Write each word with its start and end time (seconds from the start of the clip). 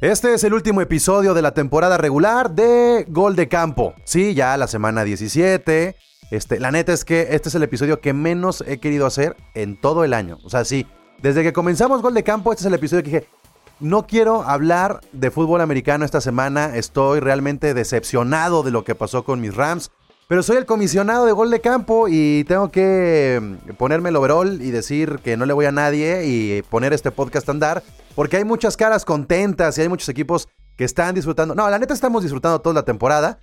Este 0.00 0.34
es 0.34 0.44
el 0.44 0.52
último 0.52 0.80
episodio 0.80 1.34
de 1.34 1.42
la 1.42 1.54
temporada 1.54 1.96
regular 1.96 2.50
de 2.50 3.06
Gol 3.08 3.36
de 3.36 3.48
Campo. 3.48 3.94
Sí, 4.04 4.34
ya 4.34 4.56
la 4.56 4.66
semana 4.66 5.04
17. 5.04 5.96
Este, 6.30 6.60
la 6.60 6.70
neta 6.70 6.92
es 6.92 7.04
que 7.04 7.28
este 7.30 7.48
es 7.48 7.54
el 7.54 7.62
episodio 7.62 8.00
que 8.00 8.12
menos 8.12 8.62
he 8.66 8.78
querido 8.78 9.06
hacer 9.06 9.36
en 9.54 9.80
todo 9.80 10.04
el 10.04 10.12
año. 10.12 10.38
O 10.44 10.50
sea, 10.50 10.64
sí, 10.64 10.86
desde 11.22 11.42
que 11.42 11.52
comenzamos 11.52 12.02
Gol 12.02 12.14
de 12.14 12.22
Campo, 12.22 12.52
este 12.52 12.62
es 12.62 12.66
el 12.66 12.74
episodio 12.74 13.02
que 13.02 13.10
dije, 13.10 13.28
no 13.80 14.06
quiero 14.06 14.42
hablar 14.42 15.00
de 15.12 15.30
fútbol 15.30 15.60
americano 15.60 16.04
esta 16.04 16.20
semana. 16.20 16.76
Estoy 16.76 17.20
realmente 17.20 17.72
decepcionado 17.72 18.62
de 18.62 18.72
lo 18.72 18.84
que 18.84 18.94
pasó 18.94 19.24
con 19.24 19.40
mis 19.40 19.54
Rams. 19.54 19.90
Pero 20.26 20.42
soy 20.42 20.56
el 20.56 20.64
comisionado 20.64 21.26
de 21.26 21.32
gol 21.32 21.50
de 21.50 21.60
campo 21.60 22.06
y 22.08 22.44
tengo 22.44 22.70
que 22.70 23.40
mm, 23.40 23.74
ponerme 23.74 24.08
el 24.08 24.16
overall 24.16 24.60
y 24.62 24.70
decir 24.70 25.20
que 25.22 25.36
no 25.36 25.44
le 25.44 25.52
voy 25.52 25.66
a 25.66 25.72
nadie 25.72 26.26
y 26.26 26.62
poner 26.62 26.92
este 26.94 27.10
podcast 27.10 27.48
a 27.48 27.52
andar. 27.52 27.82
Porque 28.14 28.36
hay 28.36 28.44
muchas 28.44 28.76
caras 28.76 29.04
contentas 29.04 29.76
y 29.76 29.82
hay 29.82 29.88
muchos 29.88 30.08
equipos 30.08 30.48
que 30.76 30.84
están 30.84 31.14
disfrutando. 31.14 31.54
No, 31.54 31.68
la 31.68 31.78
neta 31.78 31.94
estamos 31.94 32.22
disfrutando 32.22 32.60
toda 32.60 32.74
la 32.74 32.84
temporada. 32.84 33.38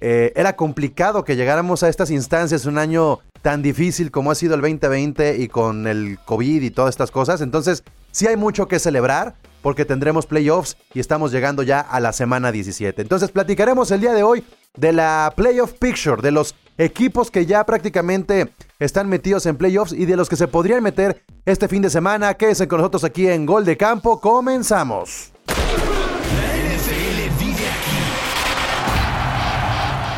Eh, 0.00 0.32
era 0.36 0.54
complicado 0.56 1.24
que 1.24 1.36
llegáramos 1.36 1.82
a 1.82 1.88
estas 1.88 2.10
instancias 2.10 2.66
un 2.66 2.78
año 2.78 3.20
tan 3.42 3.62
difícil 3.62 4.10
como 4.10 4.30
ha 4.30 4.34
sido 4.34 4.54
el 4.54 4.60
2020 4.60 5.38
y 5.38 5.48
con 5.48 5.86
el 5.86 6.18
COVID 6.24 6.62
y 6.62 6.70
todas 6.70 6.90
estas 6.90 7.10
cosas. 7.10 7.40
Entonces, 7.40 7.84
sí 8.10 8.26
hay 8.26 8.36
mucho 8.36 8.68
que 8.68 8.78
celebrar 8.78 9.34
porque 9.62 9.84
tendremos 9.84 10.26
playoffs 10.26 10.76
y 10.92 11.00
estamos 11.00 11.32
llegando 11.32 11.62
ya 11.62 11.80
a 11.80 12.00
la 12.00 12.12
semana 12.12 12.52
17. 12.52 13.00
Entonces, 13.00 13.30
platicaremos 13.30 13.90
el 13.90 14.00
día 14.00 14.12
de 14.12 14.22
hoy 14.22 14.44
de 14.76 14.92
la 14.92 15.32
playoff 15.34 15.72
picture, 15.72 16.20
de 16.20 16.32
los 16.32 16.54
equipos 16.78 17.30
que 17.30 17.46
ya 17.46 17.64
prácticamente 17.64 18.52
están 18.78 19.08
metidos 19.08 19.46
en 19.46 19.56
playoffs 19.56 19.92
y 19.92 20.06
de 20.06 20.16
los 20.16 20.28
que 20.28 20.36
se 20.36 20.48
podrían 20.48 20.82
meter 20.82 21.22
este 21.44 21.68
fin 21.68 21.82
de 21.82 21.90
semana. 21.90 22.34
Quédense 22.34 22.66
con 22.68 22.78
nosotros 22.78 23.04
aquí 23.04 23.28
en 23.28 23.46
Gol 23.46 23.64
de 23.64 23.76
Campo. 23.76 24.20
Comenzamos. 24.20 25.30
La 25.46 25.54
NFL 25.54 27.38
vive 27.38 27.68
aquí. 27.68 27.98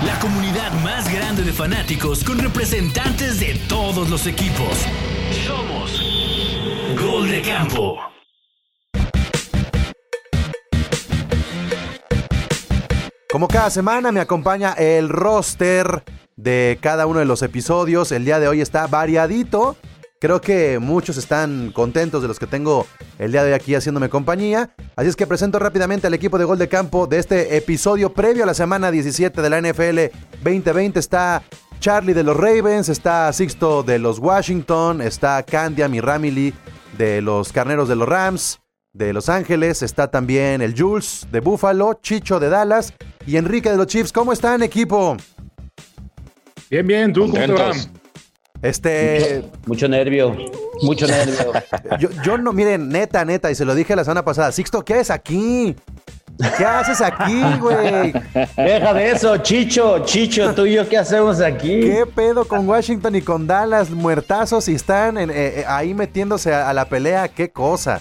La 0.06 0.18
comunidad 0.20 0.72
más 0.82 1.12
grande 1.12 1.42
de 1.42 1.52
fanáticos 1.52 2.24
con 2.24 2.38
representantes 2.38 3.40
de 3.40 3.54
todos 3.68 4.08
los 4.08 4.26
equipos. 4.26 4.86
Somos 5.46 6.02
Gol 7.00 7.30
de 7.30 7.42
Campo. 7.42 7.98
Como 13.30 13.48
cada 13.48 13.68
semana 13.68 14.12
me 14.12 14.20
acompaña 14.20 14.72
el 14.74 15.08
roster 15.10 16.02
de 16.36 16.78
cada 16.80 17.06
uno 17.06 17.18
de 17.18 17.24
los 17.24 17.42
episodios. 17.42 18.12
El 18.12 18.24
día 18.24 18.38
de 18.38 18.48
hoy 18.48 18.60
está 18.60 18.86
variadito. 18.86 19.76
Creo 20.20 20.40
que 20.40 20.78
muchos 20.78 21.16
están 21.18 21.72
contentos 21.72 22.22
de 22.22 22.28
los 22.28 22.38
que 22.38 22.46
tengo 22.46 22.86
el 23.18 23.32
día 23.32 23.42
de 23.42 23.50
hoy 23.50 23.54
aquí 23.54 23.74
haciéndome 23.74 24.08
compañía. 24.08 24.74
Así 24.94 25.08
es 25.08 25.16
que 25.16 25.26
presento 25.26 25.58
rápidamente 25.58 26.06
al 26.06 26.14
equipo 26.14 26.38
de 26.38 26.44
gol 26.44 26.58
de 26.58 26.68
campo 26.68 27.06
de 27.06 27.18
este 27.18 27.56
episodio 27.56 28.12
previo 28.12 28.44
a 28.44 28.46
la 28.46 28.54
semana 28.54 28.90
17 28.90 29.42
de 29.42 29.50
la 29.50 29.60
NFL 29.60 30.16
2020. 30.42 30.98
Está 30.98 31.42
Charlie 31.80 32.14
de 32.14 32.22
los 32.22 32.36
Ravens, 32.36 32.88
está 32.88 33.30
Sixto 33.32 33.82
de 33.82 33.98
los 33.98 34.18
Washington, 34.18 35.02
está 35.02 35.42
Candia, 35.42 35.88
mi 35.88 36.00
Ramily 36.00 36.54
de 36.96 37.20
los 37.20 37.52
Carneros 37.52 37.88
de 37.88 37.96
los 37.96 38.08
Rams 38.08 38.60
de 38.94 39.12
Los 39.12 39.28
Ángeles, 39.28 39.82
está 39.82 40.10
también 40.10 40.62
el 40.62 40.74
Jules 40.74 41.26
de 41.30 41.40
Buffalo, 41.40 41.98
Chicho 42.02 42.40
de 42.40 42.48
Dallas 42.48 42.94
y 43.26 43.36
Enrique 43.36 43.70
de 43.70 43.76
los 43.76 43.86
Chiefs. 43.86 44.10
¿Cómo 44.10 44.32
están, 44.32 44.62
equipo? 44.62 45.18
Bien, 46.70 46.86
bien, 46.86 47.12
¿tú 47.12 47.22
cómo 47.30 47.34
te 47.34 47.52
va? 47.52 47.70
Este. 48.62 49.44
Mucho 49.66 49.86
nervio, 49.88 50.34
mucho 50.82 51.06
nervio. 51.08 51.52
Yo, 51.98 52.08
yo 52.24 52.38
no, 52.38 52.52
miren, 52.52 52.88
neta, 52.88 53.24
neta, 53.24 53.50
y 53.50 53.54
se 53.54 53.64
lo 53.64 53.74
dije 53.74 53.94
la 53.94 54.04
semana 54.04 54.24
pasada. 54.24 54.50
Sixto, 54.52 54.84
¿qué 54.84 54.94
haces 54.94 55.10
aquí? 55.10 55.76
¿Qué 56.58 56.64
haces 56.64 57.00
aquí, 57.00 57.40
güey? 57.60 58.12
Deja 58.56 58.92
de 58.94 59.10
eso, 59.10 59.36
Chicho, 59.38 60.00
Chicho, 60.04 60.54
tú 60.54 60.66
y 60.66 60.74
yo, 60.74 60.88
¿qué 60.88 60.98
hacemos 60.98 61.40
aquí? 61.40 61.80
¿Qué 61.80 62.04
pedo 62.14 62.46
con 62.46 62.68
Washington 62.68 63.14
y 63.16 63.22
con 63.22 63.46
Dallas? 63.46 63.90
Muertazos 63.90 64.68
y 64.68 64.74
están 64.74 65.16
en- 65.16 65.30
eh, 65.30 65.60
eh, 65.60 65.64
ahí 65.66 65.94
metiéndose 65.94 66.52
a, 66.52 66.68
a 66.68 66.74
la 66.74 66.88
pelea. 66.90 67.28
¿Qué 67.28 67.50
cosa? 67.50 68.00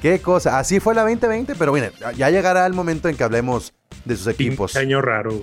¿Qué 0.00 0.20
cosa? 0.20 0.58
Así 0.58 0.78
fue 0.80 0.94
la 0.94 1.02
2020, 1.02 1.54
pero 1.54 1.72
miren, 1.72 1.90
ya 2.16 2.30
llegará 2.30 2.64
el 2.66 2.72
momento 2.72 3.08
en 3.08 3.16
que 3.16 3.24
hablemos 3.24 3.74
de 4.04 4.16
sus 4.16 4.26
equipos. 4.28 4.74
Año 4.76 5.02
raro. 5.02 5.42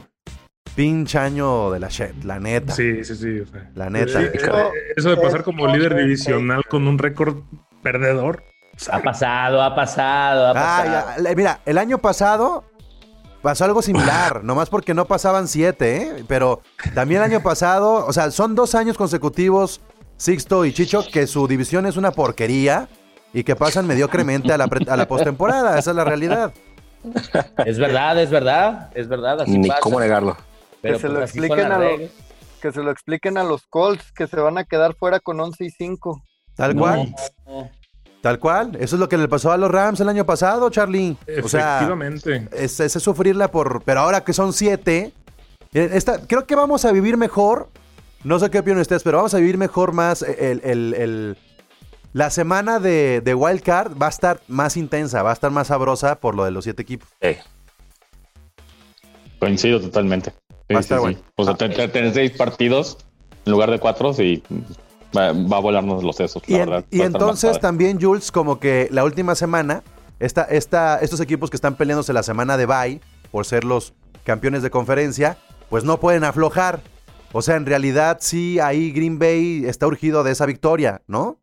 Pinche 0.75 1.19
año 1.19 1.69
de 1.71 1.79
la 1.79 1.87
shit, 1.89 2.23
la 2.23 2.39
neta. 2.39 2.73
Sí, 2.73 3.03
sí, 3.03 3.15
sí. 3.15 3.39
o 3.41 3.45
sea. 3.45 3.69
La 3.75 3.89
neta. 3.89 4.19
Sí, 4.19 4.25
eh, 4.25 4.71
eso 4.95 5.09
de 5.11 5.17
pasar 5.17 5.43
como 5.43 5.67
líder 5.67 5.95
divisional 5.95 6.63
con 6.67 6.87
un 6.87 6.97
récord 6.97 7.37
perdedor. 7.83 8.43
Ha 8.91 8.99
pasado, 9.01 9.61
ha 9.61 9.75
pasado, 9.75 10.47
ha 10.47 10.49
Ah, 10.51 10.53
pasado. 10.83 11.23
ya, 11.23 11.35
mira, 11.35 11.59
el 11.67 11.77
año 11.77 11.99
pasado 11.99 12.63
pasó 13.43 13.65
algo 13.65 13.83
similar, 13.83 14.43
nomás 14.43 14.69
porque 14.71 14.95
no 14.95 15.05
pasaban 15.05 15.47
siete, 15.47 15.97
¿eh? 15.97 16.25
Pero 16.27 16.61
también 16.95 17.21
el 17.21 17.31
año 17.31 17.43
pasado, 17.43 18.05
o 18.07 18.11
sea, 18.13 18.31
son 18.31 18.55
dos 18.55 18.73
años 18.73 18.97
consecutivos, 18.97 19.79
Sixto 20.17 20.65
y 20.65 20.73
Chicho, 20.73 21.03
que 21.11 21.27
su 21.27 21.47
división 21.47 21.85
es 21.85 21.97
una 21.97 22.09
porquería 22.11 22.87
y 23.31 23.43
que 23.43 23.55
pasan 23.55 23.85
mediocremente 23.85 24.51
a 24.53 24.57
la, 24.57 24.67
pre- 24.67 24.89
a 24.89 24.95
la 24.97 25.07
postemporada, 25.07 25.77
esa 25.77 25.91
es 25.91 25.95
la 25.95 26.03
realidad. 26.03 26.51
Es 27.65 27.77
verdad, 27.77 28.19
es 28.19 28.29
verdad, 28.31 28.89
es 28.95 29.07
verdad, 29.07 29.41
así 29.41 29.57
Ni 29.57 29.67
pasa. 29.67 29.81
cómo 29.81 29.99
negarlo. 29.99 30.35
Pero 30.83 30.95
que 30.97 31.01
se 31.01 31.07
pues 31.07 31.17
lo 31.17 31.23
expliquen 31.23 31.71
a 31.71 31.79
los-. 31.79 32.11
Que 32.61 32.71
se 32.71 32.83
lo 32.83 32.91
expliquen 32.91 33.37
a 33.39 33.43
los 33.43 33.65
Colts 33.65 34.11
que 34.11 34.27
se 34.27 34.35
van 34.37 34.57
a 34.59 34.63
quedar 34.65 34.93
fuera 34.95 35.19
con 35.19 35.39
11 35.39 35.65
y 35.65 35.69
5. 35.71 36.23
Tal 36.55 36.75
No, 36.75 36.81
cual, 36.83 37.15
no. 37.47 37.71
tal 38.21 38.37
cual. 38.39 38.75
Eso 38.79 38.95
es 38.95 38.99
lo 38.99 39.09
que 39.09 39.17
le 39.17 39.27
pasó 39.27 39.51
a 39.51 39.57
los 39.57 39.71
Rams 39.71 39.99
el 39.99 40.07
año 40.09 40.25
pasado, 40.25 40.69
Charlie. 40.69 41.17
O 41.43 41.47
sea, 41.49 41.79
Efectivamente. 41.79 42.47
es, 42.51 42.79
es 42.79 42.93
sufrirla 42.93 43.49
por. 43.49 43.81
Pero 43.83 44.01
ahora 44.01 44.23
que 44.23 44.33
son 44.33 44.53
siete. 44.53 45.11
miren, 45.73 45.93
esta- 45.93 46.21
creo 46.27 46.45
que 46.45 46.55
vamos 46.55 46.85
a 46.85 46.91
vivir 46.91 47.17
mejor. 47.17 47.69
No 48.23 48.39
sé 48.39 48.49
qué 48.51 48.59
opinan 48.59 48.79
ustedes, 48.79 49.03
pero 49.03 49.17
vamos 49.17 49.33
a 49.33 49.37
vivir 49.39 49.57
mejor 49.57 49.91
más. 49.91 50.21
El, 50.21 50.61
el- 50.63 50.93
el- 50.93 51.37
la 52.13 52.29
semana 52.29 52.79
de, 52.79 53.21
de 53.21 53.33
Wild 53.33 53.61
Card 53.63 53.97
va 53.99 54.05
a 54.05 54.09
estar 54.09 54.39
más 54.47 54.77
intensa, 54.77 55.23
va 55.23 55.31
a 55.31 55.33
estar 55.33 55.49
más 55.49 55.67
sabrosa 55.67 56.19
por 56.19 56.35
lo 56.35 56.45
de 56.45 56.51
los 56.51 56.63
siete 56.63 56.83
equipos. 56.83 57.09
Sí. 57.21 57.35
Coincido 59.39 59.81
totalmente. 59.81 60.31
Sí, 60.73 60.75
Va 60.75 60.79
a 60.79 60.81
estar 60.81 60.99
bueno. 60.99 61.19
O 61.35 61.43
sea, 61.45 61.55
te- 61.55 61.69
te- 61.69 61.87
tener 61.87 62.13
seis 62.13 62.31
partidos 62.31 62.97
en 63.45 63.51
lugar 63.51 63.69
de 63.71 63.79
cuatro, 63.79 64.13
sí, 64.13 64.41
va, 65.15 65.31
va 65.33 65.57
a 65.57 65.59
volarnos 65.59 66.03
los 66.03 66.15
sesos. 66.15 66.41
Y, 66.47 66.53
la 66.53 66.59
en- 66.63 66.69
verdad. 66.69 66.85
y 66.91 67.01
entonces 67.01 67.59
también, 67.59 67.99
Jules, 68.01 68.31
como 68.31 68.59
que 68.59 68.87
la 68.91 69.03
última 69.03 69.35
semana, 69.35 69.83
esta, 70.19 70.43
esta, 70.43 70.99
estos 70.99 71.19
equipos 71.19 71.49
que 71.49 71.57
están 71.57 71.75
peleándose 71.75 72.13
la 72.13 72.23
semana 72.23 72.55
de 72.57 72.65
bye 72.65 73.01
por 73.31 73.45
ser 73.45 73.63
los 73.63 73.93
campeones 74.23 74.63
de 74.63 74.69
conferencia, 74.69 75.37
pues 75.69 75.83
no 75.83 75.99
pueden 75.99 76.23
aflojar. 76.23 76.81
O 77.33 77.41
sea, 77.41 77.55
en 77.55 77.65
realidad 77.65 78.17
sí, 78.21 78.59
ahí 78.59 78.91
Green 78.91 79.17
Bay 79.19 79.63
está 79.65 79.87
urgido 79.87 80.23
de 80.23 80.31
esa 80.31 80.45
victoria, 80.45 81.01
¿no? 81.07 81.39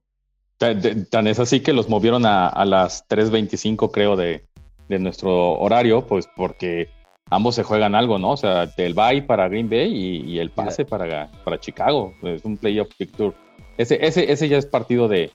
Tan 0.59 1.27
es 1.27 1.39
así 1.39 1.61
que 1.61 1.73
los 1.73 1.89
movieron 1.89 2.27
a, 2.27 2.47
a 2.47 2.65
las 2.67 3.09
3.25, 3.09 3.91
creo, 3.91 4.15
de, 4.15 4.45
de 4.89 4.99
nuestro 4.99 5.53
horario, 5.59 6.07
pues 6.07 6.29
porque 6.37 6.89
ambos 7.31 7.55
se 7.55 7.63
juegan 7.63 7.95
algo, 7.95 8.19
¿no? 8.19 8.33
O 8.33 8.37
sea, 8.37 8.69
el 8.77 8.95
bye 8.95 9.23
para 9.23 9.49
Green 9.49 9.71
Bay 9.71 9.93
y, 9.95 10.33
y 10.35 10.39
el 10.39 10.51
pase 10.51 10.85
para, 10.85 11.31
para 11.45 11.59
Chicago. 11.59 12.13
Es 12.23 12.45
un 12.45 12.57
playoff 12.57 12.89
picture. 12.99 13.33
Ese, 13.79 14.05
ese, 14.05 14.31
ese 14.31 14.49
ya 14.49 14.59
es 14.59 14.67
partido 14.67 15.09
de, 15.09 15.31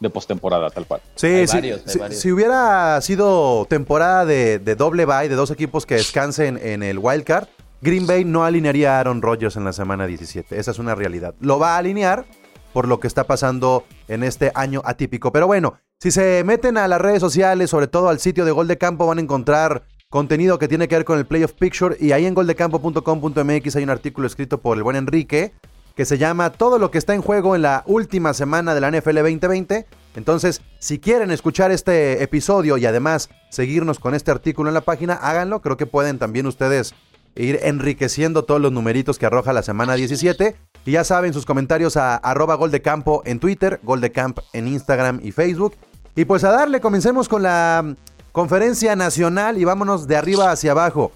de 0.00 0.10
postemporada, 0.10 0.68
tal 0.70 0.86
cual. 0.86 1.00
Sí, 1.14 1.26
Hay 1.28 1.46
sí, 1.46 1.56
varios, 1.56 1.82
hay 1.86 1.92
si, 1.92 1.98
varios. 1.98 2.20
si 2.20 2.32
hubiera 2.32 3.00
sido 3.00 3.64
temporada 3.66 4.26
de, 4.26 4.58
de 4.58 4.74
doble 4.74 5.06
bye, 5.06 5.28
de 5.28 5.36
dos 5.36 5.50
equipos 5.50 5.86
que 5.86 5.94
descansen 5.94 6.58
en 6.62 6.82
el 6.82 6.98
wild 6.98 7.24
card, 7.24 7.48
Green 7.80 8.06
Bay 8.06 8.24
no 8.24 8.44
alinearía 8.44 8.96
a 8.96 9.00
Aaron 9.00 9.22
Rodgers 9.22 9.56
en 9.56 9.64
la 9.64 9.72
semana 9.72 10.06
17. 10.06 10.58
Esa 10.58 10.72
es 10.72 10.78
una 10.78 10.94
realidad. 10.94 11.34
Lo 11.40 11.58
va 11.58 11.76
a 11.76 11.78
alinear 11.78 12.26
por 12.72 12.88
lo 12.88 13.00
que 13.00 13.06
está 13.06 13.24
pasando 13.24 13.84
en 14.08 14.24
este 14.24 14.50
año 14.54 14.82
atípico. 14.84 15.32
Pero 15.32 15.46
bueno, 15.46 15.74
si 16.00 16.10
se 16.10 16.42
meten 16.44 16.76
a 16.76 16.88
las 16.88 17.00
redes 17.00 17.20
sociales, 17.20 17.70
sobre 17.70 17.86
todo 17.86 18.08
al 18.08 18.18
sitio 18.18 18.44
de 18.44 18.50
Gol 18.50 18.68
de 18.68 18.78
Campo, 18.78 19.06
van 19.06 19.18
a 19.18 19.20
encontrar 19.22 19.84
contenido 20.10 20.58
que 20.58 20.68
tiene 20.68 20.88
que 20.88 20.96
ver 20.96 21.04
con 21.04 21.18
el 21.18 21.26
Playoff 21.26 21.52
Picture. 21.52 21.96
Y 22.00 22.12
ahí 22.12 22.26
en 22.26 22.34
goldecampo.com.mx 22.34 23.76
hay 23.76 23.82
un 23.82 23.90
artículo 23.90 24.26
escrito 24.26 24.58
por 24.58 24.76
el 24.76 24.82
buen 24.82 24.96
Enrique 24.96 25.52
que 25.94 26.04
se 26.04 26.16
llama 26.16 26.50
Todo 26.50 26.78
lo 26.78 26.92
que 26.92 26.98
está 26.98 27.14
en 27.14 27.22
juego 27.22 27.56
en 27.56 27.62
la 27.62 27.82
última 27.86 28.32
semana 28.32 28.72
de 28.72 28.80
la 28.80 28.90
NFL 28.90 29.16
2020. 29.16 29.84
Entonces, 30.14 30.62
si 30.78 31.00
quieren 31.00 31.32
escuchar 31.32 31.72
este 31.72 32.22
episodio 32.22 32.78
y 32.78 32.86
además 32.86 33.30
seguirnos 33.50 33.98
con 33.98 34.14
este 34.14 34.30
artículo 34.30 34.70
en 34.70 34.74
la 34.74 34.80
página, 34.82 35.14
háganlo. 35.14 35.60
Creo 35.60 35.76
que 35.76 35.86
pueden 35.86 36.18
también 36.18 36.46
ustedes 36.46 36.94
ir 37.34 37.58
enriqueciendo 37.62 38.44
todos 38.44 38.60
los 38.60 38.72
numeritos 38.72 39.18
que 39.18 39.26
arroja 39.26 39.52
la 39.52 39.62
semana 39.62 39.94
17. 39.94 40.54
Y 40.86 40.92
ya 40.92 41.02
saben, 41.02 41.34
sus 41.34 41.44
comentarios 41.44 41.96
a 41.96 42.14
arroba 42.14 42.54
goldecampo 42.54 43.22
en 43.26 43.40
Twitter, 43.40 43.80
goldecamp 43.82 44.38
en 44.52 44.68
Instagram 44.68 45.20
y 45.22 45.32
Facebook. 45.32 45.74
Y 46.14 46.24
pues 46.24 46.44
a 46.44 46.52
darle, 46.52 46.80
comencemos 46.80 47.28
con 47.28 47.42
la 47.42 47.96
conferencia 48.32 48.96
nacional 48.96 49.58
y 49.58 49.64
vámonos 49.64 50.06
de 50.06 50.16
arriba 50.16 50.50
hacia 50.50 50.72
abajo. 50.72 51.12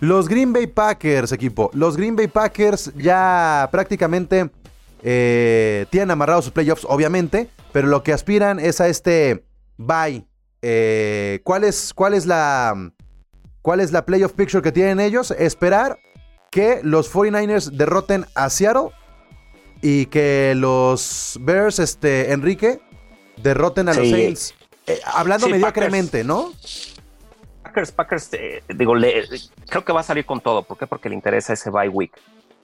Los 0.00 0.28
Green 0.28 0.52
Bay 0.52 0.66
Packers, 0.66 1.32
equipo. 1.32 1.70
Los 1.74 1.96
Green 1.96 2.16
Bay 2.16 2.26
Packers 2.26 2.92
ya 2.96 3.68
prácticamente 3.70 4.50
eh, 5.02 5.86
tienen 5.90 6.10
amarrados 6.10 6.46
sus 6.46 6.52
playoffs, 6.52 6.86
obviamente, 6.88 7.48
pero 7.72 7.88
lo 7.88 8.02
que 8.02 8.12
aspiran 8.12 8.58
es 8.58 8.80
a 8.80 8.88
este 8.88 9.44
bye 9.76 10.26
eh, 10.62 11.40
¿cuál, 11.42 11.64
es, 11.64 11.92
¿cuál 11.92 12.14
es 12.14 12.24
la 12.24 12.92
cuál 13.62 13.80
es 13.80 13.90
la 13.90 14.06
playoff 14.06 14.32
picture 14.32 14.62
que 14.62 14.72
tienen 14.72 15.00
ellos? 15.00 15.32
Esperar 15.32 15.98
que 16.50 16.80
los 16.84 17.12
49ers 17.12 17.70
derroten 17.72 18.26
a 18.34 18.48
Seattle 18.48 18.90
y 19.82 20.06
que 20.06 20.54
los 20.56 21.38
Bears, 21.40 21.80
este, 21.80 22.32
Enrique, 22.32 22.80
derroten 23.42 23.88
a 23.88 23.94
los. 23.94 24.08
Saints. 24.08 24.54
Eh, 24.86 25.00
hablando 25.04 25.46
Sí, 25.46 25.52
mediocremente, 25.52 26.24
¿no? 26.24 26.52
Packers, 27.62 27.92
Packers, 27.92 28.28
eh, 28.34 28.62
digo, 28.68 28.94
le- 28.94 29.24
creo 29.68 29.84
que 29.84 29.92
va 29.92 30.00
a 30.00 30.04
salir 30.04 30.26
con 30.26 30.40
todo. 30.40 30.62
¿Por 30.64 30.76
qué? 30.78 30.86
Porque 30.86 31.08
le 31.08 31.14
interesa 31.14 31.52
ese 31.52 31.70
bye 31.70 31.88
week. 31.88 32.12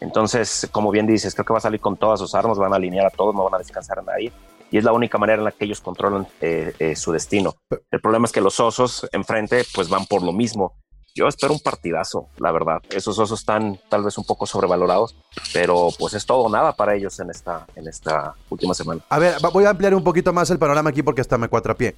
Entonces, 0.00 0.68
como 0.70 0.90
bien 0.90 1.06
dices, 1.06 1.34
creo 1.34 1.44
que 1.44 1.52
va 1.52 1.58
a 1.58 1.62
salir 1.62 1.80
con 1.80 1.96
todas 1.96 2.20
sus 2.20 2.34
armas, 2.34 2.58
van 2.58 2.72
a 2.72 2.76
alinear 2.76 3.06
a 3.06 3.10
todos, 3.10 3.34
no 3.34 3.44
van 3.44 3.54
a 3.54 3.58
descansar 3.58 3.98
a 4.00 4.02
nadie. 4.02 4.32
Y 4.70 4.78
es 4.78 4.84
la 4.84 4.92
única 4.92 5.16
manera 5.18 5.38
en 5.38 5.44
la 5.44 5.52
que 5.52 5.64
ellos 5.64 5.80
controlan 5.80 6.26
eh, 6.40 6.74
eh, 6.78 6.94
su 6.94 7.10
destino. 7.12 7.54
El 7.90 8.00
problema 8.00 8.26
es 8.26 8.32
que 8.32 8.40
los 8.40 8.60
osos 8.60 9.08
enfrente, 9.12 9.64
pues 9.74 9.88
van 9.88 10.04
por 10.06 10.22
lo 10.22 10.32
mismo. 10.32 10.76
Yo 11.14 11.26
espero 11.26 11.52
un 11.52 11.60
partidazo, 11.60 12.28
la 12.38 12.52
verdad. 12.52 12.80
Esos 12.90 13.18
osos 13.18 13.40
están 13.40 13.80
tal 13.88 14.04
vez 14.04 14.16
un 14.18 14.24
poco 14.24 14.46
sobrevalorados, 14.46 15.16
pero 15.52 15.88
pues 15.98 16.14
es 16.14 16.24
todo 16.24 16.42
o 16.42 16.48
nada 16.48 16.74
para 16.76 16.94
ellos 16.94 17.18
en 17.18 17.30
esta, 17.30 17.66
en 17.74 17.88
esta 17.88 18.34
última 18.50 18.72
semana. 18.74 19.00
A 19.08 19.18
ver, 19.18 19.34
voy 19.52 19.64
a 19.64 19.70
ampliar 19.70 19.94
un 19.94 20.04
poquito 20.04 20.32
más 20.32 20.48
el 20.50 20.58
panorama 20.58 20.90
aquí 20.90 21.02
porque 21.02 21.20
hasta 21.20 21.36
me 21.36 21.48
cuatrapié. 21.48 21.96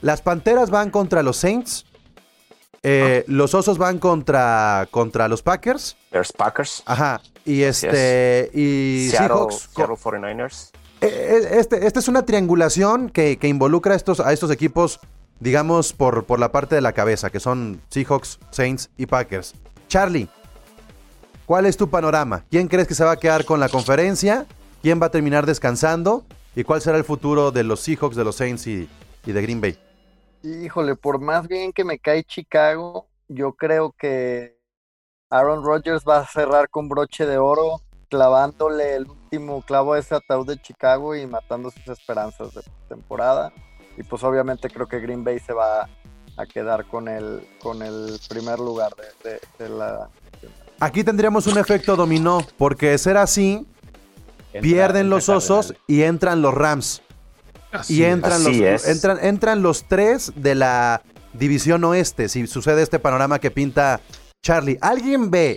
Las 0.00 0.22
Panteras 0.22 0.70
van 0.70 0.90
contra 0.90 1.22
los 1.22 1.36
Saints. 1.36 1.84
eh, 2.82 3.24
Los 3.26 3.54
Osos 3.54 3.76
van 3.78 3.98
contra, 3.98 4.88
contra 4.90 5.28
los 5.28 5.42
Packers. 5.42 5.96
Bears 6.10 6.32
Packers, 6.32 6.82
Ajá. 6.86 7.20
Y 7.44 7.62
este. 7.62 8.50
Y 8.54 9.08
Seattle, 9.10 9.28
Seahawks. 9.36 9.68
Seattle 9.74 9.96
49ers. 9.96 10.70
Eh, 11.02 11.06
eh, 11.08 11.48
Este, 11.58 11.86
esta 11.86 11.98
es 12.00 12.08
una 12.08 12.24
triangulación 12.24 13.10
que, 13.10 13.36
que 13.38 13.48
involucra 13.48 13.92
a 13.92 13.96
estos, 13.96 14.18
a 14.20 14.32
estos 14.32 14.50
equipos, 14.50 14.98
digamos, 15.40 15.92
por, 15.92 16.24
por 16.24 16.38
la 16.38 16.52
parte 16.52 16.74
de 16.74 16.80
la 16.80 16.92
cabeza, 16.92 17.30
que 17.30 17.40
son 17.40 17.80
Seahawks, 17.88 18.38
Saints 18.50 18.90
y 18.96 19.06
Packers. 19.06 19.54
Charlie, 19.88 20.28
¿cuál 21.44 21.66
es 21.66 21.76
tu 21.76 21.88
panorama? 21.88 22.44
¿Quién 22.50 22.68
crees 22.68 22.88
que 22.88 22.94
se 22.94 23.04
va 23.04 23.12
a 23.12 23.16
quedar 23.16 23.44
con 23.44 23.60
la 23.60 23.68
conferencia? 23.68 24.46
¿Quién 24.82 25.00
va 25.00 25.06
a 25.06 25.10
terminar 25.10 25.46
descansando? 25.46 26.24
¿Y 26.54 26.64
cuál 26.64 26.80
será 26.80 26.96
el 26.96 27.04
futuro 27.04 27.50
de 27.50 27.64
los 27.64 27.80
Seahawks, 27.80 28.16
de 28.16 28.24
los 28.24 28.36
Saints 28.36 28.66
y, 28.66 28.88
de 29.24 29.42
Green 29.42 29.60
Bay? 29.60 29.78
Híjole, 30.42 30.96
por 30.96 31.20
más 31.20 31.46
bien 31.48 31.72
que 31.72 31.84
me 31.84 31.98
cae 31.98 32.24
Chicago, 32.24 33.08
yo 33.28 33.52
creo 33.52 33.94
que 33.98 34.56
Aaron 35.28 35.64
Rodgers 35.64 36.04
va 36.08 36.18
a 36.18 36.26
cerrar 36.26 36.70
con 36.70 36.88
broche 36.88 37.26
de 37.26 37.36
oro, 37.36 37.80
clavándole 38.08 38.94
el 38.94 39.10
último 39.10 39.60
clavo 39.62 39.94
a 39.94 39.98
ese 39.98 40.14
ataúd 40.14 40.46
de 40.46 40.62
Chicago 40.62 41.14
y 41.16 41.26
matando 41.26 41.70
sus 41.70 41.88
esperanzas 41.88 42.54
de 42.54 42.62
temporada. 42.88 43.52
Y 43.96 44.02
pues 44.02 44.22
obviamente 44.24 44.68
creo 44.70 44.86
que 44.86 45.00
Green 45.00 45.24
Bay 45.24 45.38
se 45.38 45.52
va 45.52 45.88
a 46.36 46.46
quedar 46.46 46.84
con 46.86 47.08
el, 47.08 47.46
con 47.62 47.82
el 47.82 48.18
primer 48.28 48.58
lugar 48.58 48.92
de, 49.22 49.30
de- 49.30 49.40
de 49.58 49.68
la... 49.70 50.08
Aquí 50.80 51.02
tendríamos 51.02 51.46
un 51.46 51.56
efecto 51.56 51.96
dominó, 51.96 52.46
porque 52.58 52.90
de 52.90 52.98
ser 52.98 53.16
así, 53.16 53.66
pierden 54.60 55.08
los 55.08 55.28
osos 55.30 55.74
y 55.86 56.02
entran 56.02 56.42
los 56.42 56.52
Rams. 56.52 57.00
Así 57.72 57.96
y 57.98 58.02
es. 58.04 58.12
entran 58.12 58.44
los, 58.44 58.86
entran, 58.86 59.18
entran 59.24 59.62
los 59.62 59.84
tres 59.88 60.32
de 60.36 60.54
la 60.54 61.02
división 61.32 61.82
oeste, 61.84 62.28
si 62.28 62.46
sucede 62.46 62.82
este 62.82 62.98
panorama 62.98 63.38
que 63.38 63.50
pinta 63.50 64.00
Charlie. 64.42 64.78
¿Alguien 64.82 65.30
ve 65.30 65.56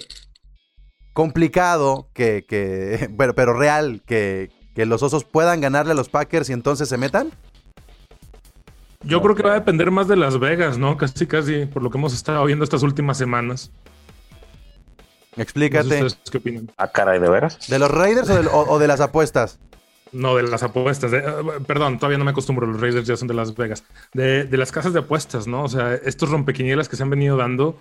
complicado 1.14 2.10
que, 2.14 2.46
que 2.48 3.10
pero, 3.18 3.36
pero 3.36 3.54
real, 3.54 4.02
que, 4.06 4.50
que 4.76 4.86
los 4.86 5.04
osos 5.04 5.26
puedan 5.26 5.62
ganarle 5.62 5.92
a 5.92 5.96
los 5.96 6.10
Packers 6.10 6.50
y 6.50 6.54
entonces 6.54 6.88
se 6.90 6.98
metan? 6.98 7.32
Yo 9.04 9.22
creo 9.22 9.36
que 9.36 9.44
va 9.44 9.52
a 9.52 9.60
depender 9.60 9.92
más 9.92 10.08
de 10.08 10.18
Las 10.18 10.40
Vegas, 10.40 10.78
¿no? 10.78 10.98
Casi, 10.98 11.26
casi, 11.26 11.66
por 11.66 11.82
lo 11.84 11.90
que 11.90 11.98
hemos 11.98 12.14
estado 12.14 12.44
viendo 12.46 12.64
estas 12.66 12.84
últimas 12.84 13.18
semanas. 13.18 13.72
No 13.72 15.36
sé 15.36 15.42
Explícate. 15.42 16.04
¿Ustedes 16.04 16.20
qué 16.30 16.38
opinan? 16.40 16.70
A 16.76 16.90
cara 16.92 17.14
de 17.18 17.30
veras. 17.30 17.58
¿De 17.70 17.80
los 17.80 17.90
Raiders 17.90 18.30
o 18.30 18.42
de, 18.42 18.48
o- 18.48 18.66
o 18.70 18.78
de 18.80 18.88
las 18.88 19.00
apuestas? 19.00 19.58
No, 20.12 20.36
de 20.36 20.44
las 20.44 20.64
apuestas. 20.64 21.12
de- 21.12 21.20
eh, 21.20 21.24
perdón, 21.66 21.98
todavía 21.98 22.18
no 22.18 22.26
me 22.26 22.32
acostumbro. 22.32 22.68
Los 22.68 22.82
Raiders 22.82 23.08
ya 23.08 23.16
son 23.16 23.30
de 23.30 23.36
Las 23.36 23.56
Vegas. 23.56 23.86
De, 24.14 24.44
de 24.44 24.58
las 24.58 24.72
casas 24.74 24.92
de 24.92 25.00
apuestas, 25.00 25.48
¿no? 25.48 25.64
O 25.64 25.70
sea, 25.70 25.94
estos 25.96 26.30
rompequinielas 26.30 26.90
que 26.90 26.98
se 26.98 27.04
han 27.04 27.10
venido 27.10 27.38
dando. 27.38 27.78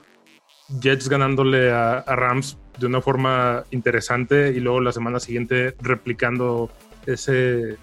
Jets 0.81 1.09
ganándole 1.09 1.73
a, 1.73 1.95
a 1.99 2.15
Rams 2.15 2.59
de 2.79 2.87
una 2.87 3.01
forma 3.01 3.65
interesante 3.73 4.51
y 4.51 4.61
luego 4.61 4.81
la 4.81 4.93
semana 4.93 5.19
siguiente 5.19 5.75
replicando 5.81 6.71
ese, 7.07 7.77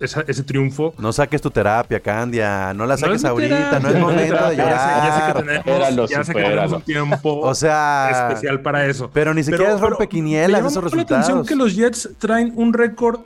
esa- 0.00 0.24
ese 0.26 0.42
triunfo. 0.42 0.94
No 0.98 1.12
saques 1.12 1.40
tu 1.40 1.50
terapia, 1.50 2.00
Candia. 2.00 2.72
No 2.74 2.86
la 2.86 2.96
saques 2.96 3.24
ahorita, 3.24 3.56
terapia, 3.56 3.80
no 3.80 3.88
es 3.88 4.00
momento 4.00 4.22
de 4.22 4.28
terapia. 4.28 4.56
Ya 4.56 4.64
sé- 4.64 4.88
Ya 4.88 5.12
sé, 5.12 5.18
llorar. 5.20 5.32
que 5.34 5.42
tenemos, 5.42 5.64
Supéralo, 5.64 6.06
ya 6.06 6.24
sé 6.24 6.32
que 6.34 6.42
tenemos 6.42 6.72
un 6.72 6.82
tiempo 6.82 7.40
O 7.40 7.54
sea, 7.54 8.08
especial 8.28 8.60
para 8.62 8.86
eso. 8.86 9.10
pero 9.12 9.34
ni 9.34 9.42
siquiera 9.42 9.74
es 9.74 9.80
rompequinielas 9.80 10.48
me 10.50 10.56
llama 10.58 10.68
esos 10.70 10.82
mucho 10.84 10.96
la 10.96 11.02
atención 11.02 11.38
resultados. 11.38 11.48
que 11.48 11.56
los 11.56 11.74
Jets 11.76 12.10
traen 12.18 12.52
un 12.56 12.72
récord 12.72 13.20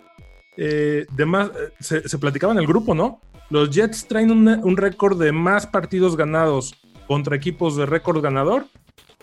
eh, 0.56 1.06
de 1.10 1.24
más. 1.26 1.48
eh, 1.48 1.72
Se, 1.80 2.08
se 2.08 2.18
platicaba 2.18 2.52
en 2.52 2.58
el 2.58 2.66
grupo, 2.66 2.94
¿no? 2.94 3.20
Los 3.50 3.70
Jets 3.70 4.06
traen 4.06 4.30
un, 4.30 4.46
un 4.48 4.76
récord 4.76 5.18
de 5.18 5.32
más 5.32 5.66
partidos 5.66 6.16
ganados 6.16 6.74
contra 7.06 7.34
equipos 7.36 7.76
de 7.76 7.86
récord 7.86 8.22
ganador 8.22 8.66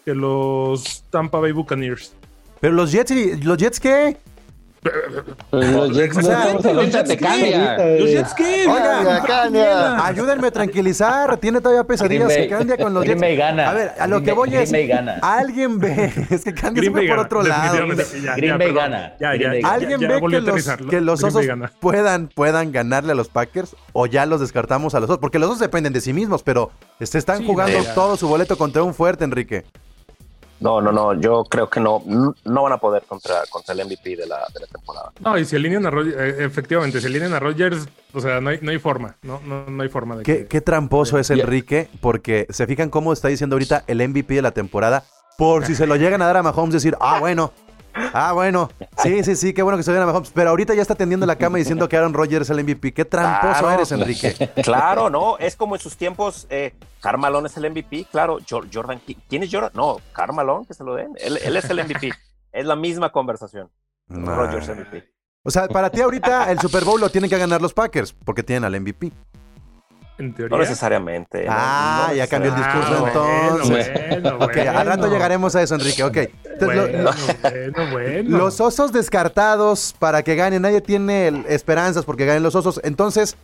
que 0.06 0.14
los 0.16 1.04
Tampa 1.10 1.40
Bay 1.40 1.52
Buccaneers. 1.52 2.14
Pero 2.60 2.74
los 2.74 2.92
Jets, 2.92 3.12
y- 3.12 3.36
¿los 3.42 3.58
Jets 3.58 3.80
qué? 3.80 4.18
Los 5.52 5.92
Jets 5.94 6.16
los 6.16 6.92
Jets. 8.12 8.36
Ayúdenme 10.04 10.48
a 10.48 10.52
tranquilizar. 10.52 11.38
Tiene 11.38 11.62
todavía 11.62 11.84
pesadillas 11.84 12.28
Green 12.28 12.48
que 12.50 12.56
Bay- 12.56 12.60
Candia 12.68 12.78
con 12.78 12.94
los 12.94 13.04
Green 13.04 13.18
Jets. 13.20 13.28
Bay 13.30 13.36
gana. 13.38 13.70
A 13.70 13.74
ver, 13.74 13.92
a 14.00 14.08
lo 14.08 14.16
Green 14.18 14.26
que 14.26 14.32
voy 14.34 14.50
Green 14.50 14.64
es. 14.64 14.72
Bay 14.72 14.88
gana. 14.88 15.20
Alguien 15.22 15.80
ve. 15.80 16.14
Es 16.30 16.44
que 16.44 16.54
Candia 16.54 16.82
se 16.84 16.90
Green 16.90 16.92
fue 16.94 17.02
Bay 17.02 17.08
por 17.08 17.18
gana, 17.18 17.22
otro 17.26 17.44
lado. 17.44 17.88
Green 18.38 18.58
Bay 18.58 18.74
gana. 18.74 19.14
¿Alguien 19.64 20.00
ve 20.02 20.22
que 20.30 20.40
los, 21.02 21.20
que 21.20 21.26
osos 21.26 21.46
puedan, 21.80 22.28
puedan 22.28 22.72
ganarle 22.72 23.12
a 23.12 23.16
los 23.16 23.30
Packers 23.30 23.76
o 23.94 24.06
ya 24.06 24.26
los 24.26 24.40
descartamos 24.40 24.96
a 24.96 25.00
los 25.00 25.10
osos? 25.10 25.20
Porque 25.20 25.40
los 25.40 25.50
osos 25.50 25.60
dependen 25.60 25.94
de 25.94 26.02
sí 26.02 26.14
mismos, 26.14 26.44
pero 26.44 26.72
se 27.02 27.18
están 27.18 27.40
Sí, 27.40 27.46
jugando 27.46 27.80
todo 27.96 28.18
su 28.18 28.28
boleto 28.28 28.58
contra 28.58 28.84
un 28.84 28.94
fuerte, 28.94 29.24
Enrique. 29.26 29.66
No, 30.60 30.82
no, 30.82 30.92
no. 30.92 31.14
Yo 31.20 31.44
creo 31.46 31.70
que 31.70 31.80
no, 31.80 32.04
no 32.06 32.64
van 32.64 32.74
a 32.74 32.78
poder 32.78 33.04
contra, 33.04 33.44
contra 33.50 33.74
el 33.74 33.86
MVP 33.86 34.16
de 34.16 34.28
la, 34.28 34.40
de 34.54 34.60
la 34.60 34.68
temporada. 34.68 35.12
No, 35.20 35.38
y 35.38 35.46
si 35.46 35.56
alinean 35.56 35.86
a 35.86 35.90
Rodgers, 35.90 36.18
eh, 36.18 36.46
efectivamente, 36.46 37.00
si 37.00 37.08
alinean 37.08 37.34
a 37.34 37.40
Rodgers, 37.40 37.88
o 38.14 38.20
sea, 38.20 38.42
no 38.42 38.50
hay, 38.50 38.60
no 38.62 38.72
hay 38.72 38.80
forma, 38.80 39.16
no, 39.22 39.40
no, 39.46 39.66
no 39.66 39.84
hay 39.84 39.90
forma 39.90 40.18
de 40.18 40.24
Qué, 40.24 40.40
que... 40.40 40.48
qué 40.48 40.62
tramposo 40.62 41.18
es. 41.18 41.30
Enrique, 41.30 41.90
porque 42.02 42.48
se 42.50 42.68
fijan 42.68 42.90
cómo 42.90 43.14
está 43.14 43.28
diciendo 43.28 43.56
ahorita 43.56 43.84
el 43.88 44.08
MVP 44.08 44.34
de 44.34 44.42
la 44.42 44.52
temporada. 44.52 45.04
Por 45.38 45.66
si 45.66 45.74
se 45.74 45.88
lo 45.88 45.96
llegan 45.96 46.22
a 46.22 46.26
dar 46.26 46.36
a 46.38 46.44
Mahomes, 46.44 46.74
decir, 46.74 46.98
ah, 47.00 47.20
bueno, 47.20 47.54
ah, 48.14 48.32
bueno, 48.34 48.70
sí, 49.04 49.24
sí, 49.24 49.36
sí, 49.36 49.54
qué 49.54 49.62
bueno 49.62 49.78
que 49.78 49.84
se 49.84 49.98
a 49.98 50.06
Mahomes. 50.06 50.32
Pero 50.34 50.50
ahorita 50.52 50.74
ya 50.74 50.82
está 50.82 50.96
tendiendo 50.96 51.26
la 51.26 51.36
cama 51.36 51.58
diciendo 51.58 51.88
que 51.90 51.98
Aaron 51.98 52.14
Rodgers 52.14 52.50
es 52.50 52.50
el 52.58 52.64
MVP. 52.64 52.94
Qué 52.94 53.06
tramposo 53.06 53.60
Claro. 53.60 53.70
eres, 53.72 53.92
Enrique. 53.92 54.34
Claro, 54.64 55.10
no. 55.10 55.38
Es 55.38 55.56
como 55.56 55.76
en 55.76 55.82
sus 55.82 55.96
tiempos. 55.98 56.48
Eh, 56.50 56.74
Carmalón 57.02 57.46
es 57.46 57.56
el 57.58 57.70
MVP. 57.70 58.06
Claro, 58.12 58.38
Jo- 58.50 58.64
Jordan. 58.72 59.02
¿Quién 59.30 59.44
es 59.44 59.50
Jordan? 59.52 59.72
No, 59.74 59.98
Carmalón, 60.14 60.66
que 60.66 60.74
se 60.74 60.84
lo 60.84 60.96
den. 60.96 61.12
Él, 61.18 61.38
él 61.44 61.58
es 61.58 61.70
el 61.70 61.80
MVP. 61.84 62.12
es 62.52 62.66
la 62.66 62.76
misma 62.76 63.12
conversación. 63.12 63.70
Rodgers 64.10 64.68
MVP. 64.70 65.04
O 65.44 65.52
sea, 65.52 65.68
para 65.68 65.90
ti 65.90 66.02
ahorita 66.02 66.52
el 66.52 66.60
Super 66.60 66.84
Bowl 66.84 67.00
lo 67.00 67.10
tienen 67.10 67.30
que 67.30 67.38
ganar 67.38 67.62
los 67.62 67.74
Packers, 67.74 68.12
porque 68.26 68.44
tienen 68.44 68.66
al 68.66 68.80
MVP. 68.80 69.12
En 70.20 70.34
teoría. 70.34 70.56
No 70.58 70.62
necesariamente. 70.62 71.46
Ah, 71.50 72.08
no 72.10 72.16
ya 72.16 72.28
cambió 72.28 72.52
el 72.54 72.58
discurso 72.58 73.06
Ah, 73.06 73.08
entonces. 73.08 73.92
Bueno, 73.94 74.38
bueno, 74.38 74.46
Ok, 74.46 74.58
al 74.58 74.86
rato 74.86 75.00
bueno. 75.02 75.14
llegaremos 75.14 75.56
a 75.56 75.62
eso, 75.64 75.76
Enrique. 75.76 76.04
Ok. 76.04 76.18
Entonces, 76.18 76.60
lo- 76.76 76.82
Bueno, 76.84 77.04
lo- 77.04 77.50
bueno, 77.50 77.92
bueno. 77.92 78.38
Los 78.38 78.60
osos 78.62 78.92
descartados 78.92 79.96
para 79.98 80.22
que 80.24 80.36
ganen. 80.36 80.62
Nadie 80.62 80.82
tiene 80.82 81.28
el- 81.28 81.46
esperanzas 81.48 82.04
porque 82.06 82.26
ganen 82.26 82.44
los 82.44 82.54
osos. 82.56 82.82
Entonces, 82.84 83.38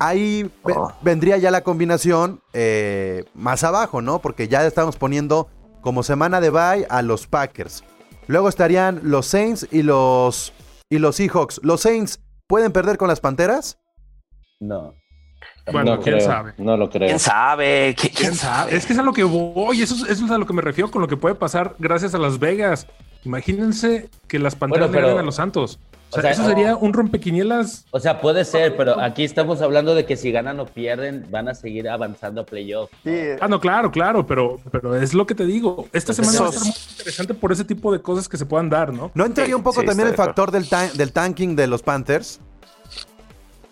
ahí 0.00 0.42
ve- 0.64 0.74
Oh. 0.76 0.92
vendría 1.02 1.36
ya 1.38 1.50
la 1.52 1.62
combinación 1.62 2.40
eh, 2.52 3.24
más 3.34 3.62
abajo, 3.64 4.02
¿no? 4.02 4.18
Porque 4.18 4.48
ya 4.48 4.66
estamos 4.66 4.96
poniendo 4.96 5.48
como 5.82 6.02
semana 6.02 6.40
de 6.40 6.50
bye 6.50 6.86
a 6.90 7.02
los 7.02 7.26
Packers. 7.28 7.84
Luego 8.26 8.48
estarían 8.48 9.00
los 9.04 9.26
Saints 9.26 9.68
y 9.70 9.82
los, 9.82 10.52
y 10.90 10.98
los 10.98 11.16
Seahawks. 11.16 11.60
¿Los 11.62 11.82
Saints 11.82 12.20
pueden 12.48 12.72
perder 12.72 12.98
con 12.98 13.06
las 13.08 13.20
Panteras? 13.20 13.78
No. 14.60 14.94
Bueno, 15.72 15.96
no 15.96 16.00
quién 16.02 16.16
creo, 16.16 16.26
sabe. 16.26 16.52
No 16.58 16.76
lo 16.76 16.88
creo. 16.90 17.06
¿Quién 17.08 17.18
sabe? 17.18 17.90
¿Qui- 17.96 17.96
¿Quién, 18.00 18.12
¿Quién 18.14 18.34
sabe? 18.34 18.76
Es 18.76 18.86
que 18.86 18.92
es 18.92 18.98
a 18.98 19.02
lo 19.02 19.12
que 19.12 19.24
voy, 19.24 19.82
eso, 19.82 19.94
es- 19.94 20.10
eso 20.10 20.24
es 20.24 20.30
a 20.30 20.38
lo 20.38 20.46
que 20.46 20.52
me 20.52 20.62
refiero 20.62 20.90
con 20.90 21.00
lo 21.02 21.08
que 21.08 21.16
puede 21.16 21.34
pasar 21.34 21.74
gracias 21.78 22.14
a 22.14 22.18
Las 22.18 22.38
Vegas. 22.38 22.86
Imagínense 23.24 24.08
que 24.28 24.38
las 24.38 24.54
panteras 24.54 24.88
Bueno, 24.88 24.92
le 24.92 24.98
pero- 24.98 25.06
ganen 25.08 25.22
a 25.22 25.26
los 25.26 25.34
Santos. 25.36 25.78
O 26.10 26.12
sea, 26.12 26.20
o 26.20 26.22
sea, 26.22 26.30
eso 26.30 26.46
sería 26.48 26.74
un 26.74 26.94
rompequinielas. 26.94 27.84
O 27.90 28.00
sea, 28.00 28.18
puede 28.22 28.46
ser, 28.46 28.74
pero 28.78 28.98
aquí 28.98 29.24
estamos 29.24 29.60
hablando 29.60 29.94
de 29.94 30.06
que 30.06 30.16
si 30.16 30.32
ganan 30.32 30.58
o 30.58 30.64
pierden, 30.64 31.26
van 31.30 31.48
a 31.50 31.54
seguir 31.54 31.86
avanzando 31.86 32.40
a 32.40 32.46
playoff. 32.46 32.90
Sí, 33.04 33.14
Ah, 33.42 33.46
no, 33.46 33.60
claro, 33.60 33.90
claro, 33.90 34.26
pero, 34.26 34.58
pero 34.72 34.96
es 34.96 35.12
lo 35.12 35.26
que 35.26 35.34
te 35.34 35.44
digo. 35.44 35.86
Esta 35.92 36.14
Pues 36.14 36.26
semana 36.26 36.40
va 36.40 36.46
a 36.46 36.48
estar 36.48 36.64
muy 36.64 36.74
interesante 36.92 37.34
por 37.34 37.52
ese 37.52 37.62
tipo 37.64 37.92
de 37.92 38.00
cosas 38.00 38.26
que 38.26 38.38
se 38.38 38.46
puedan 38.46 38.70
dar, 38.70 38.90
¿no? 38.90 39.10
¿No 39.12 39.26
entraría 39.26 39.54
un 39.54 39.62
poco 39.62 39.82
sí, 39.82 39.86
también 39.86 40.08
el 40.08 40.14
factor 40.14 40.50
del, 40.50 40.66
tan- 40.66 40.96
del 40.96 41.12
tanking 41.12 41.54
de 41.54 41.66
los 41.66 41.82
Panthers? 41.82 42.40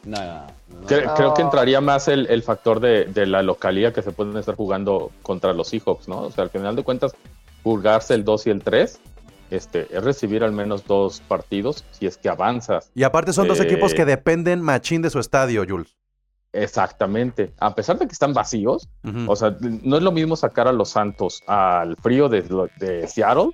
No, 0.05 0.19
no, 0.23 0.47
Cre- 0.87 1.14
Creo 1.16 1.35
que 1.35 1.43
entraría 1.43 1.81
más 1.81 2.09
el, 2.09 2.26
el 2.26 2.43
factor 2.43 2.81
de, 2.81 3.05
de 3.05 3.26
la 3.26 3.43
localía 3.43 3.93
que 3.93 4.02
se 4.02 4.12
pueden 4.12 4.37
estar 4.37 4.55
jugando 4.57 5.11
contra 5.23 5.52
los 5.52 5.69
Seahawks, 5.69 6.09
¿no? 6.09 6.23
O 6.23 6.31
sea, 6.31 6.45
al 6.45 6.50
final 6.50 6.75
de 6.76 6.83
cuentas, 6.85 7.12
jugarse 7.62 8.14
el 8.14 8.25
2 8.25 8.47
y 8.47 8.50
el 8.50 8.62
3 8.62 9.00
este, 9.50 9.87
es 9.97 10.02
recibir 10.02 10.43
al 10.43 10.52
menos 10.52 10.85
dos 10.87 11.21
partidos 11.21 11.85
si 11.93 12.07
es 12.07 12.16
que 12.16 12.28
avanzas. 12.28 12.90
Y 12.95 13.05
aparte 13.05 13.33
son 13.33 13.47
dos 13.49 13.61
Eh, 13.61 13.64
equipos 13.64 13.95
que 13.95 14.05
dependen 14.05 14.61
machín 14.61 15.02
de 15.02 15.11
su 15.11 15.19
estadio, 15.21 15.64
Jules. 15.69 15.97
Exactamente. 16.52 17.52
A 17.61 17.75
pesar 17.75 17.99
de 17.99 18.07
que 18.07 18.12
están 18.12 18.33
vacíos, 18.33 18.88
o 19.26 19.37
sea, 19.37 19.57
no 19.61 19.97
es 19.99 20.02
lo 20.02 20.11
mismo 20.11 20.37
sacar 20.37 20.66
a 20.69 20.73
los 20.73 20.88
Santos 20.90 21.43
al 21.47 21.97
frío 21.97 22.28
de, 22.28 22.43
de 22.78 23.07
Seattle 23.09 23.50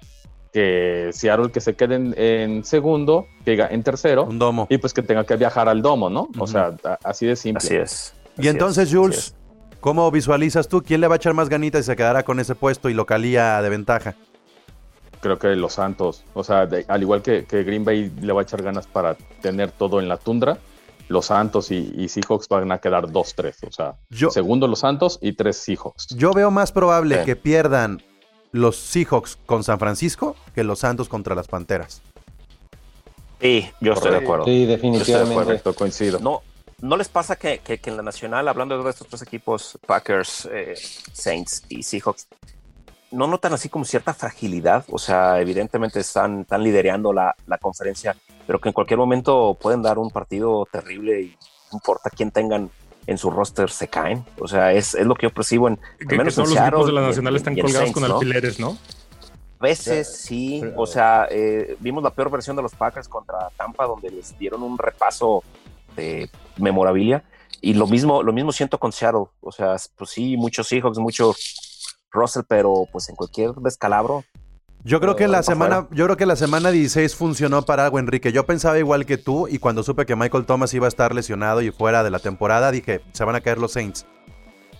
que 0.53 1.11
Seattle 1.13 1.51
que 1.51 1.61
se 1.61 1.75
quede 1.75 1.95
en, 1.97 2.15
en 2.19 2.65
segundo, 2.65 3.27
que 3.45 3.53
diga 3.53 3.69
en 3.71 3.83
tercero, 3.83 4.25
Un 4.25 4.39
domo. 4.39 4.67
y 4.71 4.79
pues 4.79 4.93
que 4.93 5.03
tenga 5.03 5.25
que 5.25 5.37
viajar 5.37 5.69
al 5.69 5.81
domo, 5.83 6.11
¿no? 6.11 6.29
O 6.39 6.47
sea, 6.47 6.75
a- 6.85 6.99
así 7.05 7.27
de 7.27 7.37
simple. 7.37 7.65
Así 7.67 7.75
es. 7.77 8.15
Y 8.39 8.49
entonces, 8.49 8.89
es, 8.89 8.95
Jules, 8.95 9.35
¿cómo 9.81 10.11
visualizas 10.11 10.69
tú? 10.69 10.83
¿Quién 10.83 11.01
le 11.01 11.09
va 11.09 11.15
a 11.15 11.17
echar 11.17 11.35
más 11.35 11.49
ganitas 11.49 11.81
y 11.83 11.85
se 11.85 11.97
quedará 11.97 12.23
con 12.23 12.39
ese 12.41 12.55
puesto 12.55 12.89
y 12.91 12.95
localía 12.95 13.61
de 13.63 13.69
ventaja? 13.71 14.15
creo 15.21 15.39
que 15.39 15.55
los 15.55 15.75
Santos, 15.75 16.25
o 16.35 16.43
sea, 16.43 16.67
de- 16.67 16.85
al 16.89 17.01
igual 17.03 17.23
que, 17.23 17.45
que 17.45 17.63
Green 17.63 17.85
Bay 17.85 18.11
le 18.21 18.33
va 18.33 18.41
a 18.41 18.43
echar 18.43 18.61
ganas 18.61 18.89
para 18.89 19.15
tener 19.41 19.71
todo 19.71 20.01
en 20.01 20.09
la 20.09 20.17
tundra, 20.17 20.59
los 21.09 21.27
Santos 21.27 21.71
y, 21.71 21.93
y 21.97 22.09
Seahawks 22.09 22.49
van 22.49 22.73
a 22.73 22.79
quedar 22.79 23.07
2-3, 23.07 23.69
o 23.69 23.71
sea, 23.71 23.95
Yo, 24.11 24.31
segundo 24.31 24.67
los 24.67 24.81
Santos 24.81 25.21
y 25.23 25.35
tres 25.35 25.59
Seahawks. 25.59 26.09
yo 26.17 26.33
veo 26.33 26.51
más 26.51 26.73
probable 26.73 27.21
Sí. 27.21 27.25
que 27.25 27.37
pierdan 27.37 28.03
los 28.53 28.77
Seahawks 28.77 29.39
con 29.47 29.65
San 29.65 29.79
Francisco 29.79 30.37
que 30.55 30.63
los 30.65 30.79
Santos 30.81 31.09
contra 31.09 31.35
las 31.35 31.49
Panteras. 31.49 32.03
Sí, 33.41 33.69
yo 33.81 33.95
estoy 33.95 34.13
de 34.13 34.19
acuerdo. 34.19 34.45
Sí, 34.45 34.51
Yo 34.51 34.55
estoy 34.55 34.67
de 34.67 34.73
definitivamente. 34.77 35.33
acuerdo. 35.33 35.49
Correcto, 35.49 35.75
coincido. 35.75 36.19
No, 36.21 36.43
¿no 36.81 36.97
les 36.97 37.09
pasa 37.09 37.35
que, 37.37 37.59
que- 37.59 37.79
que 37.79 37.91
en 37.91 37.97
la 37.97 38.03
nacional, 38.03 38.47
hablando 38.47 38.81
de 38.83 38.91
estos 38.91 39.09
tres 39.09 39.23
equipos, 39.23 39.79
Packers, 39.87 40.49
eh, 40.53 40.75
Saints 41.13 41.65
y 41.69 41.83
Seahawks, 41.83 42.29
no 43.11 43.27
notan 43.27 43.53
así 43.53 43.69
como 43.69 43.85
cierta 43.85 44.15
fragilidad? 44.15 44.85
O 44.91 44.99
sea, 44.99 45.41
evidentemente 45.41 45.99
están, 46.01 46.43
están 46.43 46.63
liderando 46.63 47.13
la, 47.13 47.35
la 47.47 47.59
conferencia, 47.59 48.17
pero 48.47 48.61
que 48.61 48.69
en 48.69 48.73
cualquier 48.75 48.99
momento 48.99 49.57
pueden 49.61 49.83
dar 49.83 49.99
un 49.99 50.11
partido 50.11 50.67
terrible 50.71 51.21
y 51.23 51.27
no 51.73 51.79
importa 51.79 52.11
quién 52.11 52.31
tengan 52.31 52.71
en 53.07 53.19
su 53.19 53.31
roster, 53.31 53.71
se 53.71 53.89
caen. 53.89 54.25
O 54.39 54.49
sea, 54.49 54.73
es, 54.73 54.95
es 54.95 55.07
lo 55.07 55.15
que 55.15 55.27
yo 55.27 55.31
percibo 55.31 55.69
en, 55.69 55.77
Que, 55.77 55.83
al 56.03 56.09
que 56.09 56.17
menos 56.19 56.39
en 56.39 56.45
todos 56.45 56.49
los 56.49 56.59
Seattle 56.59 56.69
equipos 56.69 56.87
de 56.87 56.93
la 56.93 57.03
y 57.03 57.07
Nacional 57.07 57.37
están 57.37 57.59
y 57.59 57.61
colgados 57.61 57.91
Saints, 57.91 57.95
con 57.95 58.09
¿no? 58.09 58.15
alfileres, 58.15 58.61
¿no? 58.61 58.79
A 59.59 59.63
veces 59.63 60.17
sí, 60.17 60.61
o 60.77 60.87
sea, 60.87 61.29
eh, 61.31 61.77
vimos 61.79 62.03
la 62.03 62.11
peor 62.11 62.31
versión 62.31 62.57
de 62.57 62.63
los 62.63 62.75
Packers 62.75 63.07
contra 63.07 63.49
Tampa, 63.57 63.87
donde 63.87 64.11
les 64.11 64.37
dieron 64.37 64.63
un 64.63 64.77
repaso 64.77 65.45
de 65.95 66.29
memorabilia. 66.57 67.23
Y 67.61 67.75
lo 67.75 67.87
mismo, 67.87 68.25
lo 68.25 68.33
mismo 68.33 68.51
siento 68.51 68.79
con 68.79 68.91
Seattle. 68.91 69.27
O 69.41 69.53
sea, 69.53 69.77
pues 69.97 70.11
sí, 70.11 70.37
muchos 70.37 70.67
Seahawks, 70.67 70.99
mucho 70.99 71.33
Russell, 72.11 72.43
pero 72.49 72.89
pues 72.91 73.09
en 73.09 73.15
cualquier 73.15 73.53
descalabro. 73.53 74.25
Yo 74.85 75.01
creo 75.01 75.15
que 75.15 75.29
la 75.29 75.45
semana, 75.45 75.87
yo 75.93 76.07
creo 76.07 76.17
que 76.17 76.27
la 76.27 76.35
semana 76.35 76.71
16 76.71 77.15
funcionó 77.15 77.63
para 77.63 77.85
algo, 77.85 78.01
Enrique. 78.01 78.33
Yo 78.33 78.47
pensaba 78.47 78.79
igual 78.79 79.07
que 79.07 79.17
tú 79.17 79.47
y 79.47 79.59
cuando 79.59 79.85
supe 79.85 80.07
que 80.07 80.17
Michael 80.17 80.45
Thomas 80.45 80.75
iba 80.75 80.87
a 80.87 80.89
estar 80.89 81.15
lesionado 81.15 81.63
y 81.63 81.71
fuera 81.71 82.03
de 82.03 82.11
la 82.11 82.19
temporada, 82.19 82.73
dije, 82.73 83.01
se 83.13 83.25
van 83.25 83.37
a 83.37 83.41
caer 83.41 83.59
los 83.59 83.73
Saints. 83.73 84.07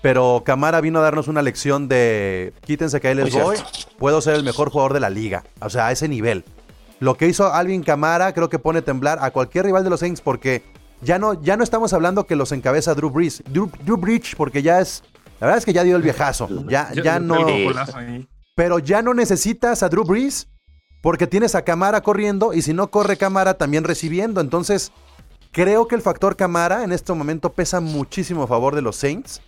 Pero 0.03 0.43
Camara 0.45 0.81
vino 0.81 0.99
a 0.99 1.03
darnos 1.03 1.29
una 1.29 1.41
lección 1.41 1.87
de 1.87 2.53
quítense 2.63 3.01
que 3.01 3.09
ahí 3.09 3.15
les 3.15 3.33
voy. 3.33 3.57
Puedo 3.99 4.21
ser 4.21 4.35
el 4.35 4.43
mejor 4.43 4.71
jugador 4.71 4.93
de 4.93 4.99
la 4.99 5.11
liga. 5.11 5.45
O 5.61 5.71
sea, 5.71 5.87
a 5.87 5.93
ese 5.93 6.09
nivel. 6.09 6.45
Lo 6.99 7.17
que 7.17 7.29
hizo 7.29 7.53
Alvin 7.53 7.85
Camara 7.85 8.35
creo 8.35 8.49
que 8.49 8.59
pone 8.59 8.83
temblar 8.83 9.19
a 9.23 9.31
cualquier 9.31 9.67
rival 9.67 9.85
de 9.85 9.91
los 9.91 10.01
Saints 10.01 10.21
porque 10.21 10.65
ya 11.01 11.21
no, 11.21 11.41
ya 11.41 11.57
no 11.57 11.63
estamos 11.63 11.93
hablando 11.93 12.27
que 12.27 12.35
los 12.35 12.51
encabeza 12.51 12.95
Drew 12.95 13.11
Brees. 13.11 13.45
Drew, 13.49 13.71
Drew 13.85 13.97
Brees 13.97 14.35
porque 14.37 14.63
ya 14.63 14.81
es... 14.81 15.05
La 15.39 15.47
verdad 15.47 15.59
es 15.59 15.65
que 15.65 15.73
ya 15.73 15.85
dio 15.85 15.97
el 15.97 16.03
viejazo. 16.03 16.49
Ya, 16.69 16.93
ya 16.93 17.17
el 17.17 17.27
no... 17.27 17.47
Pero 18.55 18.79
ya 18.79 19.03
no 19.03 19.15
necesitas 19.15 19.83
a 19.83 19.89
Drew 19.89 20.05
Brees 20.05 20.49
porque 21.03 21.27
tienes 21.27 21.55
a 21.55 21.63
Camara 21.63 22.03
corriendo 22.03 22.53
y 22.53 22.63
si 22.63 22.73
no 22.75 22.91
corre 22.91 23.17
Camara 23.17 23.55
también 23.55 23.85
recibiendo. 23.85 24.41
Entonces, 24.41 24.93
creo 25.51 25.89
que 25.89 25.95
el 25.95 26.03
factor 26.03 26.37
Camara 26.37 26.85
en 26.85 26.93
este 26.93 27.13
momento 27.13 27.53
pesa 27.53 27.81
muchísimo 27.81 28.45
a 28.45 28.47
favor 28.47 28.75
de 28.75 28.83
los 28.83 28.97
Saints. 28.97 29.41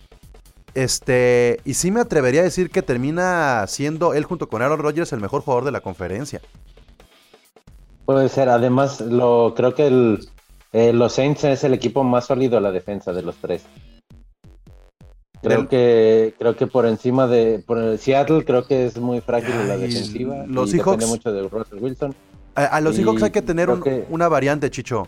Este, 0.73 1.61
y 1.63 1.75
sí 1.75 1.89
me 1.89 2.01
atrevería 2.01 2.41
a 2.41 2.43
decir 2.43 2.69
que 2.69 2.81
termina 2.81 3.65
siendo 3.67 4.13
él 4.13 4.25
junto 4.25 4.49
con 4.49 4.61
Aaron 4.61 4.79
Rodgers 4.79 5.13
el 5.13 5.21
mejor 5.21 5.41
jugador 5.41 5.63
de 5.63 5.71
la 5.71 5.79
conferencia. 5.79 6.41
Puede 8.05 8.27
ser, 8.27 8.49
además, 8.49 8.99
lo, 8.99 9.53
creo 9.55 9.73
que 9.73 10.19
eh, 10.73 10.93
los 10.93 11.13
Saints 11.13 11.45
es 11.45 11.63
el 11.63 11.73
equipo 11.73 12.03
más 12.03 12.25
sólido 12.25 12.57
a 12.57 12.61
la 12.61 12.71
defensa 12.71 13.13
de 13.13 13.21
los 13.21 13.35
tres. 13.37 13.63
Creo 15.45 15.59
Del- 15.59 15.67
que, 15.67 16.33
creo 16.39 16.55
que 16.55 16.67
por 16.67 16.85
encima 16.85 17.27
de 17.27 17.63
por 17.65 17.77
el 17.77 17.99
Seattle, 17.99 18.43
creo 18.43 18.65
que 18.65 18.85
es 18.87 18.97
muy 18.97 19.21
frágil 19.21 19.51
en 19.53 19.67
la 19.67 19.73
Ay, 19.75 19.81
defensiva. 19.81 20.43
los 20.47 20.73
y 20.73 20.77
Seahawks- 20.79 20.83
depende 20.91 21.05
mucho 21.07 21.31
de 21.31 21.47
Russell 21.47 21.77
Wilson. 21.79 22.15
A, 22.55 22.65
a 22.65 22.81
los 22.81 22.95
Seahawks 22.95 23.21
hay 23.23 23.31
que 23.31 23.41
tener 23.41 23.65
creo 23.65 23.75
un- 23.77 23.83
que- 23.83 24.05
una 24.09 24.27
variante, 24.27 24.69
Chicho. 24.71 25.07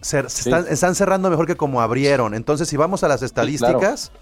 Se- 0.00 0.28
se 0.28 0.42
Sí. 0.44 0.50
están, 0.50 0.66
están 0.72 0.94
cerrando 0.94 1.28
mejor 1.30 1.46
que 1.46 1.56
como 1.56 1.80
abrieron. 1.80 2.34
Entonces, 2.34 2.68
si 2.68 2.76
vamos 2.76 3.02
a 3.04 3.08
las 3.08 3.22
estadísticas, 3.22 4.12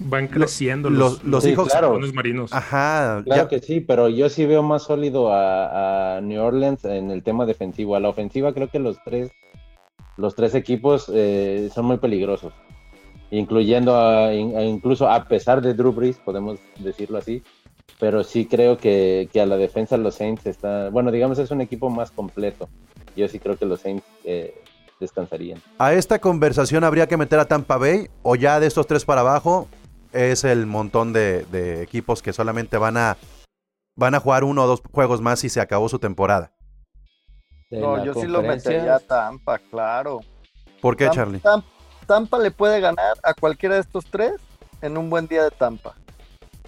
Van 0.00 0.26
creciendo 0.26 0.90
los- 0.90 1.22
los, 1.22 1.24
los 1.24 1.44
Sí, 1.44 1.50
Seahawks- 1.54 1.70
claro. 1.70 2.00
marinos. 2.12 2.52
ajá, 2.52 3.22
Claro 3.24 3.42
ya- 3.44 3.48
que 3.48 3.60
sí, 3.60 3.80
pero 3.80 4.08
yo 4.08 4.28
sí 4.28 4.44
veo 4.44 4.62
más 4.62 4.82
sólido 4.82 5.32
a, 5.32 6.16
a 6.16 6.20
New 6.20 6.42
Orleans 6.42 6.84
en 6.84 7.12
el 7.12 7.22
tema 7.22 7.46
defensivo. 7.46 7.94
A 7.94 8.00
la 8.00 8.08
ofensiva 8.08 8.52
creo 8.52 8.68
que 8.68 8.80
los 8.80 8.96
tres, 9.04 9.30
los 10.16 10.34
tres 10.34 10.54
equipos 10.56 11.10
eh, 11.14 11.70
son 11.72 11.84
muy 11.86 11.98
peligrosos, 11.98 12.52
incluyendo 13.30 13.96
a, 13.96 14.32
in- 14.34 14.56
a- 14.56 14.62
incluso 14.62 15.08
a 15.08 15.24
pesar 15.24 15.60
de 15.60 15.74
Drew 15.74 15.92
Brees, 15.92 16.16
podemos 16.18 16.58
decirlo 16.78 17.18
así. 17.18 17.42
Pero 18.00 18.24
sí 18.24 18.46
creo 18.46 18.76
que, 18.76 19.28
que 19.32 19.40
a 19.40 19.46
la 19.46 19.56
defensa 19.56 19.96
los 19.96 20.16
Saints 20.16 20.46
está, 20.46 20.90
bueno, 20.90 21.10
digamos 21.12 21.38
es 21.38 21.50
un 21.50 21.60
equipo 21.60 21.90
más 21.90 22.10
completo. 22.10 22.68
Yo 23.16 23.28
sí 23.28 23.38
creo 23.38 23.56
que 23.56 23.66
los 23.66 23.80
Saints 23.80 24.04
eh, 24.24 24.52
descansarían. 24.98 25.62
a 25.78 25.92
esta 25.92 26.18
conversación 26.18 26.82
habría 26.84 27.06
que 27.06 27.16
meter 27.16 27.38
a 27.38 27.44
Tampa 27.44 27.76
Bay 27.78 28.08
o 28.22 28.34
ya 28.36 28.58
de 28.58 28.66
estos 28.66 28.86
tres 28.86 29.04
para 29.04 29.20
abajo 29.20 29.68
es 30.12 30.44
el 30.44 30.66
montón 30.66 31.12
de, 31.12 31.44
de 31.46 31.82
equipos 31.82 32.20
que 32.22 32.32
solamente 32.32 32.78
van 32.78 32.96
a 32.96 33.16
van 33.96 34.14
a 34.16 34.20
jugar 34.20 34.42
uno 34.42 34.64
o 34.64 34.66
dos 34.66 34.82
juegos 34.92 35.20
más 35.20 35.44
y 35.44 35.48
se 35.48 35.60
acabó 35.60 35.88
su 35.88 36.00
temporada. 36.00 36.52
No, 37.70 38.04
yo 38.04 38.12
sí 38.14 38.26
lo 38.26 38.42
metería 38.42 38.96
a 38.96 39.00
Tampa, 39.00 39.58
claro. 39.70 40.20
¿Por 40.80 40.96
qué, 40.96 41.08
Charlie? 41.10 41.40
Tam- 41.40 41.62
Tampa 42.04 42.38
le 42.38 42.50
puede 42.50 42.80
ganar 42.80 43.14
a 43.22 43.34
cualquiera 43.34 43.74
de 43.76 43.80
estos 43.82 44.04
tres 44.06 44.32
en 44.82 44.96
un 44.96 45.10
buen 45.10 45.26
día 45.26 45.42
de 45.44 45.50
Tampa. 45.50 45.94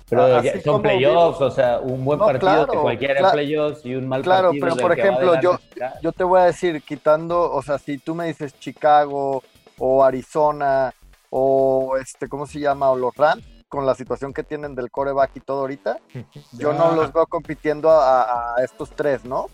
Pero 0.09 0.37
Ah, 0.37 0.40
ya 0.43 0.61
son 0.62 0.83
playoffs, 0.83 1.40
o 1.40 1.50
sea, 1.50 1.81
un 1.81 2.05
buen 2.05 2.19
No, 2.19 2.26
partido 2.26 2.50
claro, 2.52 2.73
que 2.73 2.78
cualquiera 2.78 3.21
cla- 3.21 3.26
en 3.26 3.33
playoffs 3.33 3.85
y 3.85 3.95
un 3.97 4.09
mal 4.09 4.23
claro, 4.23 4.49
partido. 4.49 4.64
pero 4.64 4.75
del 4.76 4.83
por 4.83 4.93
ejemplo, 4.99 5.40
yo-. 5.40 5.59
Yo 6.00 6.12
te 6.12 6.23
voy 6.25 6.40
a 6.40 6.45
decir, 6.45 6.81
quitando, 6.83 7.50
o 7.52 7.61
sea, 7.62 7.78
si 7.78 7.99
tú 7.99 8.14
me 8.14 8.26
dices 8.26 8.59
Chicago 8.59 9.43
o 9.78 10.05
Arizona 10.05 10.95
o 11.31 11.97
este, 12.00 12.28
¿cómo 12.28 12.47
se 12.47 12.61
llama? 12.61 12.90
O 12.90 12.97
los 12.97 13.14
Rams, 13.16 13.43
con 13.69 13.85
la 13.85 13.95
situación 13.97 14.33
que 14.33 14.45
tienen 14.45 14.75
del 14.76 14.90
coreback 14.93 15.33
y 15.35 15.40
todo 15.40 15.61
ahorita, 15.61 15.99
yo 16.52 16.73
no 16.73 16.95
los 16.95 17.12
veo 17.12 17.26
compitiendo 17.26 17.90
a, 17.90 18.55
a 18.55 18.64
estos 18.64 18.90
tres, 18.90 19.25
¿no? 19.25 19.47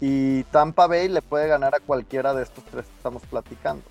Y 0.00 0.44
Tampa 0.44 0.86
Bay 0.86 1.08
le 1.08 1.22
puede 1.22 1.48
ganar 1.48 1.74
a 1.74 1.80
cualquiera 1.80 2.32
de 2.34 2.44
estos 2.44 2.62
tres 2.64 2.86
que 2.86 2.96
estamos 2.96 3.22
platicando. 3.28 3.82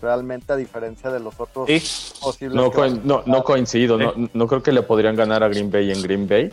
Realmente, 0.00 0.52
a 0.52 0.56
diferencia 0.56 1.10
de 1.10 1.20
los 1.20 1.38
otros 1.40 1.66
Sí, 1.68 1.82
posibles. 2.20 2.54
No, 2.54 2.66
a 2.82 2.88
no, 2.88 3.22
no 3.24 3.44
coincido, 3.44 3.96
no, 3.96 4.12
no 4.32 4.46
creo 4.46 4.62
que 4.62 4.72
le 4.72 4.82
podrían 4.82 5.16
ganar 5.16 5.42
a 5.42 5.48
Green 5.48 5.70
Bay 5.70 5.90
en 5.90 6.02
Green 6.02 6.28
Bay. 6.28 6.50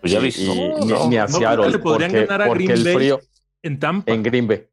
pues 0.00 0.12
ya 0.12 0.20
y, 0.20 0.28
y 0.36 0.46
No, 0.46 0.84
ni, 0.84 0.92
no, 0.92 1.08
ni 1.08 1.16
a 1.16 1.22
no 1.22 1.26
creo 1.28 1.38
Seattle, 1.40 1.64
que 1.66 1.70
le 1.72 1.78
podrían 1.78 2.10
porque, 2.10 2.26
ganar 2.26 2.42
a 2.42 2.48
Green 2.54 2.70
el 2.70 2.84
Bay. 2.84 2.94
frío 2.94 3.20
En 3.62 3.78
Tampa. 3.78 4.12
en 4.12 4.22
Green 4.22 4.46
Bay. 4.46 4.66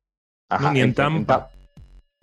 No, 0.59 0.71
ni 0.73 0.81
en 0.81 0.93
Tampa. 0.93 1.50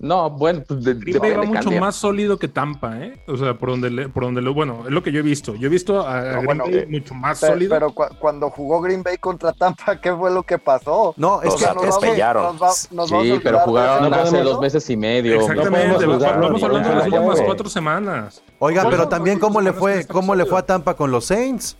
No, 0.00 0.30
bueno, 0.30 0.62
pues 0.66 0.84
de- 0.84 0.94
Green 0.94 1.18
Bay 1.18 1.30
va 1.30 1.36
depende, 1.38 1.46
mucho 1.48 1.60
cambia. 1.62 1.80
más 1.80 1.96
sólido 1.96 2.38
que 2.38 2.46
Tampa, 2.46 2.98
¿eh? 3.00 3.20
O 3.26 3.36
sea, 3.36 3.54
por 3.54 3.70
donde, 3.70 3.90
le, 3.90 4.08
por 4.08 4.22
donde 4.22 4.40
lo, 4.40 4.54
bueno, 4.54 4.84
es 4.86 4.92
lo 4.92 5.02
que 5.02 5.10
yo 5.10 5.18
he 5.18 5.22
visto. 5.22 5.56
Yo 5.56 5.66
he 5.66 5.70
visto 5.70 6.06
a, 6.06 6.18
a 6.18 6.20
No, 6.20 6.30
Green 6.34 6.44
bueno, 6.44 6.64
Bay 6.66 6.74
eh, 6.76 6.86
mucho 6.88 7.14
más 7.14 7.40
Pero, 7.40 7.52
sólido. 7.54 7.74
pero 7.74 7.90
cu- 7.92 8.14
cuando 8.20 8.48
jugó 8.48 8.80
Green 8.80 9.02
Bay 9.02 9.18
contra 9.18 9.52
Tampa, 9.52 10.00
¿qué 10.00 10.14
fue 10.14 10.30
lo 10.30 10.44
que 10.44 10.56
pasó? 10.56 11.14
No, 11.16 11.42
es 11.42 11.52
que, 11.52 11.60
sea, 11.64 11.74
nos 11.74 11.82
es 11.82 11.88
que- 11.90 11.96
atropellaron. 11.96 12.42
nos 12.44 12.62
va- 12.62 12.66
nos 12.92 13.10
vamos 13.10 13.26
Sí, 13.26 13.32
a 13.32 13.40
pero 13.42 13.58
jugaron 13.58 14.10
no 14.10 14.16
hace 14.16 14.30
podemos- 14.30 14.52
dos 14.52 14.60
meses 14.60 14.88
y 14.88 14.96
medio. 14.96 15.40
Exactamente, 15.40 16.04
juzgarlo 16.06 16.42
vamos 16.46 16.62
hablando 16.62 16.88
de 16.90 16.94
las 16.94 17.04
últimas 17.08 17.40
cuatro 17.40 17.68
semanas. 17.68 18.42
Oigan, 18.60 18.84
No, 18.84 18.90
pero 18.90 19.02
no, 19.02 19.08
también 19.08 19.38
no, 19.40 19.46
cómo 19.48 19.60
le 19.60 19.72
no, 19.72 19.76
fue, 19.78 20.06
cómo 20.06 20.36
le 20.36 20.46
fue 20.46 20.60
a. 20.60 20.62
Tampa 20.62 20.94
con 20.94 21.10
los 21.10 21.24
Saints. 21.24 21.76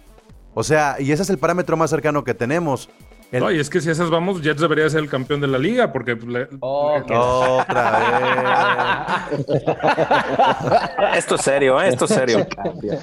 O 0.55 0.65
sea, 0.65 0.97
y 0.99 1.13
ese 1.13 1.23
es 1.23 1.31
el 1.31 1.39
parámetro 1.39 1.77
más 1.77 1.89
cercano 1.89 2.25
que 2.25 2.35
tenemos. 2.35 2.89
El- 3.31 3.41
No, 3.41 3.51
y 3.51 3.61
es 3.61 3.69
que 3.69 3.83
si 3.83 3.91
esas 3.91 4.09
vamos, 4.09 4.41
Jets 4.41 4.59
debería 4.61 4.89
ser 4.89 5.01
el 5.01 5.11
campeón 5.11 5.43
de 5.43 5.49
la 5.49 5.59
liga, 5.59 5.93
porque 5.93 6.15
le- 6.15 6.49
Oh, 6.61 6.97
le- 6.99 7.05
qué- 7.05 7.15
Otra 7.15 9.29
Esto 11.15 11.35
es 11.35 11.41
serio, 11.43 11.81
¿eh? 11.81 11.89
Esto 11.89 12.05
es 12.07 12.11
serio. 12.13 12.47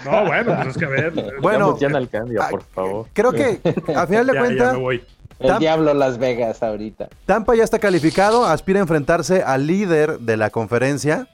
No, 0.06 0.26
bueno, 0.26 0.56
pues 0.56 0.68
es 0.70 0.78
que 0.78 0.86
a 0.86 0.90
ver. 0.90 1.12
vez. 1.12 1.26
Bueno, 1.42 1.78
ya 1.78 1.88
al 1.90 2.10
cambio, 2.10 2.42
ah, 2.42 2.48
por 2.50 2.64
favor. 2.64 3.08
creo 3.14 3.32
que 3.34 3.60
a 3.96 4.08
final 4.08 4.28
de 4.28 4.34
ya, 4.34 4.40
ya 4.40 4.46
cuentas, 4.46 4.74
me 4.74 4.80
voy. 4.80 5.04
El 5.38 5.60
diablo 5.60 5.94
Las 5.94 6.18
Vegas 6.18 6.64
ahorita. 6.64 7.10
Tampa 7.26 7.56
ya 7.56 7.64
está 7.64 7.78
calificado, 7.80 8.46
aspira 8.46 8.80
a 8.80 8.84
enfrentarse 8.84 9.44
al 9.44 9.68
líder 9.68 10.20
de 10.20 10.38
la 10.38 10.50
conferencia. 10.50 11.28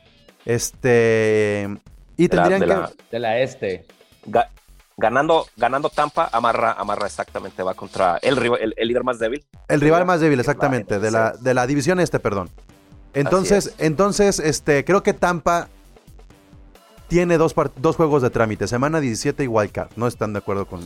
Este. 0.46 1.70
Y 2.18 2.28
De 2.28 2.36
la- 2.36 2.44
tendrían 2.44 2.62
de 2.62 2.68
que. 2.68 2.74
la- 2.74 2.92
De 3.12 3.20
la 3.20 3.38
este. 3.40 3.86
Ga- 4.28 4.48
ganando, 4.98 5.48
ganando 5.58 5.90
Tampa, 5.90 6.30
amarra, 6.32 6.74
amarra 6.74 7.08
exactamente, 7.08 7.64
va 7.64 7.74
contra 7.74 8.18
el, 8.22 8.36
rival- 8.38 8.60
el, 8.62 8.74
el 8.78 8.88
líder 8.88 9.04
más 9.04 9.20
débil. 9.20 9.44
El 9.68 9.82
rival 9.82 10.06
más 10.06 10.20
débil, 10.20 10.40
exactamente. 10.40 11.00
De 11.00 11.12
la, 11.12 11.32
de 11.32 11.54
la 11.54 11.66
división 11.68 12.00
este, 12.00 12.20
perdón. 12.20 12.50
Entonces, 13.14 13.68
es. 13.68 13.76
entonces, 13.80 14.40
este, 14.40 14.86
creo 14.86 15.04
que 15.04 15.14
Tampa 15.14 15.68
tiene 17.08 17.38
dos, 17.38 17.54
par- 17.54 17.72
dos 17.76 17.96
juegos 17.96 18.22
de 18.22 18.30
trámite, 18.30 18.68
semana 18.68 19.00
17 19.02 19.44
y 19.44 19.48
Wildcard. 19.48 19.90
No 19.96 20.08
están 20.08 20.34
de 20.34 20.40
acuerdo 20.40 20.66
con. 20.66 20.80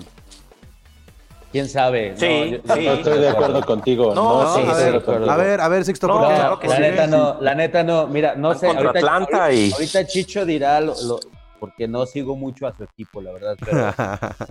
¿Quién 1.51 1.69
sabe? 1.69 2.15
Sí, 2.17 2.51
yo- 2.65 2.73
sí. 2.75 2.85
No 2.85 2.93
estoy 2.93 3.19
de 3.19 3.29
acuerdo 3.29 3.61
contigo. 3.65 4.13
No, 4.15 4.43
No, 4.43 4.55
sí, 4.55 4.61
estoy 4.61 4.75
sí, 4.79 4.83
de 4.85 4.91
de 4.91 4.97
acuerdo. 4.97 5.31
A 5.31 5.37
ver, 5.37 5.61
a 5.61 5.67
ver, 5.69 5.85
Sixto, 5.85 6.07
No, 6.07 6.19
¿por 6.19 6.27
qué? 6.29 6.33
claro 6.35 6.59
que 6.59 6.67
la 6.67 6.75
sí. 6.75 6.81
neta 6.81 7.07
no, 7.07 7.37
la 7.41 7.55
neta 7.55 7.83
no. 7.83 8.07
Mira, 8.07 8.35
no 8.35 8.53
sé. 8.55 8.67
Ahorita, 8.67 8.89
Atlanta 8.89 9.45
ahorita- 9.45 9.53
y- 9.53 9.71
ahorita 9.71 10.05
Chicho 10.07 10.45
dirá 10.45 10.81
lo, 10.81 10.95
lo- 11.03 11.19
porque 11.65 11.87
no 11.87 12.05
sigo 12.05 12.35
mucho 12.35 12.67
a 12.67 12.77
su 12.77 12.83
equipo, 12.83 13.21
la 13.21 13.31
verdad. 13.31 13.57
Pero 13.59 13.91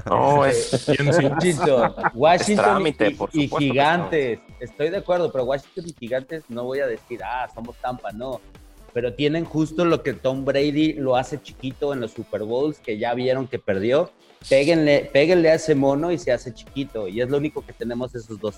No, 0.11 0.45
es, 0.45 0.85
¿Quién 0.85 1.13
sí? 1.13 1.27
Washington, 1.27 1.95
Washington 2.13 2.65
trámite, 2.65 3.17
y, 3.33 3.47
por 3.49 3.61
Gigantes. 3.61 4.41
Estoy 4.59 4.91
de 4.91 4.97
acuerdo, 4.97 5.31
pero 5.31 5.45
Washington 5.45 5.85
y 5.87 5.95
Gigantes 5.97 6.43
no 6.49 6.65
voy 6.65 6.81
a 6.81 6.89
decir, 6.89 7.21
ah, 7.23 7.49
somos 7.55 7.77
Tampa, 7.77 8.11
no. 8.11 8.41
Pero 8.93 9.15
tienen 9.15 9.45
justo 9.45 9.85
lo 9.85 10.03
que 10.03 10.13
Tom 10.13 10.45
Brady 10.45 10.95
lo 10.95 11.15
hace 11.15 11.41
chiquito 11.41 11.93
en 11.93 12.01
los 12.01 12.11
Super 12.11 12.43
Bowls, 12.43 12.81
que 12.81 12.99
ya 12.99 13.15
vieron 13.15 13.47
que 13.47 13.61
perdió. 13.61 14.11
Péguenle, 14.49 15.09
péguenle 15.13 15.51
a 15.51 15.55
ese 15.55 15.77
mono 15.77 16.11
y 16.11 16.19
se 16.19 16.33
hace 16.33 16.53
chiquito. 16.53 17.07
Y 17.07 17.21
es 17.21 17.31
lo 17.31 17.39
único 17.39 17.65
que 17.65 17.73
tenemos 17.73 18.13
esos 18.15 18.41
dos. 18.41 18.57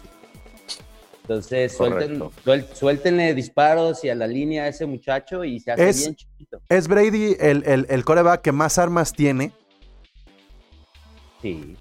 Entonces, 1.28 1.76
suelten, 1.76 2.20
suel- 2.44 2.66
suéltenle 2.72 3.34
disparos 3.34 4.04
y 4.04 4.08
a 4.10 4.14
la 4.14 4.28
línea 4.28 4.62
a 4.62 4.68
ese 4.68 4.86
muchacho 4.86 5.42
y 5.42 5.58
se 5.58 5.72
hace 5.72 5.88
Es- 5.88 5.98
bien 5.98 6.14
chiquito. 6.14 6.60
¿Es 6.68 6.86
Brady 6.86 7.36
el, 7.40 7.64
el, 7.66 7.84
el 7.90 8.04
coreback 8.04 8.42
que 8.42 8.52
más 8.52 8.78
armas 8.78 9.12
tiene? 9.12 9.50
Sí. 11.42 11.76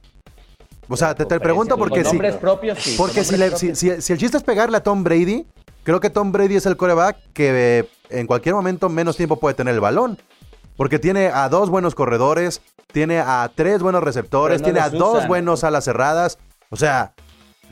O 0.89 0.97
sea, 0.97 1.13
te, 1.13 1.25
te 1.25 1.39
pregunto 1.39 1.77
porque 1.77 1.99
si, 2.03 2.09
nombres 2.09 2.35
propios, 2.37 2.79
sí. 2.79 2.95
porque 2.97 3.23
si, 3.23 3.37
le- 3.37 3.55
si, 3.55 3.75
si- 3.75 4.01
si 4.01 4.13
el 4.13 4.19
chiste 4.19 4.37
es 4.37 4.43
pegarle 4.43 4.77
a 4.77 4.83
Tom 4.83 5.03
Brady, 5.03 5.45
creo 5.83 5.99
que 5.99 6.09
Tom 6.09 6.31
Brady 6.31 6.55
es 6.55 6.65
el 6.65 6.75
coreback 6.75 7.17
que 7.33 7.79
eh, 7.79 7.89
en 8.09 8.25
cualquier 8.25 8.55
momento 8.55 8.89
menos 8.89 9.15
tiempo 9.15 9.39
puede 9.39 9.53
tener 9.55 9.75
el 9.75 9.79
balón. 9.79 10.17
Porque 10.77 10.97
tiene 10.99 11.27
a 11.27 11.47
dos 11.49 11.69
buenos 11.69 11.93
corredores, 11.95 12.61
tiene 12.91 13.19
a 13.19 13.49
tres 13.53 13.81
buenos 13.81 14.03
receptores, 14.03 14.59
no 14.61 14.65
tiene 14.65 14.79
a 14.79 14.89
dos 14.89 15.27
buenos 15.27 15.63
alas 15.63 15.85
cerradas. 15.85 16.37
O 16.69 16.75
sea, 16.75 17.13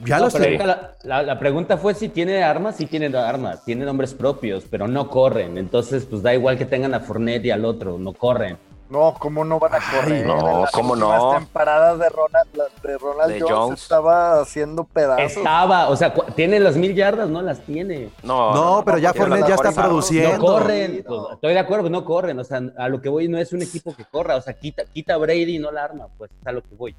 ya 0.05 0.19
No, 0.19 0.29
tiene. 0.29 0.45
ahorita 0.47 0.65
la, 0.65 0.91
la- 1.03 1.23
la 1.23 1.39
pregunta 1.39 1.77
fue 1.77 1.93
si 1.93 2.09
tiene 2.09 2.43
armas, 2.43 2.75
sí 2.77 2.85
tiene 2.85 3.15
armas, 3.17 3.63
tiene 3.65 3.85
nombres 3.85 4.13
propios, 4.13 4.65
pero 4.69 4.88
no 4.88 5.09
corren. 5.09 5.57
Entonces, 5.57 6.05
pues 6.05 6.21
da 6.23 6.33
igual 6.33 6.57
que 6.57 6.65
tengan 6.65 6.93
a 6.93 7.00
Fournette 7.00 7.45
y 7.45 7.51
al 7.51 7.65
otro, 7.65 7.97
no 7.97 8.13
corren. 8.13 8.57
No, 8.89 9.15
¿cómo 9.17 9.43
no 9.43 9.57
van 9.59 9.73
a 9.73 9.79
correr? 9.79 10.23
no, 10.27 10.62
las 10.62 10.71
¿cómo 10.71 10.95
no? 10.95 11.31
temporadas 11.33 11.97
de 11.97 12.09
Ronald, 12.09 12.50
de 12.83 12.97
Ronald 13.00 13.33
De 13.33 13.39
Jones, 13.41 13.55
Jones. 13.55 13.81
estaba 13.81 14.41
haciendo 14.41 14.83
pedazos. 14.83 15.38
Estaba, 15.38 15.89
o 15.89 15.95
sea, 15.95 16.13
tiene 16.35 16.59
las 16.59 16.75
mil 16.75 16.93
yardas, 16.93 17.27
no 17.27 17.41
las 17.41 17.62
tiene. 17.62 18.09
no, 18.21 18.53
No, 18.53 18.83
pero 18.85 19.00
ya 19.00 19.12
Fournette 19.13 19.47
ya 19.47 19.55
está 19.55 19.71
produciendo. 19.71 20.38
No 20.38 20.43
corren, 20.45 21.03
pues, 21.07 21.19
estoy 21.33 21.53
de 21.53 21.59
acuerdo, 21.59 21.89
no 21.89 22.05
corren. 22.05 22.38
O 22.38 22.43
sea, 22.43 22.62
a 22.77 22.88
lo 22.89 23.01
que 23.01 23.09
voy 23.09 23.27
no 23.27 23.39
es 23.39 23.51
un 23.51 23.63
equipo 23.63 23.95
que 23.95 24.05
corra, 24.05 24.35
o 24.35 24.41
sea, 24.41 24.53
quita, 24.53 24.83
quita 24.85 25.15
a 25.15 25.17
Brady 25.17 25.55
y 25.55 25.59
no 25.59 25.71
la 25.71 25.85
arma, 25.85 26.07
pues 26.17 26.29
es 26.39 26.45
a 26.45 26.51
lo 26.51 26.62
que 26.62 26.75
voy. 26.75 26.95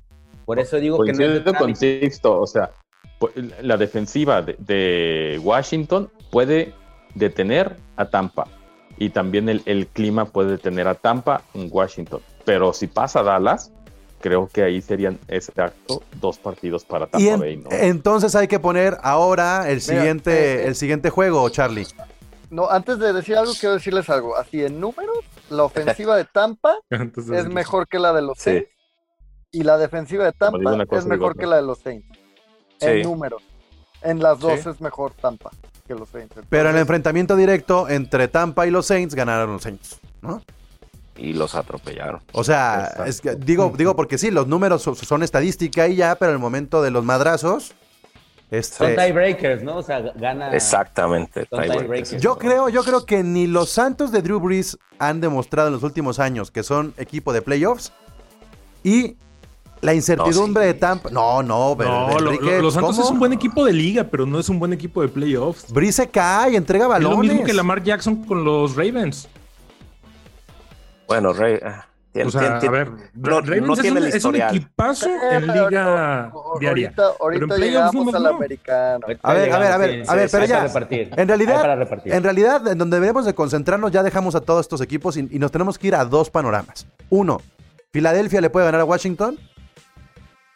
Por 0.47 0.59
eso 0.59 0.77
digo 0.79 0.99
que 1.05 1.13
no 1.13 1.13
es 1.13 1.19
de 1.19 1.25
Coincido 1.27 1.45
con 1.45 1.59
trámite. 1.59 2.01
Sixto, 2.01 2.41
o 2.41 2.47
sea, 2.47 2.71
la 3.63 3.77
defensiva 3.77 4.43
de, 4.43 4.57
de 4.59 5.41
Washington 5.43 6.11
puede 6.31 6.75
detener 7.15 7.77
a 7.97 8.07
Tampa 8.07 8.47
y 8.99 9.11
también 9.11 9.49
el, 9.49 9.63
el 9.67 9.87
clima 9.87 10.25
puede 10.27 10.53
detener 10.53 10.89
a 10.89 10.95
Tampa 10.95 11.43
en 11.55 11.69
Washington. 11.71 12.21
Pero 12.45 12.73
si 12.73 12.87
pasa 12.87 13.21
a 13.21 13.23
Dallas, 13.23 13.73
creo 14.21 14.49
que 14.53 14.63
ahí 14.63 14.81
serían 14.83 15.19
exacto 15.29 16.03
dos 16.21 16.39
partidos 16.39 16.85
para 16.85 17.07
Tampa 17.07 17.21
Y 17.25 17.29
en- 17.29 17.41
Bay, 17.41 17.57
¿no? 17.57 17.69
entonces 17.73 18.35
hay 18.35 18.47
que 18.49 18.59
poner 18.59 18.97
ahora 19.03 19.71
el 19.71 19.81
siguiente, 19.81 20.33
eh, 20.33 20.63
eh. 20.65 20.67
el 20.69 20.75
siguiente 20.75 21.11
juego, 21.11 21.49
Charlie. 21.49 21.87
No, 22.51 22.71
antes 22.71 22.99
de 22.99 23.13
decir 23.13 23.37
algo, 23.37 23.53
quiero 23.59 23.75
decirles 23.75 24.09
algo. 24.11 24.37
Así, 24.37 24.63
en 24.65 24.79
números, 24.79 25.19
la 25.51 25.65
ofensiva 25.65 26.17
de 26.17 26.25
Tampa 26.25 26.77
es 26.91 27.49
mejor 27.49 27.89
que 27.89 27.99
la 27.99 28.13
de 28.13 28.23
los 28.23 28.39
Sí. 28.39 28.51
Saints. 28.51 28.69
Y 29.51 29.63
la 29.63 29.79
defensiva 29.79 30.25
de 30.25 30.33
Tampa 30.33 30.59
es 30.59 31.05
digo 31.05 31.09
mejor 31.09 31.37
que 31.37 31.47
la 31.47 31.57
de 31.57 31.63
los 31.63 31.79
Saints. 31.79 32.07
En 32.81 33.03
números. 33.03 33.43
En 34.03 34.23
las 34.23 34.39
dos 34.39 34.61
Sí. 34.61 34.69
es 34.69 34.81
mejor 34.81 35.13
Tampa 35.13 35.51
que 35.87 35.95
los 35.95 36.09
Saints. 36.09 36.35
Pero 36.49 36.69
en 36.71 36.77
el 36.77 36.83
enfrentamiento 36.83 37.37
directo 37.37 37.89
entre 37.89 38.29
Tampa 38.29 38.67
y 38.67 38.71
los 38.71 38.87
Saints 38.87 39.15
ganaron 39.15 39.53
los 39.53 39.63
Saints, 39.63 39.99
¿no? 40.23 40.43
Y 41.17 41.33
los 41.33 41.55
atropellaron. 41.55 42.21
O 42.33 42.43
sea, 42.43 42.85
Exacto. 42.91 43.05
es 43.05 43.21
que- 43.21 43.35
digo, 43.37 43.73
digo 43.77 43.95
porque 43.95 44.19
sí, 44.19 44.31
los 44.31 44.47
números 44.49 44.83
so- 44.83 44.95
son 44.95 45.23
estadística 45.23 45.87
y 45.89 45.97
ya, 45.97 46.17
pero 46.17 46.31
en 46.33 46.37
el 46.37 46.41
momento 46.41 46.83
de 46.83 46.91
los 46.91 47.05
madrazos, 47.05 47.75
Son 48.51 48.59
este, 48.59 48.95
tiebreakers, 48.95 49.63
¿no? 49.63 49.77
O 49.79 49.83
sea, 49.83 50.01
gana. 50.15 50.55
Exactamente. 50.55 51.47
Son 51.51 51.61
tiebreakers. 51.61 51.79
tiebreakers. 52.11 52.23
yo 52.23 52.39
creo, 52.39 52.69
yo 52.69 52.85
creo 52.85 53.05
que 53.05 53.23
ni 53.25 53.47
los 53.47 53.71
Santos 53.71 54.13
de 54.13 54.23
Drew 54.23 54.39
Brees 54.39 54.79
han 54.99 55.21
demostrado 55.21 55.69
en 55.69 55.75
los 55.75 55.83
últimos 55.83 56.19
años 56.21 56.51
que 56.51 56.63
son 56.63 56.95
equipo 56.99 57.33
de 57.33 57.43
playoffs 57.43 57.93
y 58.85 59.17
la 59.85 59.95
incertidumbre 59.95 60.65
No, 60.65 60.71
sí. 60.71 60.75
de 60.75 60.81
Tampa. 60.81 61.11
No, 61.11 61.43
no, 61.43 61.75
pero 61.77 61.91
No, 62.09 62.19
lo- 62.19 62.31
Enrique, 62.33 62.57
lo- 62.57 62.63
los 62.63 62.75
Santos 62.75 62.97
¿cómo? 62.97 63.05
es 63.07 63.11
un 63.13 63.19
buen 63.19 63.33
equipo 63.33 63.65
de 63.65 63.73
liga, 63.73 64.05
pero 64.05 64.25
no 64.27 64.39
es 64.39 64.49
un 64.49 64.59
buen 64.59 64.73
equipo 64.73 65.03
de 65.03 65.09
playoffs. 65.09 65.67
Se 65.93 66.09
cae, 66.09 66.57
entrega 66.57 66.85
Es 66.85 66.91
balones. 66.91 67.17
lo 67.19 67.23
mismo 67.25 67.45
que 67.45 67.53
Lamar 67.53 67.83
Jackson 67.83 68.25
con 68.25 68.45
los 68.45 68.75
Ravens. 68.77 69.29
Bueno, 71.07 71.33
Rey. 71.33 71.59
ah, 71.65 71.87
O 72.25 72.31
sea, 72.31 72.57
a 72.59 72.71
ver, 72.71 72.91
no- 73.15 73.41
Ravens 73.41 73.67
no 73.67 73.75
es, 73.75 73.81
tiene 73.81 74.01
un, 74.01 74.07
es 74.07 74.25
un 74.25 74.37
equipazo 74.37 75.09
eh, 75.09 75.19
en 75.33 75.47
liga 75.49 75.63
ahorita- 75.65 76.33
diaria. 76.61 76.87
Ahorita, 76.87 76.95
Pero 76.97 77.11
en 77.11 77.17
ahorita 77.21 77.55
playoffs 77.57 77.93
llegamos 77.93 78.15
al 78.15 78.27
americano. 78.27 79.07
A 79.23 79.33
ver, 79.35 79.53
a 79.53 79.59
ver, 79.59 79.73
a 79.73 79.77
ver, 79.77 80.05
a 80.09 80.15
ver, 80.15 80.29
sí, 80.29 80.37
pero 80.37 80.47
ya. 80.47 80.67
En 81.17 81.29
realidad, 81.29 81.79
en 82.07 82.23
realidad, 82.23 82.69
en 82.69 82.79
donde 82.79 83.01
debemos 83.01 83.27
de 83.27 83.35
concentrarnos, 83.35 83.91
ya 83.93 84.03
dejamos 84.03 84.35
a 84.35 84.41
todos 84.41 84.61
estos 84.63 84.81
equipos 84.81 85.17
y, 85.17 85.29
y 85.31 85.39
nos 85.39 85.51
tenemos 85.51 85.77
que 85.79 85.89
ir 85.89 85.95
a 85.95 86.05
dos 86.05 86.31
panoramas. 86.31 86.87
Uno, 87.11 87.41
Filadelfia 87.93 88.41
le 88.41 88.49
puede 88.51 88.67
ganar 88.67 88.81
a 88.81 88.85
Washington, 88.85 89.39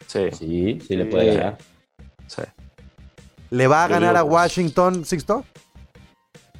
Sí, 0.09 0.31
Sí, 0.31 0.79
sí 0.87 0.95
le 0.95 1.05
puede 1.05 1.31
Sí. 1.31 1.37
ganar. 1.37 1.57
sí. 2.27 2.41
le 3.51 3.67
va 3.67 3.83
a 3.83 3.87
Yo 3.87 3.93
ganar 3.93 4.15
digo 4.15 4.19
a 4.19 4.23
Washington, 4.23 5.05
Sixto. 5.05 5.45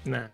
Nah. 0.05 0.27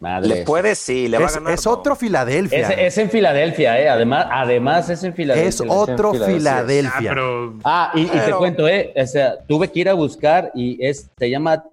Madre. 0.00 0.28
Le 0.28 0.44
puede, 0.44 0.74
sí, 0.74 1.08
le 1.08 1.18
va 1.18 1.24
a 1.24 1.28
Es, 1.28 1.34
ganar. 1.34 1.52
es 1.54 1.66
otro 1.66 1.94
Filadelfia. 1.96 2.58
Es, 2.70 2.78
es 2.78 2.98
en 2.98 3.10
Filadelfia, 3.10 3.80
¿eh? 3.80 3.88
Además, 3.88 4.26
además 4.30 4.90
es 4.90 5.02
en 5.04 5.14
Filadelfia. 5.14 5.48
Es 5.48 5.62
otro 5.66 6.12
Filadelfia. 6.12 6.38
Filadelfia. 6.38 7.10
Ah, 7.10 7.14
pero 7.14 7.58
Ah, 7.64 7.92
y, 7.94 8.02
y 8.02 8.08
te 8.08 8.32
cuento, 8.32 8.66
¿eh? 8.68 8.92
O 8.96 9.06
sea, 9.06 9.38
tuve 9.46 9.70
que 9.70 9.80
ir 9.80 9.88
a 9.88 9.94
buscar 9.94 10.50
y 10.54 10.84
es, 10.84 11.08
se 11.18 11.30
llama, 11.30 11.64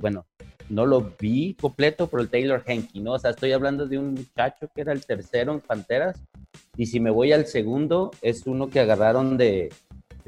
bueno, 0.00 0.26
no 0.68 0.84
lo 0.84 1.12
vi 1.18 1.54
completo, 1.58 2.08
pero 2.08 2.22
el 2.22 2.28
Taylor 2.28 2.62
Henke, 2.66 3.00
¿no? 3.00 3.12
O 3.12 3.18
sea, 3.18 3.30
estoy 3.30 3.52
hablando 3.52 3.86
de 3.86 3.96
un 3.98 4.12
muchacho 4.14 4.68
que 4.74 4.82
era 4.82 4.92
el 4.92 5.04
tercero 5.06 5.52
en 5.52 5.60
Panteras 5.60 6.18
y 6.76 6.86
si 6.86 7.00
me 7.00 7.10
voy 7.10 7.32
al 7.32 7.46
segundo, 7.46 8.10
es 8.20 8.46
uno 8.46 8.68
que 8.68 8.80
agarraron 8.80 9.38
de, 9.38 9.72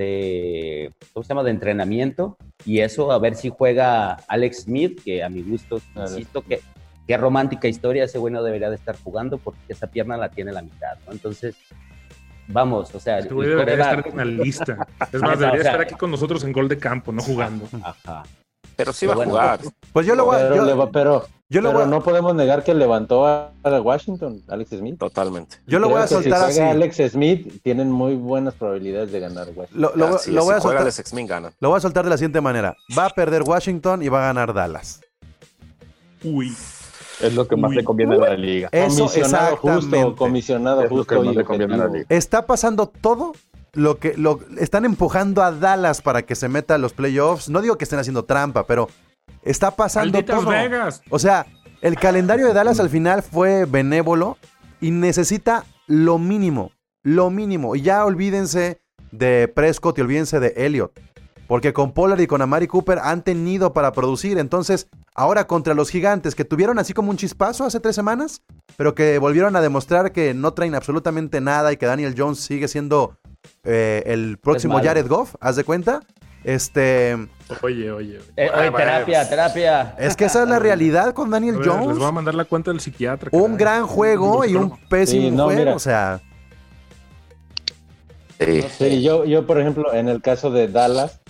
de 0.04 0.92
¿cómo 1.12 1.22
se 1.24 1.28
llama? 1.28 1.42
De 1.42 1.50
entrenamiento 1.50 2.36
y 2.64 2.80
eso, 2.80 3.12
a 3.12 3.18
ver 3.18 3.34
si 3.36 3.50
juega 3.50 4.14
Alex 4.28 4.62
Smith, 4.62 5.00
que 5.04 5.22
a 5.22 5.28
mi 5.28 5.42
gusto, 5.42 5.80
Alex 5.94 6.10
insisto 6.12 6.42
que 6.42 6.60
qué 7.06 7.16
romántica 7.16 7.68
historia, 7.68 8.04
ese 8.04 8.18
bueno 8.18 8.42
debería 8.42 8.70
de 8.70 8.76
estar 8.76 8.96
jugando 9.02 9.38
porque 9.38 9.60
esa 9.68 9.86
pierna 9.88 10.16
la 10.16 10.30
tiene 10.30 10.52
la 10.52 10.62
mitad, 10.62 10.96
¿no? 11.06 11.12
Entonces, 11.12 11.56
vamos, 12.48 12.94
o 12.94 13.00
sea, 13.00 13.18
este 13.18 13.34
güey 13.34 13.48
debería 13.48 13.74
estar 13.74 14.06
en 14.08 14.16
la 14.16 14.24
lista. 14.24 14.86
Es 15.12 15.20
más, 15.20 15.38
debería 15.38 15.60
o 15.60 15.62
sea- 15.62 15.72
estar 15.72 15.80
aquí 15.82 15.94
con 15.94 16.10
nosotros 16.10 16.42
en 16.44 16.52
gol 16.52 16.68
de 16.68 16.78
campo, 16.78 17.12
no 17.12 17.22
jugando. 17.22 17.66
Ajá. 17.82 18.22
Pero 18.76 18.92
sí 18.92 19.06
va 19.06 19.12
a 19.12 19.16
Bueno, 19.16 19.32
jugar. 19.32 19.60
Pues 19.92 20.06
yo 20.06 20.14
lo 20.14 20.24
voy 20.24 20.36
a. 20.36 20.48
Pero, 20.48 20.66
yo- 20.66 20.90
pero, 20.90 21.26
yo 21.50 21.60
lo 21.60 21.68
pero 21.70 21.80
voy 21.80 21.88
a- 21.88 21.90
no 21.90 22.02
podemos 22.02 22.34
negar 22.34 22.64
que 22.64 22.72
levantó 22.72 23.26
a, 23.26 23.52
Washington, 23.64 24.42
Alex 24.48 24.70
Smith. 24.70 24.98
Totalmente. 24.98 25.56
yo 25.66 25.78
lo 25.78 25.88
Creo 25.88 25.96
voy 25.98 26.04
a 26.04 26.06
soltar 26.06 26.52
si 26.52 26.60
así. 26.60 26.70
Alex 26.70 26.96
Smith, 27.12 27.60
tienen 27.62 27.90
muy 27.90 28.14
buenas 28.14 28.54
probabilidades 28.54 29.12
de 29.12 29.20
ganar 29.20 29.48
Washington. 29.54 29.80
Lo, 29.82 29.92
lo- 29.96 30.16
Así 30.16 30.30
lo 30.30 30.44
voy 30.44 30.54
a 30.54 30.56
si 30.58 30.62
soltar, 30.62 30.82
Alex 30.82 30.98
X-Men, 31.00 31.26
ganan. 31.26 31.52
lo 31.60 31.68
voy 31.68 31.76
a 31.78 31.80
soltar 31.80 32.04
de 32.04 32.10
la 32.10 32.16
siguiente 32.16 32.40
manera. 32.40 32.74
Va 32.96 33.06
a 33.06 33.10
perder 33.10 33.42
Washington 33.42 34.02
y 34.02 34.08
va 34.08 34.22
a 34.22 34.26
ganar 34.26 34.54
Dallas. 34.54 35.00
Uy. 36.24 36.54
Es 37.20 37.34
lo 37.34 37.46
que 37.46 37.56
más 37.56 37.70
Uy. 37.70 37.76
le 37.76 37.84
conviene 37.84 38.14
a 38.16 38.18
la 38.18 38.34
liga. 38.36 38.68
Eso 38.72 39.06
comisionado 39.06 39.56
justo, 39.56 40.16
comisionado 40.16 40.82
Es 40.82 40.84
lo 40.84 41.04
que 41.04 41.14
justo 41.14 41.22
más 41.24 41.34
y 41.34 41.36
le 41.36 41.44
conviene 41.44 41.74
a 41.74 41.76
la 41.78 41.86
liga. 41.88 42.06
Está 42.08 42.46
pasando 42.46 42.86
todo 42.88 43.32
lo 43.74 43.98
que 43.98 44.16
lo 44.16 44.40
están 44.58 44.84
empujando 44.84 45.42
a 45.42 45.52
Dallas 45.52 46.00
para 46.00 46.22
que 46.22 46.34
se 46.34 46.48
meta 46.48 46.74
a 46.76 46.78
los 46.78 46.92
playoffs. 46.94 47.48
No 47.50 47.60
digo 47.60 47.76
que 47.76 47.84
estén 47.84 47.98
haciendo 47.98 48.24
trampa, 48.24 48.66
pero 48.66 48.88
está 49.42 49.70
pasando 49.70 50.12
Malditas 50.12 50.40
todo. 50.40 50.50
Vegas. 50.50 51.03
O 51.11 51.18
sea, 51.18 51.46
el 51.81 51.96
calendario 51.96 52.46
de 52.46 52.53
Dallas 52.53 52.81
al 52.81 52.90
final 52.90 53.22
fue 53.22 53.64
benévolo 53.64 54.38
y 54.81 54.90
necesita 54.90 55.64
lo 55.87 56.18
mínimo, 56.18 56.72
lo 57.03 57.31
mínimo. 57.31 57.76
Y 57.76 57.83
ya 57.83 58.05
olvídense 58.05 58.81
de 59.11 59.48
Prescott 59.48 59.98
y 59.98 60.03
olvídense 60.03 60.40
de 60.40 60.55
Elliott. 60.57 60.98
Porque 61.46 61.72
con 61.72 61.92
Pollard 61.92 62.20
y 62.20 62.29
con 62.29 62.42
Amari 62.42 62.68
Cooper 62.68 63.00
han 63.03 63.22
tenido 63.22 63.72
para 63.72 63.90
producir. 63.90 64.38
Entonces, 64.38 64.88
Ahora 65.14 65.46
contra 65.46 65.74
los 65.74 65.90
gigantes, 65.90 66.35
que 66.35 66.44
tuvieron 66.44 66.79
así 66.79 66.94
como 66.94 67.11
un 67.11 67.16
chispazo 67.16 67.64
hace 67.64 67.81
tres 67.81 67.96
semanas, 67.96 68.42
pero 68.76 68.94
que 68.94 69.18
volvieron 69.18 69.57
a 69.57 69.61
demostrar 69.61 70.12
que 70.12 70.35
no 70.35 70.55
traen 70.55 70.74
absolutamente 70.74 71.40
nada 71.40 71.72
y 71.72 71.76
que 71.76 71.87
Daniel 71.87 72.14
Jones 72.16 72.38
sigue 72.38 72.68
siendo 72.68 73.18
eh, 73.64 74.03
el 74.07 74.38
próximo. 74.38 74.81
Jared 74.81 75.09
Goff, 75.09 75.35
haz 75.40 75.57
de 75.57 75.64
cuenta. 75.64 76.00
Este, 76.44 77.14
Oye, 77.62 77.90
oye. 77.90 77.92
oye. 77.92 78.20
Eh, 78.37 78.48
oye, 78.57 78.70
terapia, 78.70 79.29
terapia. 79.29 79.94
es 79.98 80.16
que 80.16 80.24
esa 80.24 80.42
es 80.44 80.48
la 80.48 80.59
realidad 80.59 81.12
con 81.12 81.31
Daniel 81.31 81.57
ver, 81.57 81.66
les 81.66 81.74
voy 81.76 81.87
a 81.87 81.94
Jones. 81.98 82.12
mandar 82.14 82.35
la 82.35 82.44
cuenta 82.46 82.70
del 82.70 82.81
psiquiatra. 82.81 83.29
Un 83.33 83.42
caray. 83.42 83.57
gran 83.59 83.87
juego 83.87 84.44
y 84.46 84.55
un 84.57 84.76
pésimo 84.88 85.22
Sí, 85.29 85.31
no, 85.31 85.44
juego, 85.44 85.59
mira. 85.61 85.74
o 85.74 85.79
sea, 85.79 86.20
Sí. 88.79 89.03
Yo, 89.03 89.24
yo, 89.26 89.46
por 89.46 89.61
ejemplo, 89.61 89.92
en 89.92 90.09
el 90.09 90.22
caso 90.22 90.50
de 90.50 90.68
Dallas, 90.68 91.20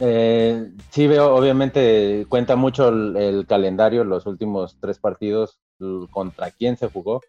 eh, 0.00 0.68
sí 0.90 1.06
veo, 1.06 1.32
obviamente, 1.32 2.26
cuenta 2.28 2.56
mucho 2.56 2.88
el, 2.88 3.16
el 3.16 3.46
calendario, 3.46 4.02
los 4.02 4.26
últimos 4.26 4.76
tres 4.80 4.98
partidos, 4.98 5.60
contra 6.10 6.50
quién 6.50 6.76
se 6.76 6.88
jugó, 6.88 7.20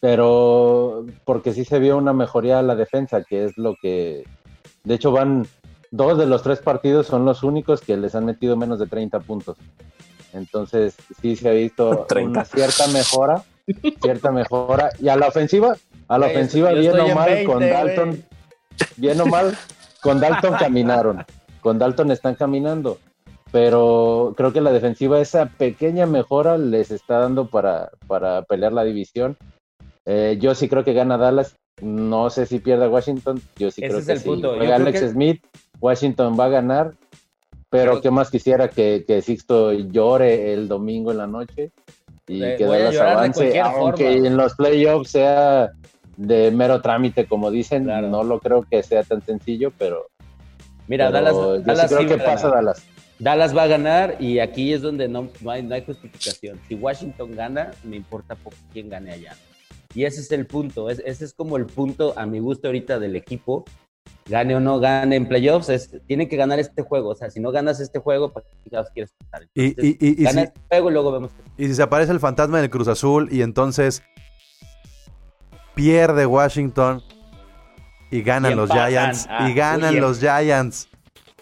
pero 0.00 1.04
porque 1.24 1.52
sí 1.52 1.64
se 1.64 1.78
vio 1.78 1.96
una 1.96 2.12
mejoría 2.12 2.58
a 2.58 2.62
la 2.62 2.76
defensa, 2.76 3.24
que 3.24 3.44
es 3.44 3.56
lo 3.58 3.74
que, 3.80 4.24
de 4.84 4.94
hecho, 4.94 5.10
van 5.10 5.46
dos 5.92 6.18
de 6.18 6.26
los 6.26 6.42
tres 6.42 6.58
partidos 6.58 7.06
son 7.06 7.24
los 7.24 7.44
únicos 7.44 7.80
que 7.80 7.96
les 7.96 8.16
han 8.16 8.24
metido 8.24 8.56
menos 8.56 8.80
de 8.80 8.86
30 8.88 9.20
puntos. 9.20 9.56
Entonces, 10.32 10.96
sí 11.20 11.36
se 11.36 11.48
ha 11.48 11.52
visto 11.52 12.06
30. 12.08 12.30
una 12.40 12.44
cierta 12.44 12.86
mejora, 12.88 13.44
cierta 14.02 14.32
mejora. 14.32 14.90
Y 14.98 15.08
a 15.08 15.16
la 15.16 15.28
ofensiva, 15.28 15.76
a 16.08 16.18
la 16.18 16.26
ofensiva, 16.26 16.72
bien 16.72 16.98
o 16.98 17.14
mal, 17.14 17.30
20, 17.30 17.44
con. 17.44 17.60
Dalton, 17.60 18.24
bien 18.96 19.20
o 19.20 19.26
mal, 19.26 19.56
con 20.00 20.18
Dalton 20.20 20.54
caminaron. 20.58 21.24
Con 21.60 21.78
Dalton 21.78 22.10
están 22.10 22.34
caminando. 22.34 22.98
Pero 23.52 24.32
creo 24.34 24.54
que 24.54 24.62
la 24.62 24.72
defensiva, 24.72 25.20
esa 25.20 25.44
pequeña 25.46 26.06
mejora 26.06 26.56
les 26.56 26.90
está 26.90 27.18
dando 27.18 27.48
para, 27.48 27.90
para 28.06 28.42
pelear 28.42 28.72
la 28.72 28.82
división. 28.82 29.36
Eh, 30.06 30.38
yo 30.40 30.54
sí 30.54 30.68
creo 30.70 30.84
que 30.84 30.94
gana 30.94 31.18
Dallas. 31.18 31.56
No 31.82 32.30
sé 32.30 32.46
si 32.46 32.60
pierde 32.60 32.88
Washington. 32.88 33.42
Yo 33.56 33.70
sí 33.70 33.82
Ese 33.82 33.88
creo 33.88 33.98
es 34.00 34.06
que 34.06 34.12
el 34.12 34.18
sí. 34.20 34.24
punto. 34.24 34.52
Yo 34.52 34.56
Juega 34.56 34.76
creo 34.76 34.86
Alex 34.86 35.00
que- 35.00 35.08
Smith. 35.10 35.44
Washington 35.82 36.36
va 36.38 36.46
a 36.46 36.48
ganar. 36.48 36.94
Pero, 37.68 37.92
Pero- 37.92 38.00
qué 38.02 38.10
más 38.10 38.30
quisiera 38.30 38.68
que, 38.68 39.04
que 39.06 39.20
Sixto 39.22 39.72
llore 39.72 40.52
el 40.54 40.68
domingo 40.68 41.10
en 41.10 41.18
la 41.18 41.26
noche 41.26 41.72
y 42.28 42.38
que 42.40 42.64
Dallas 42.64 42.96
avance, 42.98 43.60
aunque 43.60 44.12
forma. 44.12 44.26
en 44.28 44.36
los 44.36 44.54
playoffs 44.54 45.10
sea 45.10 45.72
de 46.16 46.50
mero 46.50 46.80
trámite, 46.82 47.26
como 47.26 47.50
dicen, 47.50 47.84
Claro. 47.84 48.08
no 48.08 48.22
lo 48.24 48.40
creo 48.40 48.62
que 48.70 48.82
sea 48.82 49.02
tan 49.02 49.22
sencillo, 49.22 49.72
pero, 49.78 50.06
Mira, 50.86 51.06
pero 51.06 51.12
Dallas, 51.12 51.34
yo 51.34 51.60
Dallas 51.60 51.80
sí 51.90 51.96
creo 51.96 52.00
sí 52.00 52.06
que 52.08 52.16
va 52.16 52.22
a 52.22 52.34
pasa 52.34 52.48
ganar. 52.48 52.64
Dallas. 52.64 52.86
Dallas 53.18 53.56
va 53.56 53.62
a 53.62 53.66
ganar 53.68 54.16
y 54.20 54.38
aquí 54.40 54.72
es 54.72 54.82
donde 54.82 55.08
no, 55.08 55.28
no 55.40 55.50
hay, 55.50 55.62
no 55.62 55.74
hay 55.74 55.84
justificación. 55.84 56.60
Si 56.68 56.74
Washington 56.74 57.34
gana, 57.34 57.70
me 57.84 57.96
importa 57.96 58.34
poco 58.34 58.56
quién 58.72 58.88
gane 58.90 59.12
allá. 59.12 59.34
Y 59.94 60.04
ese 60.04 60.20
es 60.20 60.30
el 60.32 60.46
punto, 60.46 60.90
es- 60.90 61.02
ese 61.06 61.24
es 61.24 61.32
como 61.32 61.56
el 61.56 61.64
punto 61.66 62.12
a 62.16 62.26
mi 62.26 62.38
gusto 62.40 62.68
ahorita 62.68 62.98
del 62.98 63.16
equipo. 63.16 63.64
Gane 64.26 64.54
o 64.54 64.60
no 64.60 64.78
gane 64.78 65.16
en 65.16 65.26
playoffs, 65.26 65.68
es, 65.68 65.90
tienen 66.06 66.28
que 66.28 66.36
ganar 66.36 66.58
este 66.60 66.82
juego. 66.82 67.10
O 67.10 67.14
sea, 67.14 67.28
si 67.30 67.40
no 67.40 67.50
ganas 67.50 67.80
este 67.80 67.98
juego, 67.98 68.32
¿para 68.32 68.46
qué 68.46 68.54
chingados 68.62 68.88
quieres 68.94 69.12
pasar? 69.18 69.48
Y- 69.54 69.64
Entonces, 69.66 69.96
y- 70.00 70.06
y- 70.06 70.20
y 70.20 70.24
gana 70.24 70.40
si- 70.42 70.46
este 70.46 70.60
juego 70.68 70.90
y 70.90 70.92
luego 70.92 71.12
vemos. 71.12 71.30
qué- 71.56 71.64
y 71.64 71.66
si 71.68 71.74
se 71.74 71.82
aparece 71.82 72.12
el 72.12 72.20
fantasma 72.20 72.60
del 72.60 72.70
Cruz 72.70 72.88
Azul 72.88 73.28
y 73.32 73.42
entonces 73.42 74.02
pierde 75.74 76.26
Washington 76.26 77.02
y 78.10 78.22
ganan 78.22 78.52
Y 78.52 78.54
los. 78.54 78.70
Giants 78.70 79.26
Ah, 79.28 79.48
y 79.48 79.54
ganan 79.54 79.94
uy, 79.94 80.00
los 80.00 80.18
Giants 80.20 80.88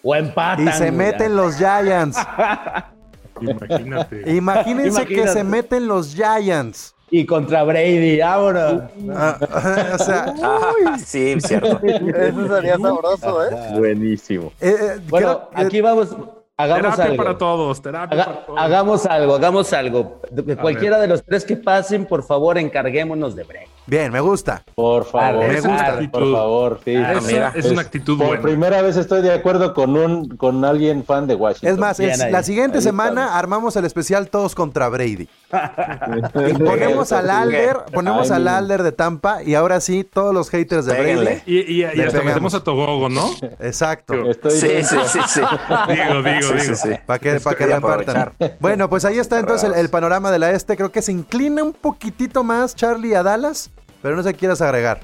O 0.03 0.15
empatan. 0.15 0.67
y 0.67 0.71
se 0.71 0.91
meten 0.91 1.35
los 1.35 1.57
Giants. 1.57 2.17
Imagínate. 3.41 4.31
Imagínense 4.35 5.05
que 5.05 5.27
se 5.27 5.43
meten 5.43 5.87
los 5.87 6.15
Giants. 6.15 6.95
Y 7.13 7.25
contra 7.25 7.63
Brady, 7.63 8.19
vámonos. 8.19 8.83
Ah, 9.13 9.37
o 9.95 10.03
sea, 10.03 10.33
Ah, 10.41 10.97
sí, 11.05 11.35
cierto. 11.41 11.79
Eso 11.85 12.47
sería 12.55 12.77
sabroso, 12.77 13.43
¿eh? 13.45 13.49
Buenísimo. 13.77 14.53
eh, 14.61 14.75
eh, 14.79 14.99
Bueno, 15.09 15.49
creo- 15.51 15.61
eh, 15.61 15.65
aquí 15.67 15.81
vamos, 15.81 16.15
hagamos 16.55 16.81
terapia 16.83 17.03
algo. 17.05 17.17
para 17.17 17.37
todos, 17.37 17.81
terapia 17.81 18.15
Haga- 18.23 18.25
para 18.33 18.45
todos. 18.45 18.59
hagamos 18.61 19.05
algo, 19.05 19.35
hagamos 19.35 19.73
algo. 19.73 20.21
De- 20.31 20.55
cualquiera 20.55 20.99
de 20.99 21.07
los 21.07 21.21
tres 21.23 21.43
que 21.43 21.57
pasen, 21.57 22.05
por 22.05 22.23
favor, 22.23 22.57
encarguémonos 22.57 23.35
de 23.35 23.43
Brady. 23.43 23.65
Bien, 23.87 24.11
me 24.11 24.19
gusta. 24.21 24.63
Por 24.75 25.05
favor, 25.05 25.47
Me 25.47 25.55
gusta. 25.61 25.99
por 26.11 26.31
favor, 26.31 26.79
sí. 26.85 26.95
Ah, 26.95 27.19
mira, 27.25 27.51
es 27.55 27.65
una 27.65 27.81
actitud 27.81 28.17
por 28.17 28.27
buena. 28.27 28.41
primera 28.43 28.81
vez 28.81 28.97
estoy 28.97 29.21
de 29.21 29.33
acuerdo 29.33 29.73
con 29.73 29.95
un 29.97 30.29
con 30.37 30.63
alguien 30.65 31.03
fan 31.03 31.27
de 31.27 31.35
Washington. 31.35 31.69
Es 31.71 31.77
más, 31.77 31.99
es- 31.99 32.31
la 32.31 32.43
siguiente 32.43 32.77
Ahí 32.77 32.83
semana 32.83 33.21
estamos. 33.23 33.39
armamos 33.39 33.75
el 33.75 33.85
especial 33.85 34.29
todos 34.29 34.55
contra 34.55 34.87
Brady. 34.89 35.27
Y 36.49 36.53
ponemos 36.53 37.11
al 37.11 37.29
Alder, 37.29 37.77
ponemos 37.93 38.31
Ay, 38.31 38.37
al 38.37 38.47
Alder 38.47 38.83
de 38.83 38.91
Tampa 38.91 39.43
y 39.43 39.55
ahora 39.55 39.81
sí 39.81 40.03
todos 40.03 40.33
los 40.33 40.49
haters 40.49 40.85
de 40.85 40.93
Péguenle. 40.95 41.23
Brady. 41.23 41.41
Y, 41.45 41.59
y, 41.59 41.79
y 41.81 41.83
hasta 41.83 42.01
pegamos. 42.03 42.25
metemos 42.25 42.53
a 42.55 42.63
Togogo, 42.63 43.09
¿no? 43.09 43.29
Exacto. 43.59 44.13
Estoy 44.29 44.51
Sí, 44.51 44.67
bien. 44.67 44.85
sí, 44.85 44.95
sí, 45.07 45.19
sí. 45.27 45.41
Digo, 45.89 46.23
digo, 46.23 46.41
Sí, 46.41 46.53
digo. 46.63 46.75
sí, 46.75 46.75
sí. 46.75 46.89
Para 47.05 47.19
que, 47.19 47.39
pa' 47.39 47.55
que 47.55 47.65
repartan. 47.65 48.33
Bueno, 48.59 48.89
pues 48.89 49.05
ahí 49.05 49.19
está 49.19 49.39
entonces 49.39 49.69
el, 49.69 49.75
el 49.77 49.89
panorama 49.89 50.31
de 50.31 50.39
la 50.39 50.51
este. 50.51 50.75
Creo 50.77 50.91
que 50.91 51.01
se 51.01 51.11
inclina 51.11 51.63
un 51.63 51.73
poquitito 51.73 52.43
más 52.43 52.75
Charlie 52.75 53.15
a 53.15 53.23
Dallas, 53.23 53.69
pero 54.01 54.15
no 54.15 54.23
sé 54.23 54.33
qué 54.33 54.39
quieras 54.39 54.61
agregar. 54.61 55.01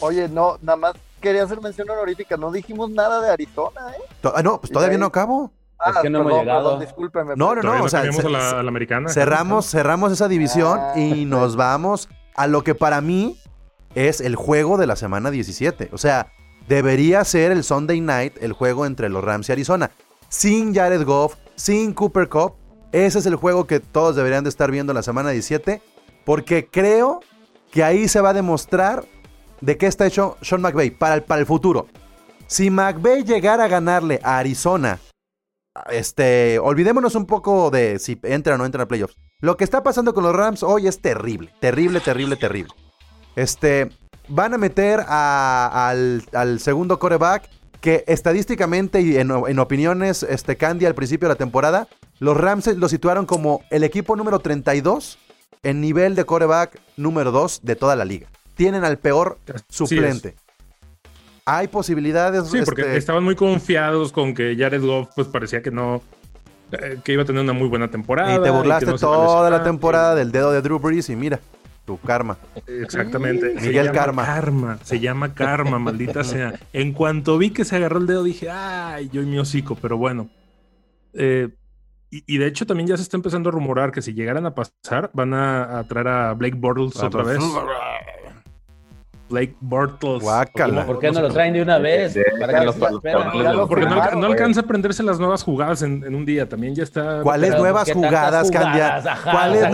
Oye, 0.00 0.28
no, 0.28 0.58
nada 0.62 0.76
más 0.76 0.92
quería 1.20 1.44
hacer 1.44 1.60
mención 1.60 1.88
honorífica. 1.88 2.36
No 2.36 2.50
dijimos 2.50 2.90
nada 2.90 3.20
de 3.20 3.30
Arizona, 3.30 3.80
¿eh? 3.96 4.02
Ah, 4.34 4.42
no, 4.42 4.60
pues 4.60 4.72
todavía 4.72 4.98
no 4.98 5.06
acabo. 5.06 5.52
Ah, 5.78 6.00
que 6.02 6.08
no 6.10 6.20
hemos 6.20 6.30
perdón, 6.32 6.44
llegado. 6.46 6.62
perdón, 6.70 6.80
discúlpeme. 6.80 7.34
No, 7.36 7.54
no, 7.54 7.62
no. 7.62 7.82
O 7.84 7.88
sea, 7.88 8.00
cambiamos 8.02 8.22
ce- 8.22 8.28
a 8.28 8.30
la, 8.30 8.60
a 8.60 8.62
la 8.62 8.68
americana. 8.68 9.08
cerramos, 9.10 9.66
cerramos 9.70 10.12
esa 10.12 10.28
división 10.28 10.78
Ah. 10.80 10.98
y 10.98 11.24
nos 11.24 11.56
vamos 11.56 12.08
a 12.34 12.46
lo 12.46 12.62
que 12.64 12.74
para 12.74 13.00
mí 13.00 13.38
es 13.94 14.20
el 14.20 14.34
juego 14.36 14.76
de 14.78 14.86
la 14.86 14.96
semana 14.96 15.30
17. 15.30 15.90
O 15.92 15.98
sea, 15.98 16.28
debería 16.68 17.24
ser 17.24 17.52
el 17.52 17.64
Sunday 17.64 18.00
night, 18.00 18.36
el 18.40 18.52
juego 18.52 18.86
entre 18.86 19.08
los 19.08 19.22
Rams 19.22 19.48
y 19.48 19.52
Arizona. 19.52 19.90
Sin 20.28 20.74
Jared 20.74 21.04
Goff, 21.04 21.36
sin 21.54 21.92
Cooper 21.92 22.28
Cup. 22.28 22.54
Ese 22.92 23.18
es 23.18 23.26
el 23.26 23.36
juego 23.36 23.66
que 23.66 23.80
todos 23.80 24.16
deberían 24.16 24.44
de 24.44 24.50
estar 24.50 24.70
viendo 24.70 24.92
en 24.92 24.96
la 24.96 25.02
semana 25.02 25.30
17. 25.30 25.82
Porque 26.24 26.66
creo 26.68 27.20
que 27.74 27.82
ahí 27.82 28.06
se 28.06 28.20
va 28.20 28.30
a 28.30 28.34
demostrar 28.34 29.04
de 29.60 29.76
qué 29.76 29.86
está 29.86 30.06
hecho 30.06 30.36
Sean 30.42 30.62
McVay 30.62 30.90
para 30.90 31.16
el, 31.16 31.24
para 31.24 31.40
el 31.40 31.46
futuro. 31.46 31.88
Si 32.46 32.70
McVay 32.70 33.24
llegara 33.24 33.64
a 33.64 33.68
ganarle 33.68 34.20
a 34.22 34.38
Arizona, 34.38 35.00
este, 35.90 36.60
olvidémonos 36.60 37.16
un 37.16 37.26
poco 37.26 37.72
de 37.72 37.98
si 37.98 38.16
entra 38.22 38.54
o 38.54 38.58
no 38.58 38.64
entra 38.64 38.84
a 38.84 38.86
playoffs. 38.86 39.16
Lo 39.40 39.56
que 39.56 39.64
está 39.64 39.82
pasando 39.82 40.14
con 40.14 40.22
los 40.22 40.36
Rams 40.36 40.62
hoy 40.62 40.86
es 40.86 41.00
terrible, 41.00 41.52
terrible, 41.60 41.98
terrible, 41.98 42.36
terrible. 42.36 42.72
Este, 43.34 43.90
van 44.28 44.54
a 44.54 44.58
meter 44.58 45.00
al, 45.08 46.22
al 46.32 46.60
segundo 46.60 47.00
coreback 47.00 47.50
que 47.80 48.04
estadísticamente 48.06 49.00
y 49.00 49.16
en, 49.16 49.32
en 49.32 49.58
opiniones, 49.58 50.22
este 50.22 50.56
Candy 50.56 50.86
al 50.86 50.94
principio 50.94 51.26
de 51.26 51.34
la 51.34 51.38
temporada, 51.38 51.88
los 52.20 52.36
Rams 52.36 52.68
lo 52.68 52.88
situaron 52.88 53.26
como 53.26 53.62
el 53.70 53.82
equipo 53.82 54.14
número 54.14 54.38
32 54.38 55.18
en 55.62 55.80
nivel 55.80 56.14
de 56.14 56.24
coreback 56.24 56.80
número 56.96 57.32
2 57.32 57.60
de 57.62 57.76
toda 57.76 57.96
la 57.96 58.04
liga. 58.04 58.28
Tienen 58.54 58.84
al 58.84 58.98
peor 58.98 59.38
suplente. 59.68 60.34
Hay 61.46 61.68
posibilidades. 61.68 62.48
Sí, 62.48 62.60
porque 62.64 62.82
este, 62.82 62.96
estaban 62.96 63.24
muy 63.24 63.34
confiados 63.34 64.12
con 64.12 64.34
que 64.34 64.56
Jared 64.58 64.82
Goff 64.82 65.08
pues 65.14 65.28
parecía 65.28 65.62
que 65.62 65.70
no 65.70 66.02
eh, 66.72 66.98
que 67.04 67.12
iba 67.12 67.22
a 67.22 67.26
tener 67.26 67.42
una 67.42 67.52
muy 67.52 67.68
buena 67.68 67.90
temporada. 67.90 68.34
y 68.34 68.42
te 68.42 68.50
burlaste 68.50 68.86
no 68.86 68.98
toda 68.98 69.50
la 69.50 69.62
temporada 69.62 70.14
del 70.14 70.32
dedo 70.32 70.52
de 70.52 70.62
Drew 70.62 70.78
Brees 70.78 71.10
y 71.10 71.16
mira, 71.16 71.40
tu 71.84 71.98
karma. 71.98 72.38
Exactamente. 72.66 73.58
Se 73.60 73.66
Miguel 73.68 73.86
llama 73.86 73.98
Karma. 73.98 74.24
Karma. 74.24 74.78
Se 74.82 75.00
llama 75.00 75.34
Karma, 75.34 75.78
maldita 75.78 76.24
sea. 76.24 76.54
En 76.72 76.92
cuanto 76.92 77.38
vi 77.38 77.50
que 77.50 77.64
se 77.64 77.76
agarró 77.76 77.98
el 77.98 78.06
dedo 78.06 78.22
dije, 78.22 78.50
ay, 78.50 79.10
yo 79.12 79.22
y 79.22 79.26
mi 79.26 79.38
hocico, 79.38 79.76
pero 79.80 79.98
bueno. 79.98 80.28
Eh, 81.12 81.48
y, 82.10 82.22
y 82.26 82.38
de 82.38 82.46
hecho 82.46 82.66
también 82.66 82.86
ya 82.88 82.96
se 82.96 83.02
está 83.02 83.16
empezando 83.16 83.48
a 83.48 83.52
rumorar 83.52 83.90
que 83.92 84.02
si 84.02 84.14
llegaran 84.14 84.46
a 84.46 84.54
pasar 84.54 85.10
van 85.12 85.34
a, 85.34 85.78
a 85.78 85.84
traer 85.84 86.08
a 86.08 86.32
Blake 86.34 86.56
Bortles 86.56 86.96
Ah, 87.02 87.06
otra 87.06 87.22
pues, 87.22 87.38
vez. 87.38 87.46
Blake 89.30 89.56
Bortles. 89.60 90.22
Guácala. 90.22 90.84
¿Por 90.84 90.98
qué 90.98 91.10
no 91.10 91.22
lo 91.22 91.30
traen 91.32 91.54
de 91.54 91.62
una 91.62 91.78
vez? 91.78 92.16
¿Para 92.38 92.60
qué 92.60 92.66
los- 92.66 92.76
Porque 92.76 93.86
no, 93.86 94.26
alcanza 94.26 94.60
a 94.60 94.64
aprenderse 94.64 95.02
las 95.02 95.18
nuevas 95.18 95.42
jugadas 95.42 95.80
en, 95.82 96.04
en 96.04 96.14
un 96.14 96.26
día. 96.26 96.46
También 96.48 96.74
ya 96.74 96.82
está. 96.82 97.22
¿Cuáles 97.22 97.56
nuevas 97.58 97.90
¿por 97.90 98.02
qué 98.02 98.06
jugadas, 98.06 98.50
Candia? 98.50 99.02
¿Cuáles 99.24 99.66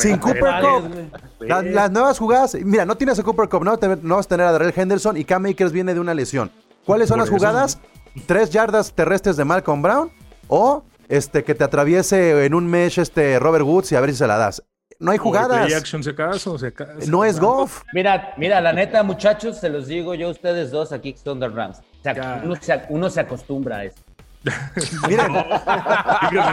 Sin. 0.00 0.16
Cooper 0.16 0.40
¿Cuáles, 0.40 0.82
Cup. 0.82 1.20
Las, 1.40 1.64
las 1.66 1.90
nuevas 1.90 2.18
jugadas, 2.18 2.56
mira, 2.64 2.86
no 2.86 2.96
tienes 2.96 3.18
a 3.18 3.22
Cooper 3.22 3.48
Cup, 3.48 3.62
no, 3.62 3.76
vas 4.16 4.26
a 4.26 4.28
tener 4.28 4.46
a 4.46 4.52
Darrell 4.52 4.72
Henderson 4.74 5.16
y 5.18 5.24
Cam 5.24 5.44
Akers 5.46 5.70
viene 5.70 5.92
de 5.94 6.00
una 6.00 6.14
lesión. 6.14 6.50
¿Cuáles 6.86 7.08
son 7.08 7.16
Por 7.18 7.26
las 7.26 7.28
eso. 7.28 7.36
jugadas? 7.36 7.78
Tres 8.26 8.50
yardas 8.50 8.92
terrestres 8.94 9.36
de 9.36 9.44
Malcolm 9.44 9.82
Brown 9.82 10.10
o 10.48 10.82
este 11.08 11.44
que 11.44 11.54
te 11.54 11.64
atraviese 11.64 12.44
en 12.44 12.54
un 12.54 12.66
mesh 12.66 12.98
este 12.98 13.38
Robert 13.38 13.64
Woods 13.64 13.92
y 13.92 13.96
a 13.96 14.00
ver 14.00 14.10
si 14.10 14.16
se 14.16 14.26
la 14.26 14.36
das. 14.38 14.62
No 15.00 15.12
hay 15.12 15.18
jugadas. 15.18 15.72
action, 15.72 16.02
acaso, 16.08 16.58
si 16.58 16.66
acaso. 16.66 17.08
No 17.08 17.24
es 17.24 17.38
Goff. 17.38 17.82
Mira, 17.92 18.34
mira, 18.36 18.60
la 18.60 18.72
neta, 18.72 19.02
muchachos, 19.04 19.58
se 19.58 19.68
los 19.68 19.86
digo 19.86 20.14
yo 20.14 20.26
a 20.28 20.30
ustedes 20.30 20.72
dos 20.72 20.90
aquí 20.90 21.12
que 21.12 21.20
son 21.20 21.38
de 21.38 21.48
Rams. 21.48 21.78
O 21.78 22.02
sea, 22.02 22.42
uno, 22.44 22.56
se, 22.60 22.82
uno 22.88 23.08
se 23.08 23.20
acostumbra 23.20 23.76
a 23.76 23.84
eso. 23.84 23.96
Miren, 25.08 25.32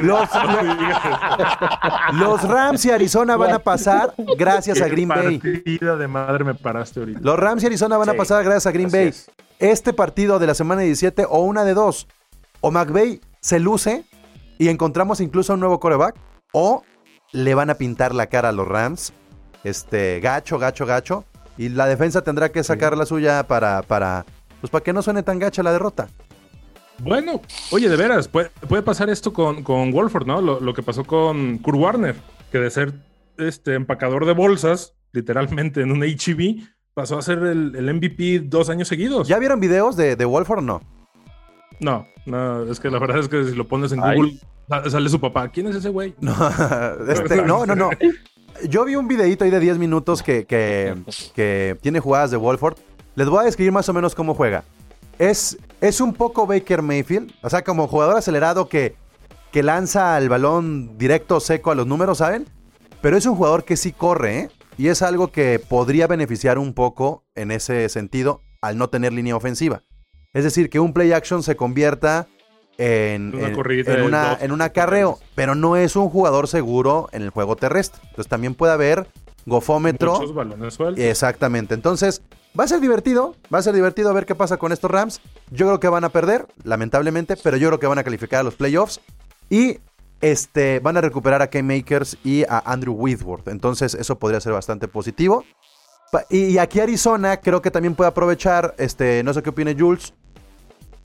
los, 0.01 0.29
los 2.13 2.43
Rams 2.43 2.83
y 2.85 2.91
Arizona 2.91 3.37
van 3.37 3.53
a 3.53 3.59
pasar 3.59 4.13
gracias 4.37 4.81
a 4.81 4.87
Green 4.87 5.07
Bay. 5.07 5.39
Partida 5.39 5.95
de 5.95 6.07
madre 6.07 6.43
me 6.43 6.55
paraste 6.55 6.99
ahorita. 6.99 7.19
Los 7.21 7.39
Rams 7.39 7.63
y 7.63 7.67
Arizona 7.67 7.97
van 7.97 8.09
a 8.09 8.13
pasar 8.13 8.43
gracias 8.43 8.67
a 8.67 8.71
Green 8.71 8.91
Bay. 8.91 9.07
es. 9.09 9.29
Este 9.59 9.93
partido 9.93 10.39
de 10.39 10.47
la 10.47 10.53
semana 10.53 10.81
17 10.81 11.25
o 11.29 11.39
una 11.39 11.63
de 11.63 11.73
dos. 11.73 12.07
O 12.61 12.71
McVay 12.71 13.21
se 13.39 13.59
luce 13.59 14.03
y 14.57 14.69
encontramos 14.69 15.21
incluso 15.21 15.53
un 15.53 15.59
nuevo 15.59 15.79
coreback. 15.79 16.15
O 16.53 16.83
le 17.31 17.53
van 17.53 17.69
a 17.69 17.75
pintar 17.75 18.13
la 18.15 18.27
cara 18.27 18.49
a 18.49 18.51
los 18.51 18.67
Rams. 18.67 19.13
Este, 19.63 20.19
gacho, 20.19 20.57
gacho, 20.57 20.85
gacho. 20.85 21.25
Y 21.57 21.69
la 21.69 21.87
defensa 21.87 22.23
tendrá 22.23 22.49
que 22.51 22.63
sacar 22.63 22.97
la 22.97 23.05
suya 23.05 23.47
para, 23.47 23.81
para, 23.81 24.25
pues 24.61 24.69
para 24.71 24.83
que 24.83 24.93
no 24.93 25.01
suene 25.01 25.23
tan 25.23 25.39
gacha 25.39 25.63
la 25.63 25.71
derrota. 25.71 26.07
Bueno, 26.99 27.41
oye, 27.71 27.89
de 27.89 27.95
veras, 27.97 28.27
puede, 28.27 28.49
puede 28.67 28.81
pasar 28.81 29.09
esto 29.09 29.33
con, 29.33 29.63
con 29.63 29.91
Wolford, 29.91 30.27
¿no? 30.27 30.41
Lo, 30.41 30.59
lo 30.61 30.73
que 30.73 30.81
pasó 30.81 31.03
con 31.03 31.57
Kurt 31.57 31.77
Warner, 31.77 32.15
que 32.51 32.59
de 32.59 32.69
ser 32.69 32.93
este 33.37 33.73
empacador 33.73 34.25
de 34.25 34.33
bolsas, 34.33 34.93
literalmente 35.11 35.81
en 35.81 35.91
un 35.91 36.03
HEB, 36.03 36.61
pasó 36.93 37.17
a 37.17 37.21
ser 37.21 37.39
el, 37.39 37.75
el 37.75 37.93
MVP 37.93 38.39
dos 38.45 38.69
años 38.69 38.87
seguidos. 38.87 39.27
¿Ya 39.27 39.39
vieron 39.39 39.59
videos 39.59 39.97
de, 39.97 40.15
de 40.15 40.25
Wolford 40.25 40.59
o 40.59 40.61
no? 40.61 40.81
No, 41.79 42.07
no, 42.25 42.63
es 42.63 42.79
que 42.79 42.89
la 42.89 42.99
verdad 42.99 43.19
es 43.19 43.27
que 43.27 43.43
si 43.45 43.55
lo 43.55 43.67
pones 43.67 43.91
en 43.91 44.03
Ay. 44.03 44.17
Google, 44.17 44.39
sa- 44.69 44.89
sale 44.89 45.09
su 45.09 45.19
papá. 45.19 45.49
¿Quién 45.49 45.67
es 45.67 45.75
ese 45.75 45.89
güey? 45.89 46.15
No, 46.19 46.33
este, 47.09 47.41
no, 47.43 47.65
no, 47.65 47.75
no. 47.75 47.89
Yo 48.69 48.85
vi 48.85 48.95
un 48.95 49.07
videito 49.07 49.43
ahí 49.43 49.51
de 49.51 49.59
10 49.59 49.77
minutos 49.77 50.23
que, 50.23 50.45
que, 50.45 50.95
que 51.35 51.77
tiene 51.81 51.99
jugadas 51.99 52.31
de 52.31 52.37
Wolford. 52.37 52.77
Les 53.15 53.27
voy 53.29 53.39
a 53.41 53.43
describir 53.43 53.71
más 53.73 53.87
o 53.89 53.93
menos 53.93 54.15
cómo 54.15 54.33
juega. 54.33 54.63
Es, 55.19 55.57
es 55.81 56.01
un 56.01 56.13
poco 56.13 56.45
Baker 56.47 56.81
Mayfield, 56.81 57.31
o 57.41 57.49
sea, 57.49 57.63
como 57.63 57.87
jugador 57.87 58.17
acelerado 58.17 58.67
que, 58.67 58.95
que 59.51 59.63
lanza 59.63 60.17
el 60.17 60.27
balón 60.29 60.97
directo 60.97 61.39
seco 61.39 61.71
a 61.71 61.75
los 61.75 61.87
números, 61.87 62.17
¿saben? 62.17 62.45
Pero 63.01 63.17
es 63.17 63.25
un 63.25 63.35
jugador 63.35 63.63
que 63.65 63.77
sí 63.77 63.91
corre, 63.91 64.39
¿eh? 64.39 64.49
Y 64.77 64.87
es 64.87 65.01
algo 65.01 65.31
que 65.31 65.59
podría 65.59 66.07
beneficiar 66.07 66.57
un 66.57 66.73
poco 66.73 67.23
en 67.35 67.51
ese 67.51 67.87
sentido 67.87 68.41
al 68.61 68.77
no 68.77 68.89
tener 68.89 69.13
línea 69.13 69.35
ofensiva. 69.37 69.83
Es 70.35 70.43
decir, 70.43 70.69
que 70.69 70.79
un 70.79 70.93
play 70.93 71.11
action 71.13 71.41
se 71.41 71.55
convierta 71.55 72.27
en, 72.77 73.33
Una 73.33 73.47
en- 73.47 74.03
una- 74.05 74.37
un 74.53 74.61
acarreo, 74.61 75.17
pero 75.33 75.55
no 75.55 75.75
es 75.77 75.95
un 75.95 76.09
jugador 76.09 76.47
seguro 76.47 77.09
en 77.13 77.21
el 77.23 77.29
juego 77.31 77.55
terrestre. 77.55 78.01
Entonces 78.03 78.27
también 78.27 78.53
puede 78.53 78.73
haber 78.73 79.07
gofómetro. 79.45 80.13
Muchos 80.15 80.33
balones. 80.35 80.77
Exactamente. 80.99 81.73
Entonces, 81.73 82.21
va 82.59 82.65
a 82.65 82.67
ser 82.67 82.81
divertido. 82.81 83.35
Va 83.53 83.59
a 83.59 83.61
ser 83.61 83.73
divertido 83.73 84.13
ver 84.13 84.25
qué 84.25 84.35
pasa 84.35 84.57
con 84.57 84.71
estos 84.71 84.91
Rams. 84.91 85.21
Yo 85.51 85.67
creo 85.67 85.79
que 85.79 85.87
van 85.87 86.03
a 86.03 86.09
perder, 86.09 86.47
lamentablemente, 86.63 87.37
pero 87.41 87.55
yo 87.57 87.69
creo 87.69 87.79
que 87.79 87.87
van 87.87 87.99
a 87.99 88.03
calificar 88.03 88.41
a 88.41 88.43
los 88.43 88.55
playoffs. 88.55 88.99
Y 89.49 89.77
este, 90.21 90.79
van 90.79 90.97
a 90.97 91.01
recuperar 91.01 91.41
a 91.41 91.47
K-Makers 91.49 92.17
y 92.25 92.43
a 92.43 92.59
Andrew 92.65 92.93
Whitworth. 92.95 93.47
Entonces, 93.47 93.93
eso 93.93 94.17
podría 94.19 94.41
ser 94.41 94.51
bastante 94.53 94.87
positivo. 94.89 95.45
Y 96.29 96.57
aquí 96.59 96.79
Arizona 96.79 97.37
creo 97.37 97.61
que 97.61 97.71
también 97.71 97.93
puede 97.95 98.09
aprovechar, 98.09 98.73
este, 98.77 99.21
no 99.23 99.33
sé 99.33 99.43
qué 99.43 99.49
opine 99.49 99.75
Jules, 99.77 100.13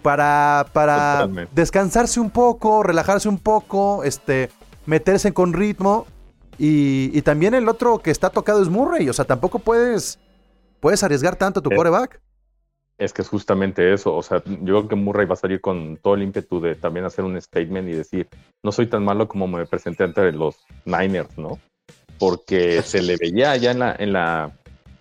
para, 0.01 0.67
para 0.73 1.29
descansarse 1.53 2.21
un 2.21 2.31
poco, 2.31 2.83
relajarse 2.83 3.29
un 3.29 3.39
poco, 3.39 4.05
este, 4.05 4.51
meterse 4.87 5.33
con 5.33 5.53
ritmo. 5.53 6.07
Y, 6.59 7.11
y 7.17 7.23
también 7.23 7.55
el 7.55 7.69
otro 7.69 8.01
que 8.01 8.11
está 8.11 8.31
tocado 8.31 8.63
es 8.63 8.69
Murray. 8.69 9.09
O 9.09 9.13
sea, 9.13 9.25
tampoco 9.25 9.59
puedes, 9.59 10.19
puedes 10.81 11.03
arriesgar 11.03 11.37
tanto 11.37 11.63
tu 11.63 11.71
coreback. 11.71 12.21
Es 12.99 13.15
que 13.15 13.23
es 13.23 13.29
justamente 13.29 13.95
eso. 13.95 14.15
O 14.15 14.23
sea, 14.23 14.43
yo 14.45 14.77
creo 14.77 14.89
que 14.89 14.95
Murray 14.95 15.27
va 15.27 15.33
a 15.33 15.37
salir 15.37 15.63
con 15.63 15.97
todo 15.97 16.17
el 16.17 16.23
ímpetu 16.23 16.61
de 16.61 16.75
también 16.75 17.07
hacer 17.07 17.25
un 17.25 17.41
statement 17.41 17.89
y 17.89 17.93
decir, 17.93 18.29
no 18.63 18.73
soy 18.73 18.89
tan 18.89 19.05
malo 19.05 19.27
como 19.27 19.49
me 19.49 19.65
presenté 19.65 20.05
ante 20.05 20.33
los 20.33 20.57
Niners, 20.85 21.39
¿no? 21.39 21.59
Porque 22.19 22.83
se 22.83 23.01
le 23.01 23.17
veía 23.17 23.57
ya 23.57 23.71
en 23.71 23.79
la, 23.79 23.97
en 23.99 24.13
la, 24.13 24.53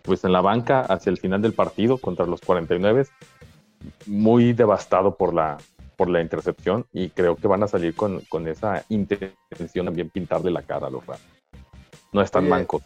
pues 0.03 0.23
en 0.23 0.31
la 0.31 0.39
banca 0.39 0.79
hacia 0.81 1.09
el 1.09 1.17
final 1.17 1.41
del 1.41 1.51
partido 1.51 1.97
contra 1.97 2.25
los 2.25 2.39
49 2.39 3.05
muy 4.05 4.53
devastado 4.53 5.15
por 5.15 5.33
la, 5.33 5.57
por 5.95 6.09
la 6.09 6.21
intercepción 6.21 6.85
y 6.93 7.09
creo 7.09 7.35
que 7.35 7.47
van 7.47 7.63
a 7.63 7.67
salir 7.67 7.95
con, 7.95 8.21
con 8.29 8.47
esa 8.47 8.85
intención 8.89 9.85
también 9.85 10.09
pintarle 10.09 10.51
la 10.51 10.63
cara 10.63 10.87
a 10.87 10.89
los 10.89 11.05
Rams. 11.05 11.21
No 12.11 12.21
están 12.21 12.43
Oye, 12.43 12.49
mancos. 12.49 12.83